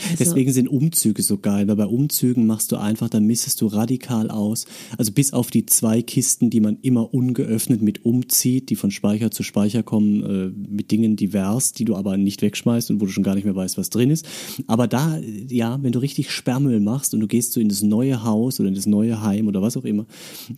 Also, 0.09 0.23
Deswegen 0.23 0.51
sind 0.53 0.67
Umzüge 0.67 1.21
so 1.21 1.37
geil, 1.37 1.67
weil 1.67 1.75
bei 1.75 1.85
Umzügen 1.85 2.45
machst 2.47 2.71
du 2.71 2.77
einfach, 2.77 3.09
dann 3.09 3.25
missest 3.25 3.59
du 3.61 3.67
radikal 3.67 4.29
aus. 4.29 4.65
Also 4.97 5.11
bis 5.11 5.33
auf 5.33 5.51
die 5.51 5.65
zwei 5.65 6.01
Kisten, 6.01 6.49
die 6.49 6.59
man 6.61 6.77
immer 6.81 7.13
ungeöffnet 7.13 7.81
mit 7.81 8.05
umzieht, 8.05 8.69
die 8.69 8.75
von 8.75 8.91
Speicher 8.91 9.31
zu 9.31 9.43
Speicher 9.43 9.83
kommen, 9.83 10.23
äh, 10.23 10.71
mit 10.71 10.91
Dingen 10.91 11.15
divers, 11.15 11.73
die 11.73 11.85
du 11.85 11.95
aber 11.95 12.17
nicht 12.17 12.41
wegschmeißt 12.41 12.89
und 12.91 13.01
wo 13.01 13.05
du 13.05 13.11
schon 13.11 13.23
gar 13.23 13.35
nicht 13.35 13.45
mehr 13.45 13.55
weißt, 13.55 13.77
was 13.77 13.89
drin 13.89 14.09
ist. 14.09 14.25
Aber 14.67 14.87
da, 14.87 15.19
ja, 15.49 15.77
wenn 15.81 15.91
du 15.91 15.99
richtig 15.99 16.31
Sperrmüll 16.31 16.79
machst 16.79 17.13
und 17.13 17.19
du 17.19 17.27
gehst 17.27 17.53
so 17.53 17.59
in 17.59 17.69
das 17.69 17.81
neue 17.81 18.23
Haus 18.23 18.59
oder 18.59 18.69
in 18.69 18.75
das 18.75 18.85
neue 18.85 19.21
Heim 19.21 19.47
oder 19.47 19.61
was 19.61 19.75
auch 19.77 19.85
immer 19.85 20.05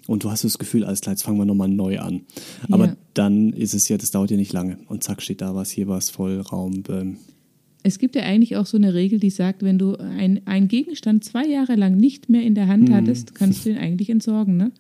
und 0.08 0.24
du 0.24 0.30
hast 0.32 0.42
so 0.42 0.48
das 0.48 0.58
Gefühl, 0.60 0.84
alles 0.84 1.02
klar, 1.02 1.14
jetzt 1.14 1.24
fangen 1.24 1.38
wir 1.38 1.46
nochmal 1.46 1.70
neu 1.70 2.00
an. 2.00 2.22
Aber 2.70 2.86
Ja. 2.88 2.96
dann 3.14 3.54
ist 3.54 3.74
es 3.74 3.90
ja, 3.90 3.98
das 3.98 4.12
dauert 4.12 4.32
ja 4.32 4.38
nicht 4.38 4.54
lange 4.54 4.78
und 4.88 5.04
zack 5.04 5.22
steht 5.22 5.42
da 5.42 5.56
was, 5.56 5.70
hier 5.72 5.88
was, 5.88 6.10
voll 6.10 6.40
Raum. 6.40 6.84
Ähm, 6.90 7.18
es 7.84 8.00
gibt 8.00 8.16
ja 8.16 8.24
eigentlich 8.24 8.56
auch 8.58 8.66
so 8.66 8.78
eine 8.78 8.94
Regel, 8.94 9.20
die 9.20 9.30
sagt, 9.30 9.62
wenn 9.64 9.78
du 9.78 9.96
ein, 9.98 10.42
einen 10.46 10.68
Gegenstand 10.70 11.24
zwei 11.24 11.46
Jahre 11.46 11.76
lang 11.76 11.98
nicht 11.98 12.30
mehr 12.30 12.44
in 12.44 12.56
der 12.56 12.68
Hand 12.68 12.90
Mhm. 12.90 12.94
hattest, 12.94 13.36
kannst 13.36 13.66
du 13.66 13.70
ihn 13.72 13.78
eigentlich 13.78 14.10
entsorgen, 14.10 14.56
ne? 14.58 14.72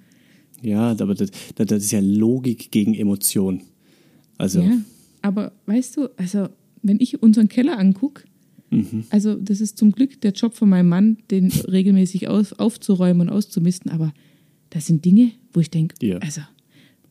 Ja, 0.61 0.91
aber 0.91 1.13
das, 1.13 1.29
das, 1.55 1.67
das 1.67 1.83
ist 1.83 1.91
ja 1.91 1.99
Logik 2.01 2.71
gegen 2.71 2.93
Emotion. 2.93 3.61
Also, 4.37 4.61
Ja, 4.61 4.77
aber 5.21 5.51
weißt 5.65 5.97
du, 5.97 6.07
also 6.17 6.47
wenn 6.81 6.99
ich 7.01 7.21
unseren 7.21 7.49
Keller 7.49 7.77
angucke, 7.77 8.23
Mhm. 8.69 9.03
also 9.11 9.35
das 9.35 9.61
ist 9.61 9.77
zum 9.77 9.91
Glück 9.91 10.19
der 10.21 10.31
Job 10.31 10.55
von 10.55 10.67
meinem 10.69 10.89
Mann, 10.89 11.17
den 11.29 11.51
regelmäßig 11.51 12.27
auf, 12.29 12.57
aufzuräumen 12.59 13.27
und 13.27 13.29
auszumisten, 13.29 13.91
aber 13.91 14.13
das 14.71 14.87
sind 14.87 15.05
Dinge, 15.05 15.31
wo 15.51 15.59
ich 15.59 15.69
denke, 15.69 15.95
Ja. 16.01 16.17
also 16.19 16.41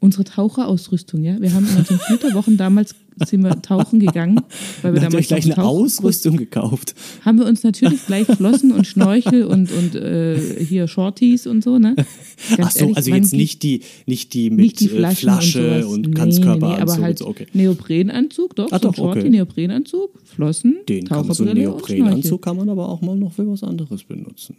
unsere 0.00 0.24
Taucherausrüstung, 0.24 1.22
ja, 1.22 1.40
wir 1.40 1.52
haben 1.54 1.68
in 1.68 1.76
unseren 1.76 1.98
Flitterwochen 2.00 2.56
damals 2.56 2.96
sind 3.26 3.42
wir 3.42 3.60
tauchen 3.62 4.00
gegangen, 4.00 4.40
weil 4.82 4.94
wir 4.94 5.00
da 5.00 5.08
damals 5.08 5.28
gleich 5.28 5.44
eine 5.44 5.54
Tauch- 5.54 5.64
Ausrüstung 5.64 6.36
gekauft. 6.36 6.94
haben 7.24 7.38
wir 7.38 7.46
uns 7.46 7.62
natürlich 7.62 8.06
gleich 8.06 8.26
Flossen 8.26 8.72
und 8.72 8.86
Schnorchel 8.86 9.44
und, 9.44 9.70
und 9.72 9.94
äh, 9.94 10.64
hier 10.64 10.88
Shorties 10.88 11.46
und 11.46 11.62
so, 11.62 11.78
ne? 11.78 11.94
Ganz 11.94 12.60
Ach 12.60 12.70
so, 12.70 12.80
ehrlich, 12.80 12.96
also 12.96 13.14
jetzt 13.14 13.32
nicht 13.32 13.62
die, 13.62 13.80
nicht 14.06 14.34
die 14.34 14.50
mit 14.50 14.60
nicht 14.60 14.80
die 14.80 14.86
äh, 14.86 15.14
Flasche 15.14 15.86
und, 15.86 16.06
und. 16.06 16.14
Ganzkörperanzug 16.14 16.68
nee, 16.70 16.76
nee, 16.76 16.92
aber 16.92 17.02
halt 17.02 17.18
so, 17.18 17.26
okay. 17.28 17.46
Neoprenanzug, 17.52 18.56
doch, 18.56 18.72
Ah, 18.72 18.78
so 18.80 18.90
doch, 18.90 18.98
okay. 18.98 19.20
Shorty, 19.20 19.30
Neoprenanzug, 19.30 20.10
Flossen, 20.24 20.76
Den 20.88 21.06
kann 21.06 21.26
man, 21.26 21.34
so 21.34 21.44
einen. 21.44 21.58
Neoprenanzug 21.58 22.42
kann 22.42 22.56
man 22.56 22.68
aber 22.68 22.88
auch 22.88 23.00
mal 23.02 23.16
noch 23.16 23.32
für 23.32 23.46
was 23.48 23.62
anderes 23.62 24.04
benutzen. 24.04 24.56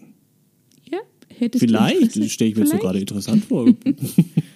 Ja, 0.92 1.00
hättest 1.38 1.64
du 1.64 1.68
Vielleicht, 1.68 2.32
stelle 2.32 2.50
ich 2.52 2.56
mir 2.56 2.64
jetzt 2.64 2.72
so 2.72 2.78
gerade 2.78 3.00
interessant 3.00 3.46
vor. 3.46 3.68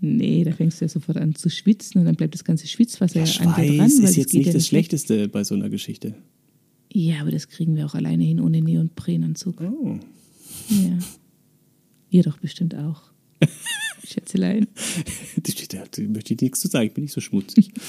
Nee, 0.00 0.44
da 0.44 0.52
fängst 0.52 0.80
du 0.80 0.84
ja 0.84 0.88
sofort 0.88 1.16
an 1.18 1.34
zu 1.34 1.50
schwitzen 1.50 1.98
und 1.98 2.04
dann 2.04 2.14
bleibt 2.14 2.34
das 2.34 2.44
ganze 2.44 2.68
Schwitzwasser 2.68 3.14
Der 3.14 3.24
ja, 3.24 3.40
an 3.40 3.54
dir 3.60 3.66
dran. 3.66 3.78
weil 3.78 3.86
ist 3.86 4.02
das 4.02 4.16
jetzt 4.16 4.32
nicht 4.32 4.46
ja 4.46 4.52
das 4.52 4.62
weg. 4.62 4.68
Schlechteste 4.68 5.28
bei 5.28 5.42
so 5.42 5.54
einer 5.54 5.68
Geschichte. 5.68 6.14
Ja, 6.92 7.20
aber 7.20 7.30
das 7.30 7.48
kriegen 7.48 7.76
wir 7.76 7.86
auch 7.86 7.94
alleine 7.94 8.24
hin 8.24 8.40
ohne 8.40 8.62
Neoprenanzug. 8.62 9.60
Oh. 9.60 9.98
Ja. 10.70 10.98
Ihr 12.10 12.22
doch 12.22 12.38
bestimmt 12.38 12.74
auch. 12.74 13.10
Schätzelein. 14.06 14.68
Da 15.68 15.84
möchte 16.08 16.34
ich 16.34 16.40
nichts 16.40 16.60
zu 16.60 16.68
sagen, 16.68 16.86
ich 16.86 16.94
bin 16.94 17.02
nicht 17.02 17.12
so 17.12 17.20
schmutzig. 17.20 17.70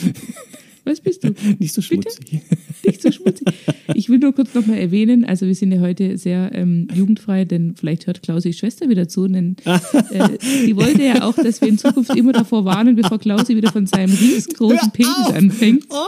Was 0.89 1.01
bist 1.01 1.23
du? 1.23 1.35
nicht 1.59 1.71
so 1.71 1.83
Bitte? 1.87 2.09
schmutzig. 2.09 2.41
Nicht 2.83 3.01
so 3.03 3.11
schmutzig. 3.11 3.47
Ich 3.93 4.09
will 4.09 4.17
nur 4.17 4.33
kurz 4.33 4.55
nochmal 4.55 4.77
erwähnen, 4.77 5.23
also 5.23 5.45
wir 5.45 5.53
sind 5.53 5.71
ja 5.71 5.79
heute 5.81 6.17
sehr 6.17 6.49
ähm, 6.55 6.87
jugendfrei, 6.93 7.45
denn 7.45 7.75
vielleicht 7.75 8.07
hört 8.07 8.23
Klausis 8.23 8.57
Schwester 8.57 8.89
wieder 8.89 9.07
zu, 9.07 9.27
denn 9.27 9.57
äh, 9.65 10.37
sie 10.39 10.75
wollte 10.75 11.03
ja 11.03 11.23
auch, 11.23 11.35
dass 11.35 11.61
wir 11.61 11.67
in 11.67 11.77
Zukunft 11.77 12.15
immer 12.15 12.31
davor 12.31 12.65
warnen, 12.65 12.95
bevor 12.95 13.19
Klausi 13.19 13.55
wieder 13.55 13.71
von 13.71 13.85
seinem 13.85 14.15
riesengroßen 14.15 14.91
Penis 14.91 15.27
anfängt. 15.31 15.85
Oh 15.89 16.07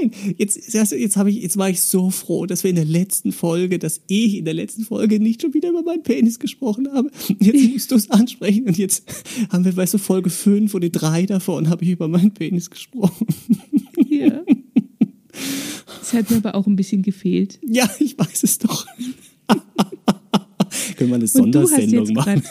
nein! 0.00 0.12
Jetzt, 0.38 0.72
jetzt, 0.72 1.16
hab 1.16 1.26
ich, 1.26 1.42
jetzt 1.42 1.58
war 1.58 1.68
ich 1.68 1.82
so 1.82 2.10
froh, 2.10 2.46
dass 2.46 2.64
wir 2.64 2.70
in 2.70 2.76
der 2.76 2.86
letzten 2.86 3.32
Folge, 3.32 3.78
dass 3.78 4.00
ich 4.06 4.38
in 4.38 4.46
der 4.46 4.54
letzten 4.54 4.84
Folge 4.84 5.20
nicht 5.20 5.42
schon 5.42 5.52
wieder 5.52 5.68
über 5.68 5.82
meinen 5.82 6.02
Penis 6.02 6.38
gesprochen 6.38 6.88
habe. 6.92 7.10
Jetzt 7.40 7.72
musst 7.72 7.90
du 7.90 7.96
es 7.96 8.10
ansprechen 8.10 8.66
und 8.66 8.78
jetzt 8.78 9.04
haben 9.50 9.64
wir, 9.64 9.76
weißt 9.76 9.94
du, 9.94 9.98
Folge 9.98 10.30
5 10.30 10.72
und 10.72 10.82
die 10.82 10.92
drei 10.92 11.26
davon 11.26 11.68
habe 11.68 11.84
ich 11.84 11.90
über 11.90 12.08
meinen 12.08 12.32
Penis 12.32 12.70
gesprochen. 12.70 13.26
Ja. 14.20 14.42
Es 16.00 16.12
hat 16.12 16.30
mir 16.30 16.36
aber 16.36 16.54
auch 16.54 16.66
ein 16.66 16.76
bisschen 16.76 17.02
gefehlt. 17.02 17.58
Ja, 17.66 17.90
ich 17.98 18.16
weiß 18.18 18.42
es 18.42 18.58
doch. 18.58 18.86
Können 20.96 21.10
wir 21.10 21.14
eine 21.16 21.24
du 21.24 21.28
Sondersendung 21.28 22.12
machen? 22.12 22.42
grad, 22.42 22.44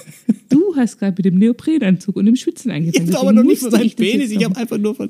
du 0.50 0.76
hast 0.76 0.98
gerade 0.98 1.14
mit 1.16 1.26
dem 1.26 1.38
Neoprenanzug 1.38 2.16
und 2.16 2.26
dem 2.26 2.36
Schwitzen 2.36 2.72
angefangen. 2.72 3.10
Ich 3.10 3.16
habe 3.16 3.22
aber 3.28 3.32
noch 3.32 3.44
nicht 3.44 3.62
ich 3.64 3.70
das 3.70 3.96
Penis, 3.96 4.32
ich 4.32 4.44
habe 4.44 4.58
einfach 4.58 4.78
nur 4.80 4.96
von. 4.96 5.10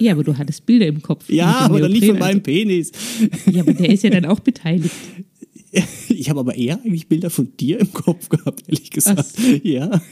Ja, 0.00 0.12
aber 0.12 0.24
du 0.24 0.36
hattest 0.36 0.66
Bilder 0.66 0.86
im 0.86 1.00
Kopf. 1.02 1.30
Ja, 1.30 1.60
aber 1.60 1.80
doch 1.80 1.88
nicht 1.88 2.04
von 2.04 2.18
meinem 2.18 2.42
Penis. 2.42 2.90
Ja, 3.50 3.60
aber 3.62 3.72
der 3.74 3.90
ist 3.90 4.02
ja 4.02 4.10
dann 4.10 4.24
auch 4.24 4.40
beteiligt. 4.40 4.94
Ich 6.08 6.28
habe 6.28 6.40
aber 6.40 6.56
eher 6.56 6.80
eigentlich 6.82 7.06
Bilder 7.06 7.30
von 7.30 7.56
dir 7.56 7.78
im 7.78 7.92
Kopf 7.92 8.28
gehabt, 8.28 8.64
ehrlich 8.66 8.90
gesagt. 8.90 9.36
so. 9.36 9.42
Ja, 9.62 10.02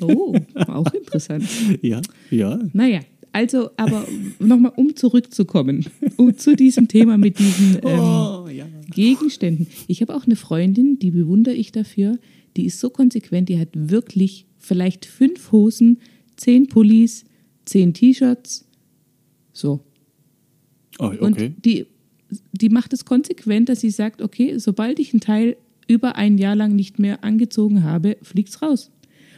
Oh, 0.00 0.34
auch 0.56 0.92
interessant. 0.94 1.44
ja, 1.82 2.00
ja. 2.30 2.58
Naja, 2.72 3.00
also, 3.32 3.70
aber 3.76 4.06
nochmal, 4.38 4.72
um 4.76 4.94
zurückzukommen, 4.94 5.86
um 6.16 6.36
zu 6.36 6.54
diesem 6.54 6.88
Thema 6.88 7.16
mit 7.18 7.38
diesen 7.38 7.76
ähm, 7.82 7.98
Oh, 7.98 8.48
ja. 8.48 8.66
Gegenständen. 8.94 9.66
Ich 9.88 10.02
habe 10.02 10.14
auch 10.14 10.26
eine 10.26 10.36
Freundin, 10.36 10.98
die 10.98 11.10
bewundere 11.10 11.54
ich 11.54 11.72
dafür, 11.72 12.18
die 12.56 12.66
ist 12.66 12.78
so 12.80 12.90
konsequent, 12.90 13.48
die 13.48 13.58
hat 13.58 13.70
wirklich 13.72 14.46
vielleicht 14.58 15.06
fünf 15.06 15.52
Hosen, 15.52 15.98
zehn 16.36 16.68
Pullis, 16.68 17.24
zehn 17.64 17.94
T-Shirts, 17.94 18.66
so. 19.52 19.80
Oh, 20.98 21.06
Und 21.06 21.34
okay. 21.34 21.52
die, 21.64 21.86
die 22.52 22.68
macht 22.68 22.92
es 22.92 23.04
konsequent, 23.04 23.68
dass 23.68 23.80
sie 23.80 23.90
sagt, 23.90 24.20
okay, 24.20 24.58
sobald 24.58 24.98
ich 24.98 25.12
einen 25.12 25.20
Teil 25.20 25.56
über 25.88 26.16
ein 26.16 26.38
Jahr 26.38 26.54
lang 26.54 26.76
nicht 26.76 26.98
mehr 26.98 27.24
angezogen 27.24 27.82
habe, 27.82 28.16
fliegt's 28.22 28.62
raus. 28.62 28.90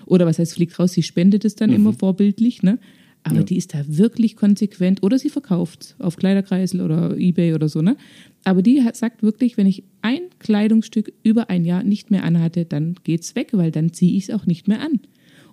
Oder 0.06 0.26
was 0.26 0.38
heißt 0.38 0.54
fliegt 0.54 0.78
raus? 0.78 0.92
Sie 0.92 1.02
spendet 1.02 1.44
es 1.44 1.54
dann 1.54 1.72
immer 1.72 1.92
vorbildlich, 1.92 2.62
ne? 2.62 2.78
Aber 3.24 3.36
Ja. 3.36 3.42
die 3.42 3.56
ist 3.56 3.74
da 3.74 3.82
wirklich 3.88 4.36
konsequent 4.36 5.02
oder 5.02 5.18
sie 5.18 5.30
verkauft 5.30 5.96
auf 5.98 6.16
Kleiderkreisel 6.16 6.80
oder 6.82 7.16
Ebay 7.16 7.54
oder 7.54 7.68
so, 7.68 7.80
ne? 7.82 7.96
Aber 8.44 8.60
die 8.62 8.82
hat, 8.82 8.96
sagt 8.96 9.22
wirklich, 9.22 9.56
wenn 9.56 9.66
ich 9.66 9.82
ein 10.02 10.20
Kleidungsstück 10.38 11.12
über 11.22 11.48
ein 11.48 11.64
Jahr 11.64 11.82
nicht 11.82 12.10
mehr 12.10 12.22
anhatte, 12.24 12.66
dann 12.66 12.96
geht's 13.02 13.34
weg, 13.34 13.48
weil 13.52 13.70
dann 13.70 13.92
ziehe 13.94 14.16
ich 14.16 14.24
es 14.24 14.30
auch 14.30 14.44
nicht 14.46 14.68
mehr 14.68 14.80
an. 14.82 15.00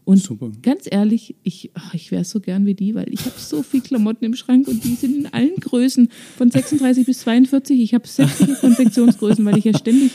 Und 0.04 0.18
Super. 0.18 0.52
ganz 0.62 0.88
ehrlich, 0.90 1.36
ich, 1.44 1.70
ach, 1.76 1.94
ich 1.94 2.12
wäre 2.12 2.26
so 2.26 2.40
gern 2.42 2.66
wie 2.66 2.74
die, 2.74 2.96
weil 2.96 3.14
ich 3.14 3.22
habe 3.22 3.36
so 3.38 3.62
viel 3.64 3.82
Klamotten 3.82 4.26
im 4.26 4.36
Schrank 4.36 4.68
und 4.68 4.84
die 4.84 4.96
sind 4.96 5.16
in 5.16 5.34
allen 5.34 5.56
Größen 5.60 6.10
von 6.38 6.50
36 6.52 7.06
bis 7.06 7.20
42. 7.20 7.80
Ich 7.80 7.94
habe 7.94 8.08
sämtliche 8.08 8.56
Konfektionsgrößen, 8.56 9.46
weil 9.46 9.58
ich 9.60 9.64
ja 9.66 9.78
ständig 9.78 10.12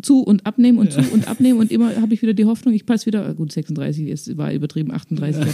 zu 0.00 0.22
und 0.22 0.46
abnehme 0.46 0.80
und 0.80 0.92
zu 0.92 1.00
und 1.12 1.28
abnehme 1.28 1.58
und 1.58 1.70
immer 1.70 1.94
habe 2.00 2.14
ich 2.14 2.22
wieder 2.22 2.34
die 2.34 2.44
Hoffnung, 2.44 2.74
ich 2.74 2.86
passe 2.86 3.06
wieder, 3.06 3.34
gut 3.34 3.52
36, 3.52 4.08
es 4.08 4.36
war 4.36 4.52
übertrieben 4.52 4.92
38, 4.92 5.44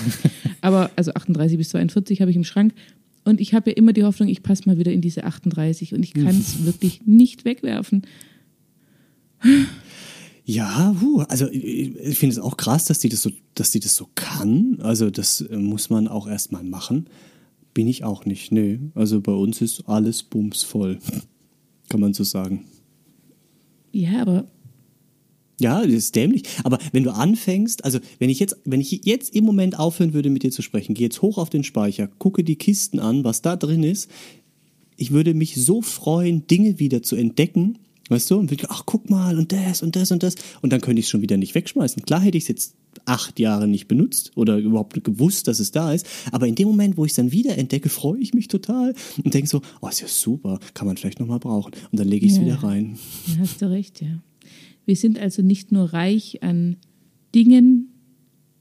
aber 0.60 0.90
also 0.96 1.12
38 1.12 1.58
bis 1.58 1.70
42 1.70 2.20
habe 2.20 2.30
ich 2.30 2.36
im 2.36 2.44
Schrank 2.44 2.72
und 3.24 3.40
ich 3.40 3.54
habe 3.54 3.70
ja 3.70 3.76
immer 3.76 3.92
die 3.92 4.04
Hoffnung, 4.04 4.28
ich 4.28 4.42
passe 4.42 4.62
mal 4.66 4.78
wieder 4.78 4.92
in 4.92 5.00
diese 5.00 5.24
38 5.24 5.94
und 5.94 6.02
ich 6.02 6.14
kann 6.14 6.38
es 6.38 6.64
wirklich 6.64 7.02
nicht 7.04 7.44
wegwerfen. 7.44 8.02
Ja, 10.44 10.96
puh, 10.98 11.20
also 11.28 11.46
ich 11.50 11.94
ich 11.94 12.18
finde 12.18 12.32
es 12.32 12.38
auch 12.38 12.56
krass, 12.56 12.86
dass 12.86 13.00
die 13.00 13.10
das 13.10 13.20
so, 13.20 13.30
dass 13.54 13.70
die 13.70 13.80
das 13.80 13.94
so 13.94 14.08
kann. 14.14 14.78
Also 14.80 15.10
das 15.10 15.42
äh, 15.42 15.58
muss 15.58 15.90
man 15.90 16.08
auch 16.08 16.26
erstmal 16.26 16.64
machen. 16.64 17.10
Bin 17.74 17.86
ich 17.86 18.02
auch 18.02 18.24
nicht, 18.24 18.50
nee. 18.50 18.80
Also 18.94 19.20
bei 19.20 19.32
uns 19.32 19.60
ist 19.60 19.86
alles 19.86 20.22
bumsvoll, 20.22 21.00
kann 21.90 22.00
man 22.00 22.14
so 22.14 22.24
sagen. 22.24 22.64
Ja, 23.92 24.22
aber 24.22 24.46
Ja, 25.60 25.82
das 25.82 25.92
ist 25.92 26.16
dämlich. 26.16 26.44
Aber 26.62 26.78
wenn 26.92 27.02
du 27.02 27.10
anfängst, 27.10 27.84
also 27.84 27.98
wenn 28.18 28.30
ich 28.30 28.38
jetzt, 28.38 28.56
wenn 28.64 28.80
ich 28.80 29.04
jetzt 29.04 29.34
im 29.34 29.44
Moment 29.44 29.78
aufhören 29.78 30.14
würde, 30.14 30.30
mit 30.30 30.42
dir 30.44 30.52
zu 30.52 30.62
sprechen, 30.62 30.94
geh 30.94 31.04
jetzt 31.04 31.20
hoch 31.22 31.36
auf 31.36 31.50
den 31.50 31.64
Speicher, 31.64 32.06
gucke 32.06 32.44
die 32.44 32.56
Kisten 32.56 33.00
an, 33.00 33.24
was 33.24 33.42
da 33.42 33.56
drin 33.56 33.82
ist, 33.82 34.08
ich 34.96 35.10
würde 35.12 35.34
mich 35.34 35.56
so 35.56 35.82
freuen, 35.82 36.46
Dinge 36.46 36.78
wieder 36.78 37.02
zu 37.02 37.16
entdecken, 37.16 37.78
weißt 38.08 38.30
du, 38.30 38.36
und 38.36 38.50
würde, 38.50 38.66
ach, 38.68 38.82
guck 38.86 39.10
mal, 39.10 39.38
und 39.38 39.52
das 39.52 39.82
und 39.82 39.96
das 39.96 40.10
und 40.10 40.22
das. 40.22 40.34
Und 40.60 40.72
dann 40.72 40.80
könnte 40.80 41.00
ich 41.00 41.06
es 41.06 41.10
schon 41.10 41.22
wieder 41.22 41.36
nicht 41.36 41.54
wegschmeißen. 41.54 42.02
Klar 42.04 42.20
hätte 42.20 42.38
ich 42.38 42.44
es 42.44 42.48
jetzt 42.48 42.74
acht 43.04 43.38
Jahre 43.38 43.66
nicht 43.68 43.88
benutzt 43.88 44.32
oder 44.34 44.58
überhaupt 44.58 45.02
gewusst, 45.04 45.48
dass 45.48 45.60
es 45.60 45.70
da 45.70 45.92
ist. 45.92 46.06
Aber 46.32 46.46
in 46.46 46.54
dem 46.54 46.68
Moment, 46.68 46.96
wo 46.96 47.04
ich 47.04 47.12
es 47.12 47.16
dann 47.16 47.32
wieder 47.32 47.56
entdecke, 47.56 47.88
freue 47.88 48.18
ich 48.20 48.34
mich 48.34 48.48
total 48.48 48.94
und 49.24 49.32
denke 49.34 49.48
so, 49.48 49.62
oh, 49.80 49.88
ist 49.88 50.00
ja 50.00 50.08
super, 50.08 50.58
kann 50.74 50.86
man 50.86 50.96
vielleicht 50.96 51.20
nochmal 51.20 51.38
brauchen. 51.38 51.72
Und 51.90 51.98
dann 52.00 52.08
lege 52.08 52.26
ich 52.26 52.32
es 52.32 52.38
Ja. 52.38 52.44
wieder 52.44 52.56
rein. 52.62 52.98
Da 53.26 53.38
hast 53.42 53.62
du 53.62 53.70
recht, 53.70 54.00
ja. 54.02 54.22
Wir 54.84 54.96
sind 54.96 55.18
also 55.18 55.42
nicht 55.42 55.72
nur 55.72 55.92
reich 55.92 56.42
an 56.42 56.76
Dingen 57.34 57.88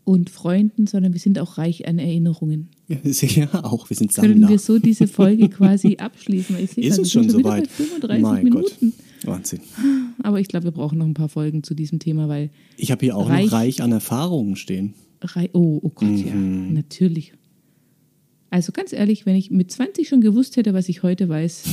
und 0.03 0.29
Freunden, 0.29 0.87
sondern 0.87 1.11
wir 1.13 1.19
sind 1.19 1.39
auch 1.39 1.57
reich 1.57 1.87
an 1.87 1.99
Erinnerungen. 1.99 2.69
Ja, 2.87 2.97
auch, 3.63 3.89
wir 3.89 3.97
sind 3.97 4.13
Können 4.13 4.33
Sammler. 4.35 4.49
wir 4.49 4.59
so 4.59 4.79
diese 4.79 5.07
Folge 5.07 5.49
quasi 5.49 5.95
abschließen? 5.99 6.55
Sehe 6.67 6.85
ist 6.87 6.99
es 6.99 7.11
schon 7.11 7.29
soweit? 7.29 7.63
bei 7.63 7.69
35 7.69 8.21
Mein 8.23 8.43
Minuten. 8.43 8.93
Gott, 8.97 9.06
Wahnsinn. 9.27 9.59
Aber 10.23 10.39
ich 10.39 10.47
glaube, 10.47 10.65
wir 10.65 10.71
brauchen 10.71 10.97
noch 10.97 11.05
ein 11.05 11.13
paar 11.13 11.29
Folgen 11.29 11.63
zu 11.63 11.73
diesem 11.75 11.99
Thema, 11.99 12.27
weil 12.27 12.49
Ich 12.77 12.91
habe 12.91 13.05
hier 13.05 13.15
auch 13.15 13.29
Reich- 13.29 13.45
noch 13.45 13.51
reich 13.51 13.81
an 13.81 13.91
Erfahrungen 13.91 14.55
stehen. 14.55 14.93
Rei 15.21 15.49
oh, 15.53 15.79
oh 15.81 15.89
Gott, 15.89 16.09
ja, 16.17 16.33
natürlich. 16.33 17.33
Also 18.49 18.71
ganz 18.71 18.93
ehrlich, 18.93 19.25
wenn 19.25 19.35
ich 19.35 19.51
mit 19.51 19.71
20 19.71 20.07
schon 20.07 20.21
gewusst 20.21 20.55
hätte, 20.57 20.73
was 20.73 20.87
ich 20.89 21.03
heute 21.03 21.27
weiß, 21.27 21.63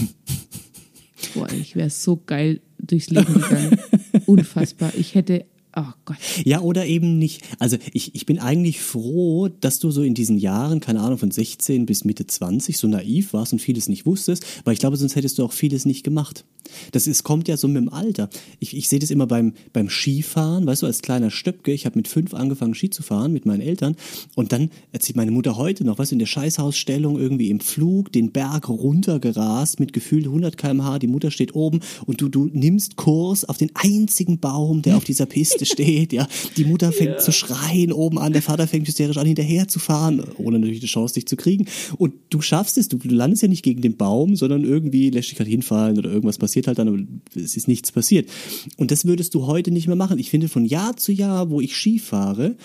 boah, 1.35 1.49
ich 1.53 1.77
wäre 1.77 1.91
so 1.91 2.21
geil 2.25 2.61
durchs 2.79 3.11
Leben 3.11 3.33
gegangen. 3.35 3.79
Unfassbar. 4.27 4.93
Ich 4.97 5.15
hätte, 5.15 5.45
oh 5.77 5.83
Gott. 6.05 6.17
Ja, 6.45 6.61
oder 6.61 6.87
eben 6.87 7.19
nicht. 7.19 7.43
Also 7.59 7.77
ich, 7.93 8.15
ich 8.15 8.27
bin 8.27 8.39
eigentlich 8.39 8.81
froh, 8.81 9.49
dass 9.49 9.79
du 9.79 9.91
so 9.91 10.03
in 10.03 10.15
diesen 10.15 10.37
Jahren, 10.39 10.81
keine 10.81 11.01
Ahnung, 11.01 11.19
von 11.19 11.31
16 11.31 11.87
bis 11.87 12.05
Mitte 12.05 12.27
20 12.27 12.77
so 12.77 12.89
naiv 12.89 13.33
warst 13.33 13.53
und 13.53 13.59
vieles 13.61 13.89
nicht 13.89 14.07
wusstest, 14.07 14.45
weil 14.65 14.75
ich 14.75 14.81
glaube, 14.81 14.97
sonst 14.97 15.17
hättest 15.17 15.39
du 15.39 15.45
auch 15.45 15.53
vieles 15.53 15.85
nicht 15.87 16.03
gemacht. 16.05 16.45
Das 16.93 17.07
ist, 17.07 17.25
kommt 17.25 17.49
ja 17.49 17.57
so 17.57 17.69
mit 17.69 17.77
dem 17.77 17.89
Alter. 17.89 18.29
Ich, 18.59 18.77
ich 18.77 18.89
sehe 18.89 18.99
das 18.99 19.11
immer 19.11 19.27
beim, 19.27 19.55
beim 19.73 19.89
Skifahren, 19.89 20.67
weißt 20.67 20.83
du, 20.83 20.87
als 20.87 21.03
kleiner 21.03 21.31
Stöpke, 21.31 21.73
ich 21.73 21.87
habe 21.87 21.99
mit 21.99 22.09
fünf 22.09 22.35
angefangen 22.35 22.75
Ski 22.75 22.91
zu 22.91 23.03
fahren 23.03 23.33
mit 23.33 23.47
meinen 23.47 23.61
Eltern. 23.61 23.97
Und 24.35 24.53
dann 24.53 24.71
erzählt 24.93 25.17
meine 25.17 25.31
Mutter 25.31 25.57
heute 25.57 25.85
noch, 25.85 25.99
weißt 25.99 26.13
du, 26.13 26.15
in 26.15 26.21
der 26.21 26.27
Scheißhausstellung 26.27 27.19
irgendwie 27.19 27.51
im 27.51 27.61
Flug 27.61 28.13
den 28.13 28.33
Berg 28.33 28.69
runtergerast 28.69 29.81
mit 29.81 29.93
gefühlt 29.93 30.27
100 30.27 30.57
km/h, 30.57 30.99
die 30.99 31.07
Mutter 31.07 31.31
steht 31.31 31.55
oben 31.55 31.81
und 32.07 32.21
du, 32.21 32.29
du 32.29 32.51
nimmst 32.53 32.97
Kurs 32.97 33.45
auf 33.45 33.59
den 33.59 33.71
einzigen 33.75 34.39
Baum, 34.39 34.83
der 34.83 34.97
auf 34.97 35.05
dieser 35.05 35.27
Piste 35.27 35.67
steht, 35.67 36.13
ja. 36.13 36.27
Die 36.57 36.65
Mutter 36.65 36.93
fängt 36.93 37.21
zu 37.21 37.33
schreien 37.33 37.93
oben 37.93 38.19
an, 38.19 38.33
der 38.33 38.43
Vater 38.43 38.67
fängt 38.67 38.89
hysterisch 38.89 39.17
an, 39.17 39.27
hinterher 39.27 39.69
zu 39.69 39.79
fahren, 39.79 40.23
ohne 40.39 40.59
natürlich 40.59 40.81
die 40.81 40.87
Chance, 40.87 41.15
dich 41.15 41.27
zu 41.27 41.37
kriegen. 41.37 41.67
Und 41.99 42.15
du 42.31 42.41
schaffst 42.41 42.79
es, 42.79 42.89
du, 42.89 42.99
du 42.99 43.15
landest 43.15 43.43
ja 43.43 43.49
nicht 43.49 43.63
gegen 43.63 43.83
den 43.83 43.97
Baum, 43.97 44.37
sondern 44.37 44.65
irgendwie 44.65 45.11
lässt 45.11 45.31
dich 45.31 45.39
halt 45.39 45.49
hinfallen 45.49 45.99
oder 45.99 46.11
irgendwas 46.11 46.39
passiert 46.39 46.54
halt 46.67 46.79
dann, 46.79 46.89
aber 46.89 46.99
es 47.35 47.57
ist 47.57 47.69
nichts 47.69 47.93
passiert. 47.93 48.29
Und 48.77 48.91
das 48.91 49.05
würdest 49.05 49.35
du 49.35 49.47
heute 49.47 49.71
nicht 49.71 49.87
mehr 49.87 49.97
machen. 49.97 50.19
Ich 50.19 50.31
finde, 50.31 50.49
von 50.49 50.65
Jahr 50.65 50.97
zu 50.97 51.13
Jahr, 51.13 51.51
wo 51.51 51.61
ich 51.61 51.77
Ski 51.77 51.99
fahre, 51.99 52.57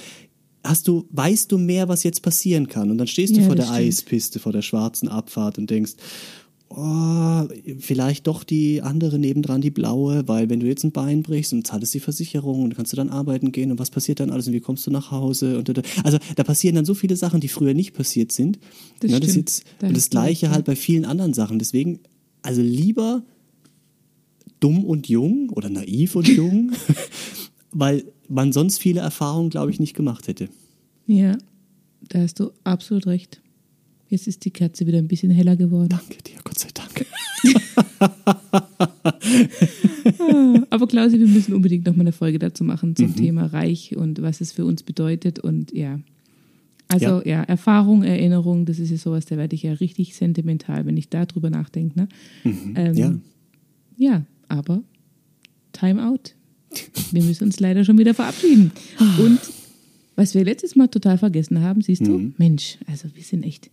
hast 0.63 0.87
du, 0.87 1.05
weißt 1.11 1.51
du 1.51 1.57
mehr, 1.57 1.87
was 1.89 2.03
jetzt 2.03 2.21
passieren 2.21 2.67
kann. 2.67 2.91
Und 2.91 2.97
dann 2.97 3.07
stehst 3.07 3.35
du 3.35 3.39
Ja, 3.39 3.45
vor 3.47 3.55
der 3.55 3.65
das 3.65 3.73
stimmt. 3.75 3.87
Eispiste, 3.87 4.39
vor 4.39 4.51
der 4.51 4.61
schwarzen 4.61 5.07
Abfahrt 5.07 5.57
und 5.57 5.69
denkst, 5.69 5.93
oh, 6.69 7.47
vielleicht 7.79 8.27
doch 8.27 8.43
die 8.43 8.81
andere 8.81 9.17
nebendran, 9.17 9.61
die 9.61 9.71
blaue, 9.71 10.27
weil 10.27 10.49
wenn 10.49 10.59
du 10.59 10.67
jetzt 10.67 10.83
ein 10.83 10.91
Bein 10.91 11.23
brichst 11.23 11.51
und 11.53 11.65
zahlst 11.65 11.93
die 11.93 11.99
Versicherung 11.99 12.61
und 12.63 12.75
kannst 12.75 12.91
du 12.93 12.95
dann 12.97 13.09
arbeiten 13.09 13.51
gehen 13.51 13.71
und 13.71 13.79
was 13.79 13.89
passiert 13.89 14.19
dann 14.19 14.29
alles 14.29 14.47
und 14.47 14.53
wie 14.53 14.59
kommst 14.59 14.85
du 14.85 14.91
nach 14.91 15.09
Hause 15.11 15.57
und 15.57 15.67
und- 15.69 15.81
also 16.03 16.19
da 16.35 16.43
passieren 16.43 16.75
dann 16.75 16.85
so 16.85 16.93
viele 16.93 17.15
Sachen, 17.15 17.39
die 17.41 17.47
früher 17.47 17.73
nicht 17.73 17.93
passiert 17.93 18.31
sind. 18.31 18.59
Das 18.99 19.11
Ja, 19.11 19.19
das, 19.19 19.35
jetzt, 19.35 19.63
Da 19.79 19.87
und 19.87 19.95
das 19.95 20.03
recht, 20.03 20.11
gleiche 20.11 20.51
halt 20.51 20.65
bei 20.65 20.75
vielen 20.75 21.05
anderen 21.05 21.33
Sachen. 21.33 21.57
Deswegen, 21.57 21.99
also 22.43 22.61
lieber 22.61 23.23
dumm 24.59 24.83
und 24.83 25.07
jung 25.07 25.49
oder 25.49 25.69
naiv 25.69 26.15
und 26.15 26.27
jung, 26.27 26.71
weil 27.71 28.03
man 28.27 28.51
sonst 28.51 28.79
viele 28.79 29.01
Erfahrungen, 29.01 29.49
glaube 29.49 29.71
ich, 29.71 29.79
nicht 29.79 29.95
gemacht 29.95 30.27
hätte. 30.27 30.49
Ja, 31.07 31.37
da 32.09 32.19
hast 32.19 32.39
du 32.39 32.51
absolut 32.63 33.07
recht. 33.07 33.41
Jetzt 34.09 34.27
ist 34.27 34.43
die 34.45 34.51
Kerze 34.51 34.87
wieder 34.87 34.97
ein 34.97 35.07
bisschen 35.07 35.31
heller 35.31 35.55
geworden. 35.55 35.89
Danke 35.89 36.17
dir, 36.23 36.39
Gott 36.43 36.57
sei 36.57 36.69
Dank. 36.73 37.05
Aber 40.69 40.87
Klausi, 40.87 41.19
wir 41.19 41.27
müssen 41.27 41.53
unbedingt 41.53 41.85
noch 41.85 41.95
mal 41.95 42.01
eine 42.01 42.11
Folge 42.11 42.39
dazu 42.39 42.63
machen 42.63 42.95
zum 42.95 43.15
Thema 43.15 43.45
Reich 43.45 43.95
und 43.95 44.21
was 44.21 44.41
es 44.41 44.51
für 44.51 44.65
uns 44.65 44.83
bedeutet. 44.83 45.39
Und 45.39 45.71
ja, 45.73 45.99
also 46.87 47.21
ja, 47.23 47.43
Erfahrung, 47.43 48.01
Erinnerung, 48.03 48.65
das 48.65 48.79
ist 48.79 48.89
ja 48.89 48.97
sowas, 48.97 49.25
da 49.27 49.37
werde 49.37 49.55
ich 49.55 49.63
ja 49.63 49.73
richtig 49.73 50.15
sentimental, 50.15 50.85
wenn 50.87 50.97
ich 50.97 51.09
darüber 51.09 51.49
nachdenke. 51.51 51.99
Ne? 51.99 52.07
Ähm, 52.75 52.93
Ja. 52.95 53.13
Ja, 53.97 54.23
aber 54.49 54.83
Time 55.71 56.05
out. 56.05 56.35
Wir 57.11 57.23
müssen 57.23 57.45
uns 57.45 57.59
leider 57.59 57.83
schon 57.83 57.97
wieder 57.97 58.13
verabschieden. 58.13 58.71
Und 59.19 59.39
was 60.15 60.35
wir 60.35 60.43
letztes 60.43 60.75
Mal 60.75 60.87
total 60.87 61.17
vergessen 61.17 61.61
haben, 61.61 61.81
siehst 61.81 62.05
du? 62.05 62.33
Mensch, 62.37 62.77
also 62.87 63.07
wir 63.15 63.23
sind 63.23 63.43
echt. 63.43 63.69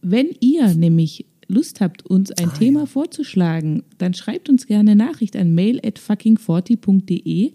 Wenn 0.00 0.28
ihr 0.40 0.74
nämlich 0.74 1.26
Lust 1.46 1.80
habt, 1.80 2.06
uns 2.06 2.32
ein 2.32 2.52
Thema 2.54 2.86
vorzuschlagen, 2.86 3.82
dann 3.98 4.14
schreibt 4.14 4.48
uns 4.48 4.66
gerne 4.66 4.96
Nachricht 4.96 5.36
an 5.36 5.54
mail 5.54 5.80
at 5.84 5.98
fucking40.de 5.98 7.52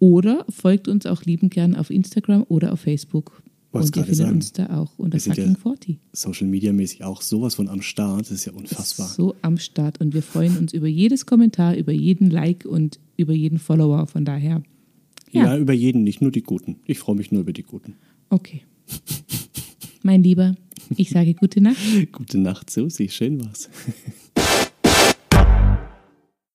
oder 0.00 0.44
folgt 0.48 0.88
uns 0.88 1.06
auch 1.06 1.22
liebend 1.22 1.52
gern 1.52 1.74
auf 1.74 1.90
Instagram 1.90 2.44
oder 2.48 2.72
auf 2.72 2.80
Facebook. 2.80 3.42
Und 3.70 3.94
findet 3.94 4.14
sagen. 4.16 4.32
uns 4.36 4.52
da 4.52 4.78
auch 4.78 4.98
unter 4.98 5.18
Wir 5.24 5.34
ja- 5.34 5.42
fucking 5.44 5.56
40. 5.56 5.98
Social 6.12 6.46
Media 6.48 6.72
mäßig 6.72 7.04
auch 7.04 7.20
sowas 7.20 7.54
von 7.56 7.68
am 7.68 7.82
Start, 7.82 8.22
das 8.22 8.30
ist 8.30 8.44
ja 8.46 8.52
unfassbar. 8.52 9.08
So 9.08 9.34
am 9.42 9.58
Start 9.58 10.00
und 10.00 10.14
wir 10.14 10.22
freuen 10.22 10.56
uns 10.56 10.72
über 10.72 10.86
jedes 10.86 11.26
Kommentar, 11.26 11.76
über 11.76 11.92
jeden 11.92 12.30
Like 12.30 12.64
und 12.64 12.98
über 13.16 13.34
jeden 13.34 13.58
Follower. 13.58 14.06
Von 14.06 14.24
daher, 14.24 14.62
Ja. 15.32 15.44
ja, 15.46 15.58
über 15.58 15.74
jeden, 15.74 16.02
nicht 16.02 16.22
nur 16.22 16.30
die 16.30 16.42
Guten. 16.42 16.76
Ich 16.86 16.98
freue 16.98 17.16
mich 17.16 17.30
nur 17.30 17.42
über 17.42 17.52
die 17.52 17.62
Guten. 17.62 17.94
okay. 18.30 18.62
Mein 20.02 20.22
Lieber, 20.22 20.54
ich 20.96 21.10
sage 21.10 21.34
gute 21.34 21.60
Nacht. 21.60 21.76
Gute 22.12 22.38
Nacht, 22.38 22.70
Susi, 22.70 23.08
schön 23.10 23.44
war's. 23.44 23.68